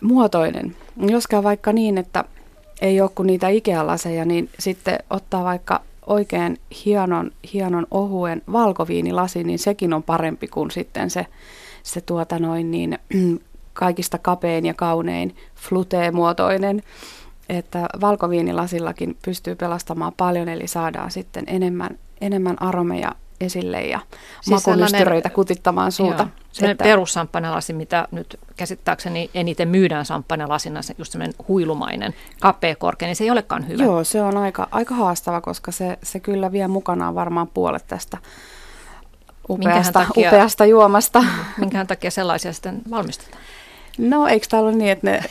Muotoinen. 0.00 0.76
Jos 0.96 1.26
käy 1.26 1.42
vaikka 1.42 1.72
niin, 1.72 1.98
että 1.98 2.24
ei 2.80 3.00
ole 3.00 3.10
kuin 3.14 3.26
niitä 3.26 3.48
Ikea-laseja, 3.48 4.24
niin 4.24 4.50
sitten 4.58 4.98
ottaa 5.10 5.44
vaikka 5.44 5.80
oikein 6.06 6.58
hienon, 6.84 7.30
hienon 7.52 7.86
ohuen 7.90 8.42
valkoviinilasi, 8.52 9.44
niin 9.44 9.58
sekin 9.58 9.92
on 9.92 10.02
parempi 10.02 10.48
kuin 10.48 10.70
sitten 10.70 11.10
se, 11.10 11.26
se 11.82 12.00
tuota 12.00 12.38
noin 12.38 12.70
niin, 12.70 12.98
kaikista 13.72 14.18
kapein 14.18 14.66
ja 14.66 14.74
kaunein 14.74 15.36
flute-muotoinen. 15.56 16.82
Että 17.48 17.86
valkoviinilasillakin 18.00 19.16
pystyy 19.24 19.54
pelastamaan 19.54 20.12
paljon, 20.16 20.48
eli 20.48 20.66
saadaan 20.66 21.10
sitten 21.10 21.44
enemmän, 21.46 21.98
enemmän 22.20 22.62
aromeja 22.62 23.12
esille 23.40 23.82
ja 23.82 24.00
siis 24.40 24.66
makunystyröitä 24.66 25.30
kutittamaan 25.30 25.92
suuta. 25.92 26.22
Joo, 26.22 26.30
se 26.52 26.70
että, 26.70 26.84
perussamppanjalasi, 26.84 27.72
mitä 27.72 28.08
nyt 28.10 28.40
käsittääkseni 28.56 29.30
eniten 29.34 29.68
myydään 29.68 30.04
samppanjalasina, 30.04 30.82
se 30.82 30.94
just 30.98 31.12
semmoinen 31.12 31.34
huilumainen, 31.48 32.14
kapeakorkea, 32.40 33.06
niin 33.06 33.16
se 33.16 33.24
ei 33.24 33.30
olekaan 33.30 33.68
hyvä. 33.68 33.84
Joo, 33.84 34.04
se 34.04 34.22
on 34.22 34.36
aika, 34.36 34.68
aika 34.70 34.94
haastava, 34.94 35.40
koska 35.40 35.72
se, 35.72 35.98
se 36.02 36.20
kyllä 36.20 36.52
vie 36.52 36.68
mukanaan 36.68 37.14
varmaan 37.14 37.48
puolet 37.48 37.84
tästä 37.86 38.18
upeasta, 39.50 39.92
takia, 39.92 40.28
upeasta 40.28 40.66
juomasta. 40.66 41.24
Minkähän 41.58 41.86
takia 41.86 42.10
sellaisia 42.10 42.52
sitten 42.52 42.82
valmistetaan? 42.90 43.42
No 43.98 44.26
eikö 44.26 44.46
täällä 44.50 44.68
ole 44.68 44.76
niin, 44.76 44.90
että 44.90 45.10
ne 45.10 45.22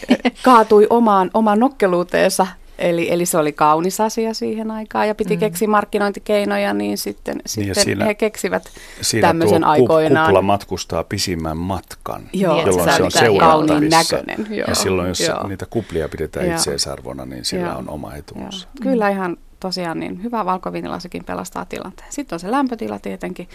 kaatui 0.43 0.88
omaan, 0.89 1.32
omaan 1.34 1.60
nokkeluuteensa 1.60 2.47
Eli, 2.78 3.11
eli 3.11 3.25
se 3.25 3.38
oli 3.38 3.51
kaunis 3.51 4.01
asia 4.01 4.34
siihen 4.34 4.71
aikaan 4.71 5.07
ja 5.07 5.15
piti 5.15 5.36
mm. 5.36 5.39
keksiä 5.39 5.67
markkinointikeinoja, 5.67 6.73
niin 6.73 6.97
sitten, 6.97 7.36
niin 7.36 7.43
sitten 7.47 7.84
siinä, 7.84 8.05
he 8.05 8.15
keksivät 8.15 8.63
siinä 9.01 9.28
tämmöisen 9.28 9.61
tuo 9.61 9.71
aikoinaan. 9.71 10.28
kupla 10.28 10.41
matkustaa 10.41 11.03
pisimmän 11.03 11.57
matkan, 11.57 12.30
joo, 12.34 12.61
jolloin 12.61 12.93
se 12.93 13.03
on 13.03 13.11
seurattavissa. 13.11 13.97
Näköinen, 13.97 14.47
joo, 14.57 14.67
ja 14.67 14.75
silloin, 14.75 15.07
jos 15.07 15.19
joo. 15.19 15.47
niitä 15.47 15.65
kuplia 15.69 16.09
pidetään 16.09 16.51
itseisarvona, 16.51 17.25
niin 17.25 17.45
sillä 17.45 17.67
joo. 17.67 17.78
on 17.78 17.89
oma 17.89 18.15
etuunsa. 18.15 18.67
Kyllä 18.82 19.09
ihan 19.09 19.38
tosiaan 19.59 19.99
niin 19.99 20.23
hyvä 20.23 20.45
valkoviinilasikin 20.45 21.23
pelastaa 21.23 21.65
tilanteen. 21.65 22.11
Sitten 22.11 22.36
on 22.36 22.39
se 22.39 22.51
lämpötila 22.51 22.99
tietenkin 22.99 23.49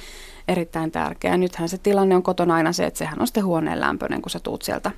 erittäin 0.49 0.91
tärkeä. 0.91 1.37
Nythän 1.37 1.69
se 1.69 1.79
tilanne 1.79 2.17
on 2.17 2.23
kotona 2.23 2.55
aina 2.55 2.73
se, 2.73 2.87
että 2.87 2.99
sehän 2.99 3.21
on 3.21 3.27
sitten 3.27 3.45
huoneen 3.45 3.81
lämpöinen, 3.81 4.23
kun 4.23 4.31
sä 4.31 4.41
tuut 4.41 4.63
sieltä 4.63 4.91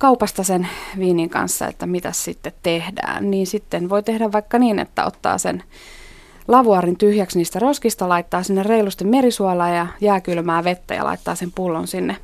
kaupasta 0.00 0.42
sen 0.42 0.68
viinin 0.98 1.30
kanssa, 1.30 1.66
että 1.66 1.86
mitä 1.86 2.12
sitten 2.12 2.52
tehdään, 2.62 3.30
niin 3.30 3.46
sitten 3.46 3.88
voi 3.88 4.02
tehdä 4.02 4.32
vaikka 4.32 4.58
niin, 4.58 4.78
että 4.78 5.04
ottaa 5.04 5.38
sen 5.38 5.62
lavuarin 6.48 6.96
tyhjäksi 6.96 7.38
niistä 7.38 7.58
roskista, 7.58 8.08
laittaa 8.08 8.42
sinne 8.42 8.62
reilusti 8.62 9.04
merisuolaa 9.04 9.68
ja 9.68 9.86
jääkylmää 10.00 10.64
vettä 10.64 10.94
ja 10.94 11.04
laittaa 11.04 11.34
sen 11.34 11.52
pullon 11.52 11.86
sinne 11.86 12.16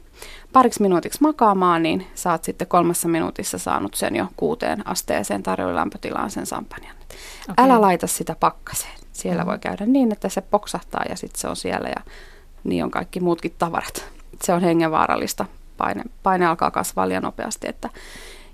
pariksi 0.53 0.83
minuutiksi 0.83 1.23
makaamaan, 1.23 1.83
niin 1.83 2.07
saat 2.15 2.45
sitten 2.45 2.69
kolmessa 2.69 3.09
minuutissa 3.09 3.59
saanut 3.59 3.95
sen 3.95 4.17
jo 4.17 4.27
kuuteen 4.37 4.89
asteeseen 4.89 5.43
tarjoilämpötilaan 5.43 6.31
sen 6.31 6.47
sampanjan. 6.47 6.97
Okay. 7.51 7.65
Älä 7.65 7.81
laita 7.81 8.07
sitä 8.07 8.37
pakkaseen. 8.41 8.99
Siellä 9.13 9.43
mm. 9.43 9.49
voi 9.49 9.59
käydä 9.59 9.87
niin, 9.87 10.13
että 10.13 10.29
se 10.29 10.41
poksahtaa 10.41 11.03
ja 11.09 11.17
sitten 11.17 11.41
se 11.41 11.49
on 11.49 11.57
siellä 11.57 11.89
ja 11.89 12.03
niin 12.65 12.85
on 12.85 12.91
kaikki 12.91 13.21
muutkin 13.21 13.55
tavarat. 13.59 14.05
Se 14.43 14.53
on 14.53 14.61
hengenvaarallista 14.63 15.45
paine, 15.77 16.03
paine 16.23 16.47
alkaa 16.47 16.71
kasvaa 16.71 17.09
liian 17.09 17.23
nopeasti, 17.23 17.69
että 17.69 17.89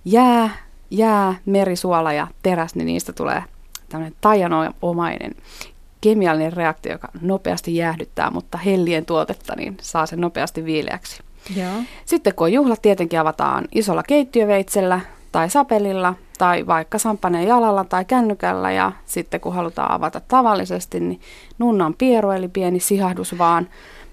jää, 0.04 0.50
jää, 0.90 1.34
merisuola 1.46 2.12
ja 2.12 2.26
teräs, 2.42 2.74
niin 2.74 2.86
niistä 2.86 3.12
tulee 3.12 3.44
tämmöinen 3.88 4.16
tajanomainen 4.20 5.34
kemiallinen 6.00 6.52
reaktio, 6.52 6.92
joka 6.92 7.08
nopeasti 7.20 7.76
jäähdyttää, 7.76 8.30
mutta 8.30 8.58
hellien 8.58 9.06
tuotetta 9.06 9.56
niin 9.56 9.76
saa 9.80 10.06
sen 10.06 10.20
nopeasti 10.20 10.64
viileäksi. 10.64 11.22
Joo. 11.56 11.82
Sitten 12.04 12.34
kun 12.34 12.44
on 12.44 12.52
juhlat, 12.52 12.82
tietenkin 12.82 13.20
avataan 13.20 13.64
isolla 13.72 14.02
keittiöveitsellä 14.02 15.00
tai 15.32 15.50
sapelilla– 15.50 16.14
tai 16.42 16.66
vaikka 16.66 16.98
samppaneen 16.98 17.48
jalalla 17.48 17.84
tai 17.84 18.04
kännykällä 18.04 18.72
ja 18.72 18.92
sitten 19.06 19.40
kun 19.40 19.54
halutaan 19.54 19.92
avata 19.92 20.20
tavallisesti, 20.20 21.00
niin 21.00 21.20
nunnan 21.58 21.94
pieru 21.94 22.30
eli 22.30 22.48
pieni 22.48 22.80
sihahdus 22.80 23.38
vaan. 23.38 23.68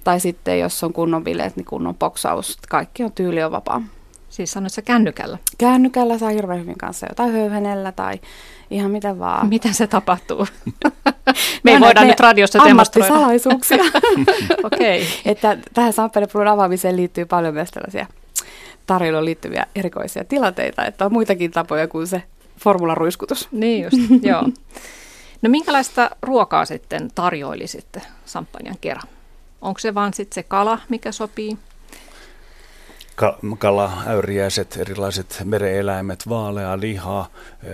Tai 0.10 0.20
sitten 0.20 0.60
jos 0.60 0.84
on 0.84 0.94
kunnon 0.94 1.24
bileet, 1.24 1.56
niin 1.56 1.66
kunnon 1.66 1.96
boksaus. 1.96 2.58
Kaikki 2.70 3.04
on 3.04 3.12
tyyli 3.12 3.44
on 3.44 3.52
vapaa. 3.52 3.82
Siis 4.30 4.52
sanoit 4.52 4.74
sä 4.74 4.82
kännykällä? 4.82 5.38
Kännykällä 5.58 6.18
saa 6.18 6.30
hirveän 6.30 6.60
hyvin 6.60 6.78
kanssa 6.78 7.06
jotain 7.10 7.32
höyhenellä 7.32 7.92
tai 7.92 8.20
ihan 8.72 8.92
mitä 8.92 9.20
vaan. 9.20 9.48
Miten 9.48 9.74
se 9.74 9.88
tapahtuu? 9.88 10.48
me 11.64 11.72
ei 11.72 11.80
voida 11.80 12.04
nyt 12.04 12.20
radiossa 12.20 12.60
demonstroida. 12.66 13.14
Ammattisalaisuuksia. 13.14 13.78
Okei. 14.64 15.02
okay. 15.02 15.14
Että 15.26 15.58
tähän 15.74 15.94
Samppelipulun 15.94 16.48
avaamiseen 16.48 16.98
liittyy 16.98 17.26
paljon 17.26 17.54
myös 17.54 17.72
tällaisia 17.72 18.08
tarjoiluun 18.86 19.26
liittyviä 19.26 19.66
erikoisia 19.76 20.24
tilanteita, 20.24 20.86
että 20.86 21.06
on 21.06 21.14
muitakin 21.14 21.52
tapoja 21.52 21.88
kuin 21.88 22.08
se 22.08 22.24
formularuiskutus. 22.58 23.48
Niin 23.52 23.84
just, 23.84 23.98
joo. 24.22 24.42
No 25.42 25.50
minkälaista 25.50 26.10
ruokaa 26.22 26.66
sitten 26.66 27.10
tarjoilisitte 27.16 28.02
samppanjan 28.26 28.76
kerran? 28.82 29.19
Onko 29.62 29.80
se 29.80 29.94
vaan 29.94 30.14
sitten 30.14 30.36
se 30.36 30.44
kala, 30.44 30.80
mikä 30.90 31.12
sopii? 31.12 31.58
kala, 33.58 33.92
äyriäiset, 34.08 34.78
erilaiset 34.78 35.42
mereeläimet, 35.44 36.30
vaalea 36.30 36.80
liha, 36.80 37.30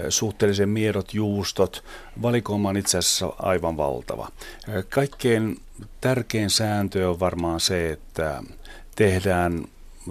suhteellisen 0.10 0.70
miedot 0.70 1.14
juustot. 1.14 1.84
Valikoima 2.22 2.70
on 2.70 2.78
itse 2.78 2.98
asiassa 2.98 3.34
aivan 3.40 3.78
valtava. 3.78 4.28
Kaikkein 4.90 5.58
tärkein 6.02 6.50
sääntö 6.50 7.10
on 7.10 7.20
varmaan 7.20 7.60
se, 7.60 7.92
että 7.92 8.44
tehdään 8.96 9.66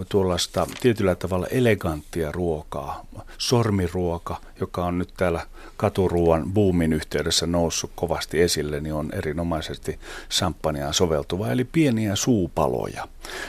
tuollaista 0.08 0.66
tietyllä 0.80 1.14
tavalla 1.14 1.46
eleganttia 1.46 2.32
ruokaa, 2.32 3.04
sormiruoka, 3.38 4.36
joka 4.60 4.84
on 4.84 4.98
nyt 4.98 5.14
täällä 5.16 5.46
katuruuan 5.76 6.52
boomin 6.52 6.92
yhteydessä 6.92 7.46
noussut 7.46 7.90
kovasti 7.94 8.42
esille, 8.42 8.80
niin 8.80 8.94
on 8.94 9.08
erinomaisesti 9.12 9.98
samppaniaan 10.28 10.94
soveltuva, 10.94 11.50
eli 11.50 11.64
pieniä 11.64 12.16
suupaloja. 12.16 13.08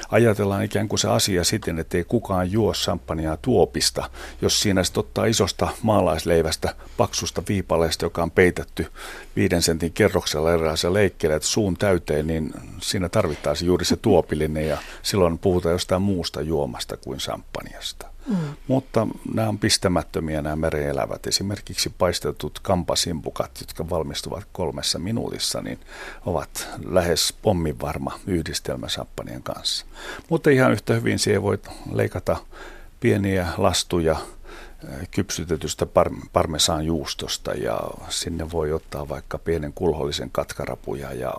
Ajatellaan 0.10 0.64
ikään 0.64 0.88
kuin 0.88 1.00
se 1.00 1.08
asia 1.08 1.43
siten, 1.43 1.80
että 1.80 1.98
ei 1.98 2.04
kukaan 2.04 2.52
juo 2.52 2.74
samppaniaa 2.74 3.38
tuopista, 3.38 4.10
jos 4.41 4.62
siinä 4.62 4.84
sitten 4.84 5.00
ottaa 5.00 5.26
isosta 5.26 5.68
maalaisleivästä, 5.82 6.76
paksusta 6.98 7.43
viipaleesta, 7.50 8.06
joka 8.06 8.24
on 8.24 8.32
peitetty 8.32 8.88
viiden 9.36 9.62
sentin 9.62 9.93
kerroksella 9.93 10.54
erilaisilla 10.54 10.93
leikkeillä, 10.93 11.36
että 11.36 11.48
suun 11.48 11.78
täyteen, 11.78 12.28
niin 12.28 12.54
siinä 12.82 13.10
tarvittaisiin 13.10 13.68
juuri 13.68 13.86
se 13.86 13.96
tuopillinen 13.96 14.68
ja 14.68 14.78
silloin 15.02 15.38
puhutaan 15.38 15.74
jostain 15.74 16.02
muusta 16.02 16.34
juomasta 16.41 16.97
kuin 16.97 17.19
samppaniasta. 17.19 18.07
Mm. 18.27 18.36
Mutta 18.67 19.07
nämä 19.33 19.49
on 19.49 19.59
pistämättömiä 19.59 20.41
nämä 20.41 20.55
mereelävät. 20.55 21.27
Esimerkiksi 21.27 21.93
paistetut 21.97 22.59
kampasimpukat, 22.59 23.51
jotka 23.61 23.89
valmistuvat 23.89 24.47
kolmessa 24.51 24.99
minuutissa, 24.99 25.61
niin 25.61 25.79
ovat 26.25 26.69
lähes 26.86 27.33
pomminvarma 27.41 28.19
yhdistelmä 28.27 28.89
sappanien 28.89 29.43
kanssa. 29.43 29.86
Mutta 30.29 30.49
ihan 30.49 30.71
yhtä 30.71 30.93
hyvin 30.93 31.19
siihen 31.19 31.41
voi 31.41 31.59
leikata 31.91 32.38
pieniä 32.99 33.47
lastuja 33.57 34.15
eh, 34.89 35.09
kypsytetystä 35.11 35.86
par- 35.86 36.29
parmesaan 36.33 36.86
juustosta 36.86 37.53
ja 37.53 37.79
sinne 38.09 38.51
voi 38.51 38.71
ottaa 38.71 39.09
vaikka 39.09 39.38
pienen 39.38 39.73
kulhollisen 39.73 40.29
katkarapuja 40.31 41.13
ja 41.13 41.33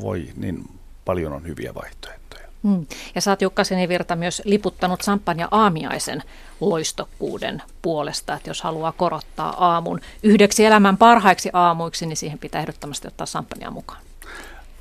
voi, 0.00 0.28
niin 0.36 0.64
paljon 1.04 1.32
on 1.32 1.46
hyviä 1.46 1.74
vaihtoehtoja. 1.74 2.21
Mm. 2.62 2.86
Ja 3.14 3.20
sä 3.20 3.30
oot 3.30 3.42
Jukka 3.42 3.64
Sinivirta 3.64 4.16
myös 4.16 4.42
liputtanut 4.44 5.00
samppan 5.00 5.38
ja 5.38 5.48
aamiaisen 5.50 6.22
loistokkuuden 6.60 7.62
puolesta, 7.82 8.34
että 8.34 8.50
jos 8.50 8.62
haluaa 8.62 8.92
korottaa 8.92 9.66
aamun 9.72 10.00
yhdeksi 10.22 10.64
elämän 10.64 10.96
parhaiksi 10.96 11.50
aamuiksi, 11.52 12.06
niin 12.06 12.16
siihen 12.16 12.38
pitää 12.38 12.60
ehdottomasti 12.60 13.08
ottaa 13.08 13.26
samppania 13.26 13.70
mukaan. 13.70 14.00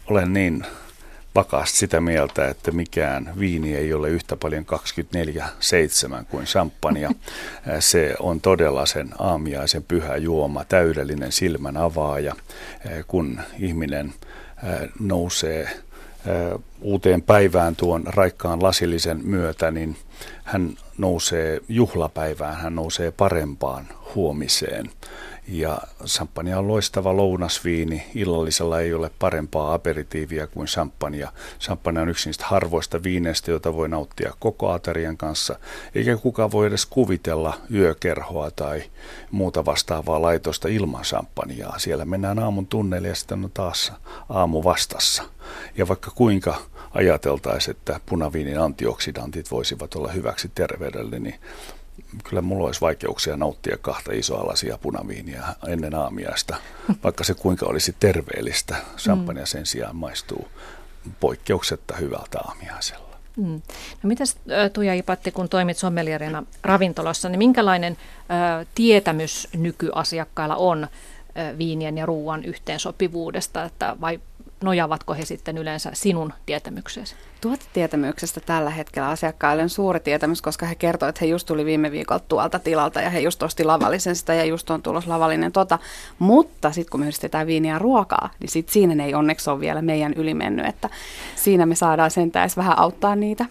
Olen 0.07 0.33
niin 0.33 0.65
vakaasti 1.35 1.77
sitä 1.77 2.01
mieltä, 2.01 2.47
että 2.47 2.71
mikään 2.71 3.33
viini 3.39 3.75
ei 3.75 3.93
ole 3.93 4.09
yhtä 4.09 4.35
paljon 4.35 4.65
24-7 6.21 6.25
kuin 6.29 6.47
samppania. 6.47 7.11
Se 7.79 8.15
on 8.19 8.41
todella 8.41 8.85
sen 8.85 9.09
aamiaisen 9.19 9.83
pyhä 9.83 10.17
juoma, 10.17 10.65
täydellinen 10.65 11.31
silmän 11.31 11.77
avaaja, 11.77 12.35
kun 13.07 13.41
ihminen 13.59 14.13
nousee 14.99 15.69
uuteen 16.81 17.21
päivään 17.21 17.75
tuon 17.75 18.03
raikkaan 18.05 18.63
lasillisen 18.63 19.21
myötä, 19.23 19.71
niin 19.71 19.95
hän 20.43 20.77
nousee 20.97 21.59
juhlapäivään, 21.69 22.55
hän 22.55 22.75
nousee 22.75 23.11
parempaan 23.11 23.87
huomiseen. 24.15 24.89
Ja 25.47 25.81
sampania 26.05 26.59
on 26.59 26.67
loistava 26.67 27.17
lounasviini. 27.17 28.03
Illallisella 28.15 28.79
ei 28.79 28.93
ole 28.93 29.11
parempaa 29.19 29.73
aperitiivia 29.73 30.47
kuin 30.47 30.67
sampania. 30.67 31.31
Sampania 31.59 32.01
on 32.01 32.09
yksi 32.09 32.29
niistä 32.29 32.45
harvoista 32.47 33.03
viineistä, 33.03 33.51
joita 33.51 33.73
voi 33.73 33.89
nauttia 33.89 34.33
koko 34.39 34.71
aterian 34.71 35.17
kanssa. 35.17 35.59
Eikä 35.95 36.17
kukaan 36.17 36.51
voi 36.51 36.67
edes 36.67 36.85
kuvitella 36.85 37.57
yökerhoa 37.73 38.51
tai 38.51 38.83
muuta 39.31 39.65
vastaavaa 39.65 40.21
laitosta 40.21 40.67
ilman 40.67 41.05
sampaniaa. 41.05 41.79
Siellä 41.79 42.05
mennään 42.05 42.39
aamun 42.39 42.67
tunneille 42.67 43.07
ja 43.07 43.15
sitten 43.15 43.43
on 43.43 43.51
taas 43.53 43.93
aamu 44.29 44.63
vastassa. 44.63 45.23
Ja 45.77 45.87
vaikka 45.87 46.11
kuinka 46.15 46.55
ajateltaisiin, 46.93 47.75
että 47.75 47.99
punaviinin 48.05 48.59
antioksidantit 48.59 49.51
voisivat 49.51 49.95
olla 49.95 50.11
hyväksi 50.11 50.51
terveydelle, 50.55 51.19
niin 51.19 51.39
kyllä 52.23 52.41
mulla 52.41 52.65
olisi 52.65 52.81
vaikeuksia 52.81 53.37
nauttia 53.37 53.77
kahta 53.81 54.11
isoa 54.13 54.47
lasia 54.47 54.77
punaviiniä 54.77 55.43
ennen 55.67 55.95
aamiaista, 55.95 56.55
vaikka 57.03 57.23
se 57.23 57.33
kuinka 57.33 57.65
olisi 57.65 57.95
terveellistä. 57.99 58.75
Champagne 58.97 59.45
sen 59.45 59.65
sijaan 59.65 59.95
maistuu 59.95 60.47
poikkeuksetta 61.19 61.95
hyvältä 61.95 62.39
aamiaisella. 62.39 63.11
Mm. 63.37 63.61
No 64.03 64.07
mitäs 64.07 64.37
Tuija 64.73 64.93
Ipatti, 64.93 65.31
kun 65.31 65.49
toimit 65.49 65.77
sommelierina 65.77 66.43
ravintolassa, 66.63 67.29
niin 67.29 67.37
minkälainen 67.37 67.97
ö, 67.97 68.65
tietämys 68.75 69.47
nykyasiakkailla 69.57 70.55
on 70.55 70.83
ö, 70.83 71.57
viinien 71.57 71.97
ja 71.97 72.05
ruoan 72.05 72.45
yhteensopivuudesta, 72.45 73.63
että 73.63 73.95
vai 74.01 74.19
nojaavatko 74.63 75.13
he 75.13 75.25
sitten 75.25 75.57
yleensä 75.57 75.91
sinun 75.93 76.33
tietämykseesi? 76.45 77.15
Tuotetietämyksestä 77.41 78.39
tällä 78.39 78.69
hetkellä 78.69 79.09
asiakkaille 79.09 79.63
on 79.63 79.69
suuri 79.69 79.99
tietämys, 79.99 80.41
koska 80.41 80.65
he 80.65 80.75
kertoivat, 80.75 81.15
että 81.15 81.25
he 81.25 81.29
just 81.29 81.47
tuli 81.47 81.65
viime 81.65 81.91
viikolla 81.91 82.23
tuolta 82.27 82.59
tilalta 82.59 83.01
ja 83.01 83.09
he 83.09 83.19
just 83.19 83.43
osti 83.43 83.63
lavallisen 83.63 84.15
sitä 84.15 84.33
ja 84.33 84.45
just 84.45 84.69
on 84.69 84.81
tulos 84.81 85.07
lavallinen 85.07 85.51
tota. 85.51 85.79
Mutta 86.19 86.71
sitten 86.71 86.91
kun 86.91 86.99
me 86.99 87.05
yhdistetään 87.05 87.47
viiniä 87.47 87.73
ja 87.73 87.79
ruokaa, 87.79 88.29
niin 88.39 88.49
sit 88.49 88.69
siinä 88.69 89.05
ei 89.05 89.13
onneksi 89.13 89.49
ole 89.49 89.59
vielä 89.59 89.81
meidän 89.81 90.13
ylimennyt, 90.13 90.65
että 90.65 90.89
siinä 91.35 91.65
me 91.65 91.75
saadaan 91.75 92.11
sentään 92.11 92.49
vähän 92.57 92.79
auttaa 92.79 93.15
niitä. 93.15 93.45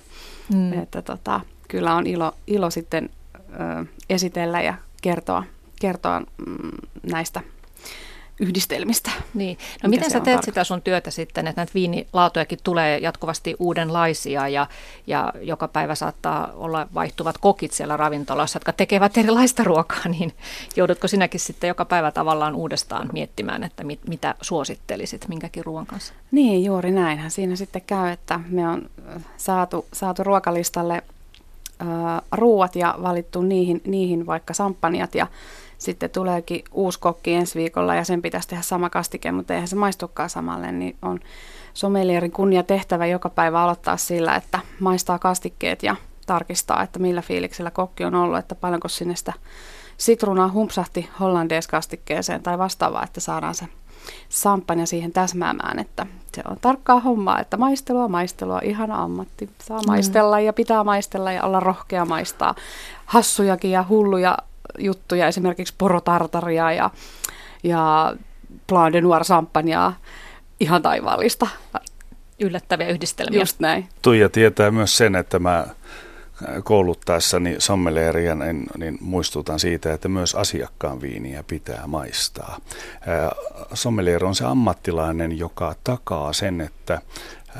Mm. 0.55 0.73
Että 0.73 1.03
tota, 1.03 1.41
kyllä 1.69 1.95
on 1.95 2.07
ilo, 2.07 2.33
ilo 2.47 2.71
sitten 2.71 3.11
ö, 3.37 3.85
esitellä 4.11 4.63
ja 4.63 4.75
kertoa, 5.03 5.45
kertoa 5.81 6.21
mm, 6.21 6.71
näistä 7.03 7.41
yhdistelmistä. 8.41 9.11
Niin. 9.35 9.59
No 9.83 9.89
miten 9.89 10.11
sä 10.11 10.15
teet 10.15 10.25
tarkoittaa. 10.25 10.43
sitä 10.43 10.65
sun 10.65 10.83
työtä 10.83 11.11
sitten, 11.11 11.49
että 11.49 11.61
näitä 11.61 11.75
viinilaatujakin 11.75 12.59
tulee 12.65 12.99
jatkuvasti 12.99 13.57
uudenlaisia 13.59 14.49
ja, 14.49 14.67
ja 15.07 15.33
joka 15.41 15.69
päivä 15.69 15.95
saattaa 15.95 16.51
olla 16.55 16.89
vaihtuvat 16.95 17.39
kokit 17.39 17.73
siellä 17.73 17.97
ravintolassa, 17.97 18.57
jotka 18.57 18.73
tekevät 18.73 19.19
erilaista 19.19 19.65
ruokaa, 19.65 20.09
niin 20.19 20.33
joudutko 20.77 21.09
sinäkin 21.09 21.41
sitten 21.41 21.69
joka 21.69 21.85
päivä 21.85 22.11
tavallaan 22.11 22.55
uudestaan 22.55 23.11
miettimään, 23.13 23.65
että 23.65 23.85
mit, 23.85 24.01
mitä 24.09 24.35
suosittelisit 24.41 25.29
minkäkin 25.29 25.65
ruoan 25.65 25.87
kanssa? 25.87 26.15
Niin, 26.31 26.65
juuri 26.65 26.91
näinhän 26.91 27.31
siinä 27.31 27.57
sitten 27.57 27.83
käy, 27.87 28.11
että 28.11 28.41
me 28.49 28.69
on 28.69 28.91
saatu, 29.37 29.87
saatu 29.93 30.25
ruokalistalle 30.25 30.95
äh, 30.95 31.89
ruuat 32.33 32.77
ja 32.77 32.95
valittu 33.03 33.43
niihin, 33.43 33.81
niihin 33.85 34.27
vaikka 34.27 34.55
samppaniat 34.55 35.15
ja 35.15 35.27
sitten 35.81 36.11
tuleekin 36.11 36.65
uusi 36.73 37.01
kokki 37.01 37.35
ensi 37.35 37.59
viikolla 37.59 37.95
ja 37.95 38.05
sen 38.05 38.23
pitäisi 38.23 38.49
tehdä 38.49 38.63
sama 38.63 38.91
kastike, 38.91 39.33
mutta 39.33 39.55
eihän 39.55 39.69
se 39.69 39.77
maistukaan 39.77 40.31
samalle, 40.31 40.73
niin 40.73 40.97
on 41.03 41.21
sommelierin 41.75 42.33
kunnia 42.33 42.63
tehtävä 42.63 43.07
joka 43.07 43.31
päivä 43.31 43.63
aloittaa 43.63 43.97
sillä, 43.97 44.37
että 44.37 44.59
maistaa 44.81 45.19
kastikkeet 45.19 45.83
ja 45.83 45.97
tarkistaa, 46.27 46.83
että 46.83 46.99
millä 46.99 47.23
fiiliksellä 47.23 47.71
kokki 47.71 48.05
on 48.05 48.15
ollut, 48.15 48.39
että 48.39 48.55
paljonko 48.55 48.89
sinne 48.89 49.17
sitä 49.17 49.33
sitruunaa 49.97 50.51
humpsahti 50.51 51.09
hollandeeskastikkeeseen 51.21 52.43
tai 52.43 52.59
vastaavaa, 52.59 53.05
että 53.05 53.21
saadaan 53.21 53.55
se 53.55 53.67
samppania 54.29 54.87
siihen 54.87 55.13
täsmäämään, 55.13 55.79
että 55.79 56.07
se 56.35 56.43
on 56.51 56.57
tarkkaa 56.61 57.01
hommaa, 57.01 57.41
että 57.41 57.57
maistelua, 57.57 58.09
maistelua, 58.09 58.61
ihana 58.65 59.03
ammatti. 59.03 59.51
Saa 59.63 59.81
maistella 59.87 60.41
ja 60.41 60.53
pitää 60.53 60.85
maistella 60.85 61.33
ja 61.33 61.43
olla 61.43 61.61
rohkea 61.61 62.05
maistaa 62.05 62.55
hassujakin 63.07 63.71
ja 63.71 63.85
hulluja 63.89 64.39
juttuja, 64.79 65.29
esimerkiksi 65.29 65.75
porotartaria 65.79 66.73
ja, 66.73 66.91
ja 67.63 68.15
Blanc 68.67 68.93
de 68.93 69.01
Noir 69.01 69.25
champagnea, 69.25 69.93
ihan 70.61 70.83
taivaallista. 70.83 71.47
Yllättäviä 72.41 72.89
yhdistelmiä. 72.89 73.41
Just 73.41 73.61
näin. 73.61 73.89
Tuija 74.03 74.29
tietää 74.29 74.71
myös 74.71 74.97
sen, 74.97 75.17
että 75.17 75.39
mä 75.39 75.67
kouluttaessani 76.65 77.57
sommeleeria, 77.59 78.35
niin, 78.35 78.67
niin 78.79 78.99
muistutan 79.01 79.59
siitä, 79.59 79.93
että 79.93 80.09
myös 80.09 80.35
asiakkaan 80.35 81.01
viiniä 81.01 81.45
pitää 81.47 81.87
maistaa. 81.87 82.59
Sommelier 83.75 84.25
on 84.25 84.35
se 84.35 84.45
ammattilainen, 84.45 85.39
joka 85.39 85.75
takaa 85.85 86.33
sen, 86.33 86.61
että 86.61 87.01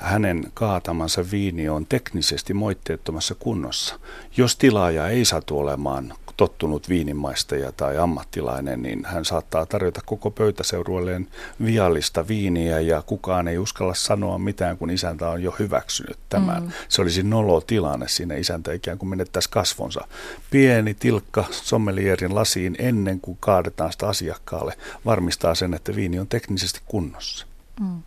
hänen 0.01 0.45
kaatamansa 0.55 1.25
viini 1.31 1.69
on 1.69 1.87
teknisesti 1.87 2.55
moitteettomassa 2.55 3.35
kunnossa. 3.35 3.99
Jos 4.37 4.57
tilaaja 4.57 5.09
ei 5.09 5.25
satu 5.25 5.59
olemaan 5.59 6.15
tottunut 6.41 6.89
viinimaistaja 6.89 7.73
tai 7.73 7.99
ammattilainen, 7.99 8.83
niin 8.83 9.05
hän 9.05 9.25
saattaa 9.25 9.67
tarjota 9.67 10.01
koko 10.07 10.31
pöytäseurueelleen 10.31 11.29
viallista 11.65 12.29
viiniä 12.29 12.81
ja 12.81 13.03
kukaan 13.03 13.49
ei 13.49 13.59
uskalla 13.59 13.95
sanoa 13.95 14.39
mitään, 14.39 14.79
kun 14.79 14.91
isäntä 14.91 15.29
on 15.29 15.43
jo 15.43 15.55
hyväksynyt 15.59 16.19
tämän. 16.29 16.63
Mm. 16.63 16.71
Se 16.89 17.03
olisi 17.03 17.23
nolo 17.23 17.61
tilanne 17.61 18.09
siinä 18.09 18.35
isäntä 18.35 18.73
ikään 18.73 18.99
kuin 18.99 19.09
menettäisi 19.09 19.51
kasvonsa. 19.51 20.09
Pieni 20.51 20.95
tilkka 20.95 21.45
sommelierin 21.51 22.35
lasiin 22.35 22.77
ennen 22.79 23.21
kuin 23.21 23.37
kaadetaan 23.41 23.93
sitä 23.93 24.09
asiakkaalle 24.09 24.75
varmistaa 25.05 25.55
sen, 25.55 25.75
että 25.75 25.97
viini 25.97 26.19
on 26.19 26.29
teknisesti 26.29 26.81
kunnossa. 26.87 27.47
Mm. 27.81 28.03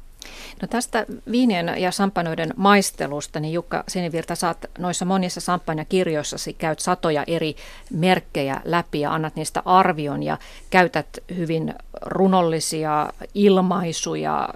No 0.64 0.68
tästä 0.68 1.05
viinien 1.32 1.74
ja 1.78 1.91
sampanoiden 1.91 2.53
maistelusta, 2.55 3.39
niin 3.39 3.53
Jukka 3.53 3.84
Sinivirta, 3.88 4.36
saat 4.36 4.66
noissa 4.80 5.05
monissa 5.05 5.41
samppanjakirjoissasi 5.41 6.53
käyt 6.53 6.80
satoja 6.80 7.24
eri 7.28 7.55
merkkejä 7.91 8.61
läpi 8.66 8.99
ja 8.99 9.14
annat 9.14 9.36
niistä 9.36 9.61
arvion 9.66 10.24
ja 10.24 10.38
käytät 10.70 11.07
hyvin 11.36 11.74
runollisia 12.01 13.09
ilmaisuja 13.34 14.49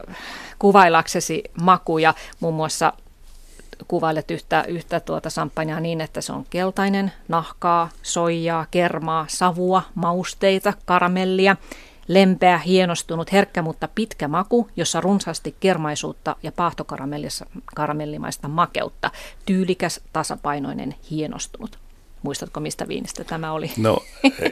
kuvailaksesi 0.60 1.43
makuja, 1.62 2.14
muun 2.39 2.53
muassa 2.53 2.93
kuvailet 3.88 4.32
yhtä, 4.32 4.64
yhtä 4.68 4.99
tuota 4.99 5.30
sampanjaa 5.30 5.80
niin, 5.80 6.01
että 6.01 6.22
se 6.22 6.34
on 6.34 6.45
keltainen, 6.49 7.12
nahkaa, 7.28 7.89
soijaa, 8.01 8.66
kermaa, 8.72 9.26
savua, 9.30 9.82
mausteita, 9.95 10.74
karamellia– 10.86 11.55
Lempeä, 12.08 12.58
hienostunut, 12.58 13.32
herkkä, 13.32 13.62
mutta 13.62 13.89
pitkä 13.95 14.28
maku, 14.28 14.70
jossa 14.76 15.01
runsaasti 15.01 15.55
kermaisuutta 15.60 16.36
ja 16.43 16.51
paahtokaramellimaista 16.51 18.47
makeutta. 18.47 19.12
Tyylikäs, 19.45 20.01
tasapainoinen, 20.14 20.95
hienostunut. 21.12 21.80
Muistatko, 22.24 22.60
mistä 22.60 22.88
viinistä 22.88 23.24
tämä 23.24 23.51
oli? 23.51 23.72
No, 23.78 24.03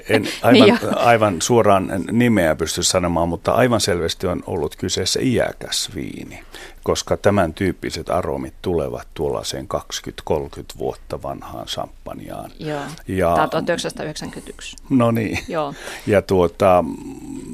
en 0.10 0.28
aivan, 0.42 0.68
niin 0.68 0.98
aivan 0.98 1.42
suoraan 1.42 1.90
nimeä 2.12 2.56
pysty 2.56 2.84
sanomaan, 2.84 3.30
mutta 3.30 3.52
aivan 3.52 3.82
selvästi 3.82 4.28
on 4.28 4.44
ollut 4.48 4.76
kyseessä 4.76 5.20
iäkäs 5.24 5.90
viini, 5.96 6.44
koska 6.86 7.18
tämän 7.18 7.54
tyyppiset 7.54 8.10
aromit 8.10 8.54
tulevat 8.62 9.08
tuollaiseen 9.14 9.68
20-30 10.30 10.34
vuotta 10.78 11.22
vanhaan 11.22 11.66
champagneaan. 11.66 12.52
Joo, 12.60 12.82
ja, 13.08 13.34
tämä 13.34 13.44
on 13.44 13.50
1991. 13.50 14.78
No 14.90 15.12
niin, 15.12 15.40
Joo. 15.48 15.74
ja 16.08 16.22
tuota, 16.22 16.84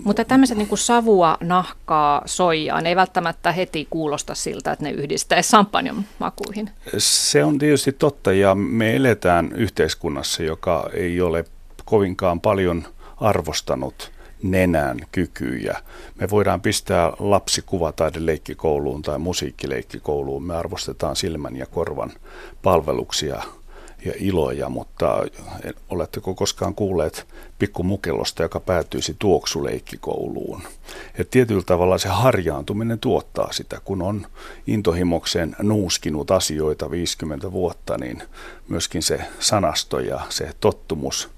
mutta 0.03 0.25
tämmöiset 0.25 0.57
niin 0.57 0.67
kuin 0.67 0.79
savua, 0.79 1.37
nahkaa, 1.39 2.21
soijaa, 2.25 2.81
ne 2.81 2.89
ei 2.89 2.95
välttämättä 2.95 3.51
heti 3.51 3.87
kuulosta 3.89 4.35
siltä, 4.35 4.71
että 4.71 4.85
ne 4.85 4.91
yhdistää 4.91 5.41
sampanjan 5.41 6.05
makuihin. 6.19 6.69
Se 6.97 7.43
on 7.43 7.57
tietysti 7.57 7.91
totta 7.91 8.33
ja 8.33 8.55
me 8.55 8.95
eletään 8.95 9.51
yhteiskunnassa, 9.51 10.43
joka 10.43 10.89
ei 10.93 11.21
ole 11.21 11.45
kovinkaan 11.85 12.41
paljon 12.41 12.87
arvostanut 13.17 14.11
nenän 14.43 14.99
kykyjä. 15.11 15.77
Me 16.19 16.29
voidaan 16.29 16.61
pistää 16.61 17.13
lapsi 17.19 17.61
kuvataideleikkikouluun 17.65 19.01
tai 19.01 19.19
musiikkileikkikouluun. 19.19 20.43
Me 20.43 20.55
arvostetaan 20.55 21.15
silmän 21.15 21.55
ja 21.55 21.65
korvan 21.65 22.11
palveluksia 22.63 23.41
ja 24.05 24.13
iloja, 24.15 24.69
mutta 24.69 25.23
oletteko 25.89 26.33
koskaan 26.35 26.75
kuulleet 26.75 27.27
pikkumukellosta, 27.59 28.43
joka 28.43 28.59
päätyisi 28.59 29.15
tuoksuleikkikouluun? 29.19 30.61
Et 31.17 31.29
tietyllä 31.29 31.63
tavalla 31.65 31.97
se 31.97 32.09
harjaantuminen 32.09 32.99
tuottaa 32.99 33.51
sitä, 33.51 33.81
kun 33.85 34.01
on 34.01 34.27
intohimokseen 34.67 35.55
nuuskinut 35.61 36.31
asioita 36.31 36.91
50 36.91 37.51
vuotta, 37.51 37.97
niin 37.97 38.23
myöskin 38.67 39.03
se 39.03 39.21
sanasto 39.39 39.99
ja 39.99 40.21
se 40.29 40.51
tottumus 40.59 41.29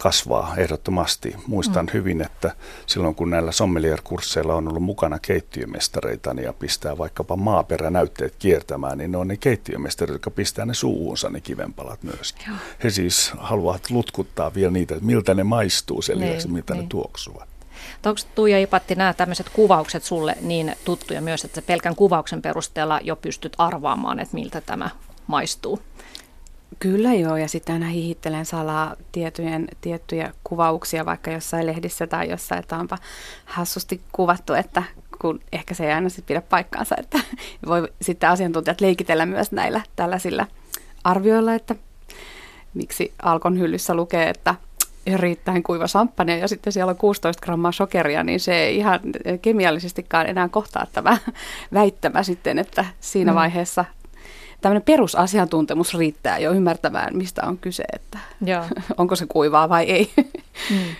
kasvaa 0.00 0.54
ehdottomasti. 0.56 1.36
Muistan 1.46 1.86
mm. 1.86 1.90
hyvin, 1.92 2.22
että 2.22 2.54
silloin 2.86 3.14
kun 3.14 3.30
näillä 3.30 3.52
sommelier-kursseilla 3.52 4.54
on 4.54 4.68
ollut 4.68 4.82
mukana 4.82 5.18
keittiömestareita 5.18 6.34
niin 6.34 6.44
ja 6.44 6.52
pistää 6.52 6.98
vaikkapa 6.98 7.36
maaperänäytteet 7.36 8.34
kiertämään, 8.38 8.98
niin 8.98 9.12
ne 9.12 9.18
on 9.18 9.28
ne 9.28 9.36
keittiömestarit, 9.36 10.12
jotka 10.12 10.30
pistää 10.30 10.66
ne 10.66 10.74
suuhunsa 10.74 11.30
ne 11.30 11.40
kivenpalat 11.40 12.02
myöskin. 12.02 12.44
Joo. 12.46 12.56
He 12.84 12.90
siis 12.90 13.32
haluavat 13.38 13.90
lutkuttaa 13.90 14.54
vielä 14.54 14.70
niitä, 14.70 14.94
että 14.94 15.06
miltä 15.06 15.34
ne 15.34 15.44
maistuu 15.44 16.02
sen 16.02 16.18
niin, 16.18 16.28
lisäksi, 16.28 16.48
miltä 16.48 16.74
niin. 16.74 16.82
ne 16.82 16.88
tuoksuvat. 16.88 17.48
Onko 18.06 18.20
Tuija 18.34 18.58
Ipatti 18.58 18.94
nämä 18.94 19.14
tämmöiset 19.14 19.48
kuvaukset 19.48 20.04
sulle 20.04 20.36
niin 20.40 20.76
tuttuja 20.84 21.20
myös, 21.20 21.44
että 21.44 21.62
pelkän 21.62 21.96
kuvauksen 21.96 22.42
perusteella 22.42 23.00
jo 23.02 23.16
pystyt 23.16 23.52
arvaamaan, 23.58 24.20
että 24.20 24.34
miltä 24.34 24.60
tämä 24.60 24.90
maistuu? 25.26 25.80
Kyllä 26.78 27.14
joo, 27.14 27.36
ja 27.36 27.48
sitten 27.48 27.72
aina 27.72 27.86
hihittelen 27.86 28.46
salaa 28.46 28.96
tiettyjen, 29.12 29.68
tiettyjä 29.80 30.32
kuvauksia 30.44 31.06
vaikka 31.06 31.30
jossain 31.30 31.66
lehdissä 31.66 32.06
tai 32.06 32.30
jossain, 32.30 32.58
että 32.58 32.78
onpa 32.78 32.98
hassusti 33.44 34.00
kuvattu, 34.12 34.54
että 34.54 34.82
kun 35.20 35.40
ehkä 35.52 35.74
se 35.74 35.86
ei 35.86 35.92
aina 35.92 36.08
sitten 36.08 36.26
pidä 36.26 36.40
paikkaansa, 36.40 36.94
että 36.98 37.18
voi 37.66 37.92
sitten 38.02 38.30
asiantuntijat 38.30 38.80
leikitellä 38.80 39.26
myös 39.26 39.52
näillä 39.52 39.80
tällaisilla 39.96 40.46
arvioilla, 41.04 41.54
että 41.54 41.74
miksi 42.74 43.12
Alkon 43.22 43.58
hyllyssä 43.58 43.94
lukee, 43.94 44.28
että 44.28 44.54
erittäin 45.06 45.62
kuiva 45.62 45.86
samppania 45.86 46.36
ja 46.36 46.48
sitten 46.48 46.72
siellä 46.72 46.90
on 46.90 46.96
16 46.96 47.44
grammaa 47.44 47.72
sokeria, 47.72 48.24
niin 48.24 48.40
se 48.40 48.54
ei 48.54 48.76
ihan 48.76 49.00
kemiallisestikaan 49.42 50.26
enää 50.26 50.48
kohtaa 50.48 50.86
tämä 50.92 51.18
väittämä 51.74 52.22
sitten, 52.22 52.58
että 52.58 52.84
siinä 53.00 53.32
mm. 53.32 53.36
vaiheessa 53.36 53.84
tämmöinen 54.60 54.82
perusasiantuntemus 54.82 55.94
riittää 55.94 56.38
jo 56.38 56.52
ymmärtämään, 56.52 57.16
mistä 57.16 57.42
on 57.46 57.58
kyse, 57.58 57.84
että 57.92 58.18
Joo. 58.44 58.64
onko 58.98 59.16
se 59.16 59.26
kuivaa 59.26 59.68
vai 59.68 59.84
ei. 59.84 60.12
Mm. 60.70 60.96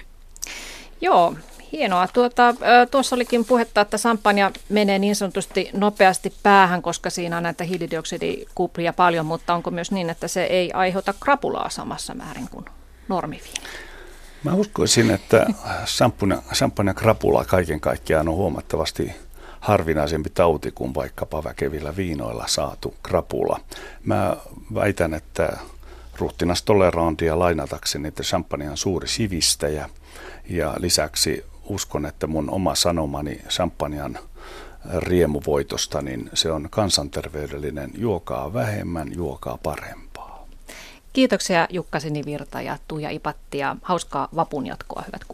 Joo, 1.01 1.35
hienoa. 1.73 2.09
Tuota, 2.09 2.55
tuossa 2.91 3.17
olikin 3.17 3.45
puhetta, 3.45 3.81
että 3.81 3.99
sampanja 3.99 4.51
menee 4.69 4.99
niin 4.99 5.17
sanotusti 5.17 5.71
nopeasti 5.73 6.33
päähän, 6.43 6.83
koska 6.83 7.11
siinä 7.11 7.37
on 7.37 7.43
näitä 7.43 7.65
hiilidioksidikuplia 7.65 8.93
paljon, 8.93 9.27
mutta 9.27 9.55
onko 9.55 9.71
myös 9.71 9.91
niin, 9.91 10.11
että 10.11 10.29
se 10.29 10.45
ei 10.45 10.73
aiheuta 10.73 11.15
krapulaa 11.21 11.71
samassa 11.71 12.15
määrin 12.15 12.49
kuin 12.51 12.65
normiviini? 13.09 13.67
Mä 14.45 14.55
uskoisin, 14.55 15.11
että 15.11 15.47
sampanja 16.53 16.95
krapula 16.95 17.45
kaiken 17.45 17.81
kaikkiaan 17.81 18.29
on 18.29 18.35
huomattavasti 18.35 19.13
harvinaisempi 19.61 20.31
tauti 20.31 20.71
kuin 20.71 20.95
vaikkapa 20.95 21.45
väkevillä 21.45 21.97
viinoilla 21.97 22.45
saatu 22.47 22.95
krapula. 23.03 23.61
Mä 24.05 24.37
väitän, 24.75 25.15
että 25.15 25.59
ruhtinas 26.19 26.63
Tolerantia 26.63 27.39
lainatakseni, 27.39 28.09
että 28.09 28.23
champagne 28.23 28.71
on 28.71 28.77
suuri 28.77 29.09
sivistäjä 29.09 29.89
ja 30.49 30.75
lisäksi 30.79 31.45
uskon, 31.65 32.07
että 32.07 32.27
mun 32.27 32.51
oma 32.51 32.75
sanomani 32.75 33.41
champagnean 33.49 34.19
riemuvoitosta, 34.99 36.03
niin 36.03 36.31
se 36.35 36.53
on 36.53 36.69
kansanterveydellinen 36.71 37.91
juokaa 37.99 38.53
vähemmän, 38.53 39.09
juokaa 39.15 39.59
parempaa. 39.63 40.47
Kiitoksia 41.13 41.67
Jukka 41.71 42.01
Sinivirta 42.01 42.63
ja 42.63 42.79
Tuija 42.89 43.11
Ipatti 43.11 43.59
ja 43.59 43.77
hauskaa 43.83 44.29
vapun 44.37 44.67
jatkoa, 44.67 45.03
hyvät 45.07 45.25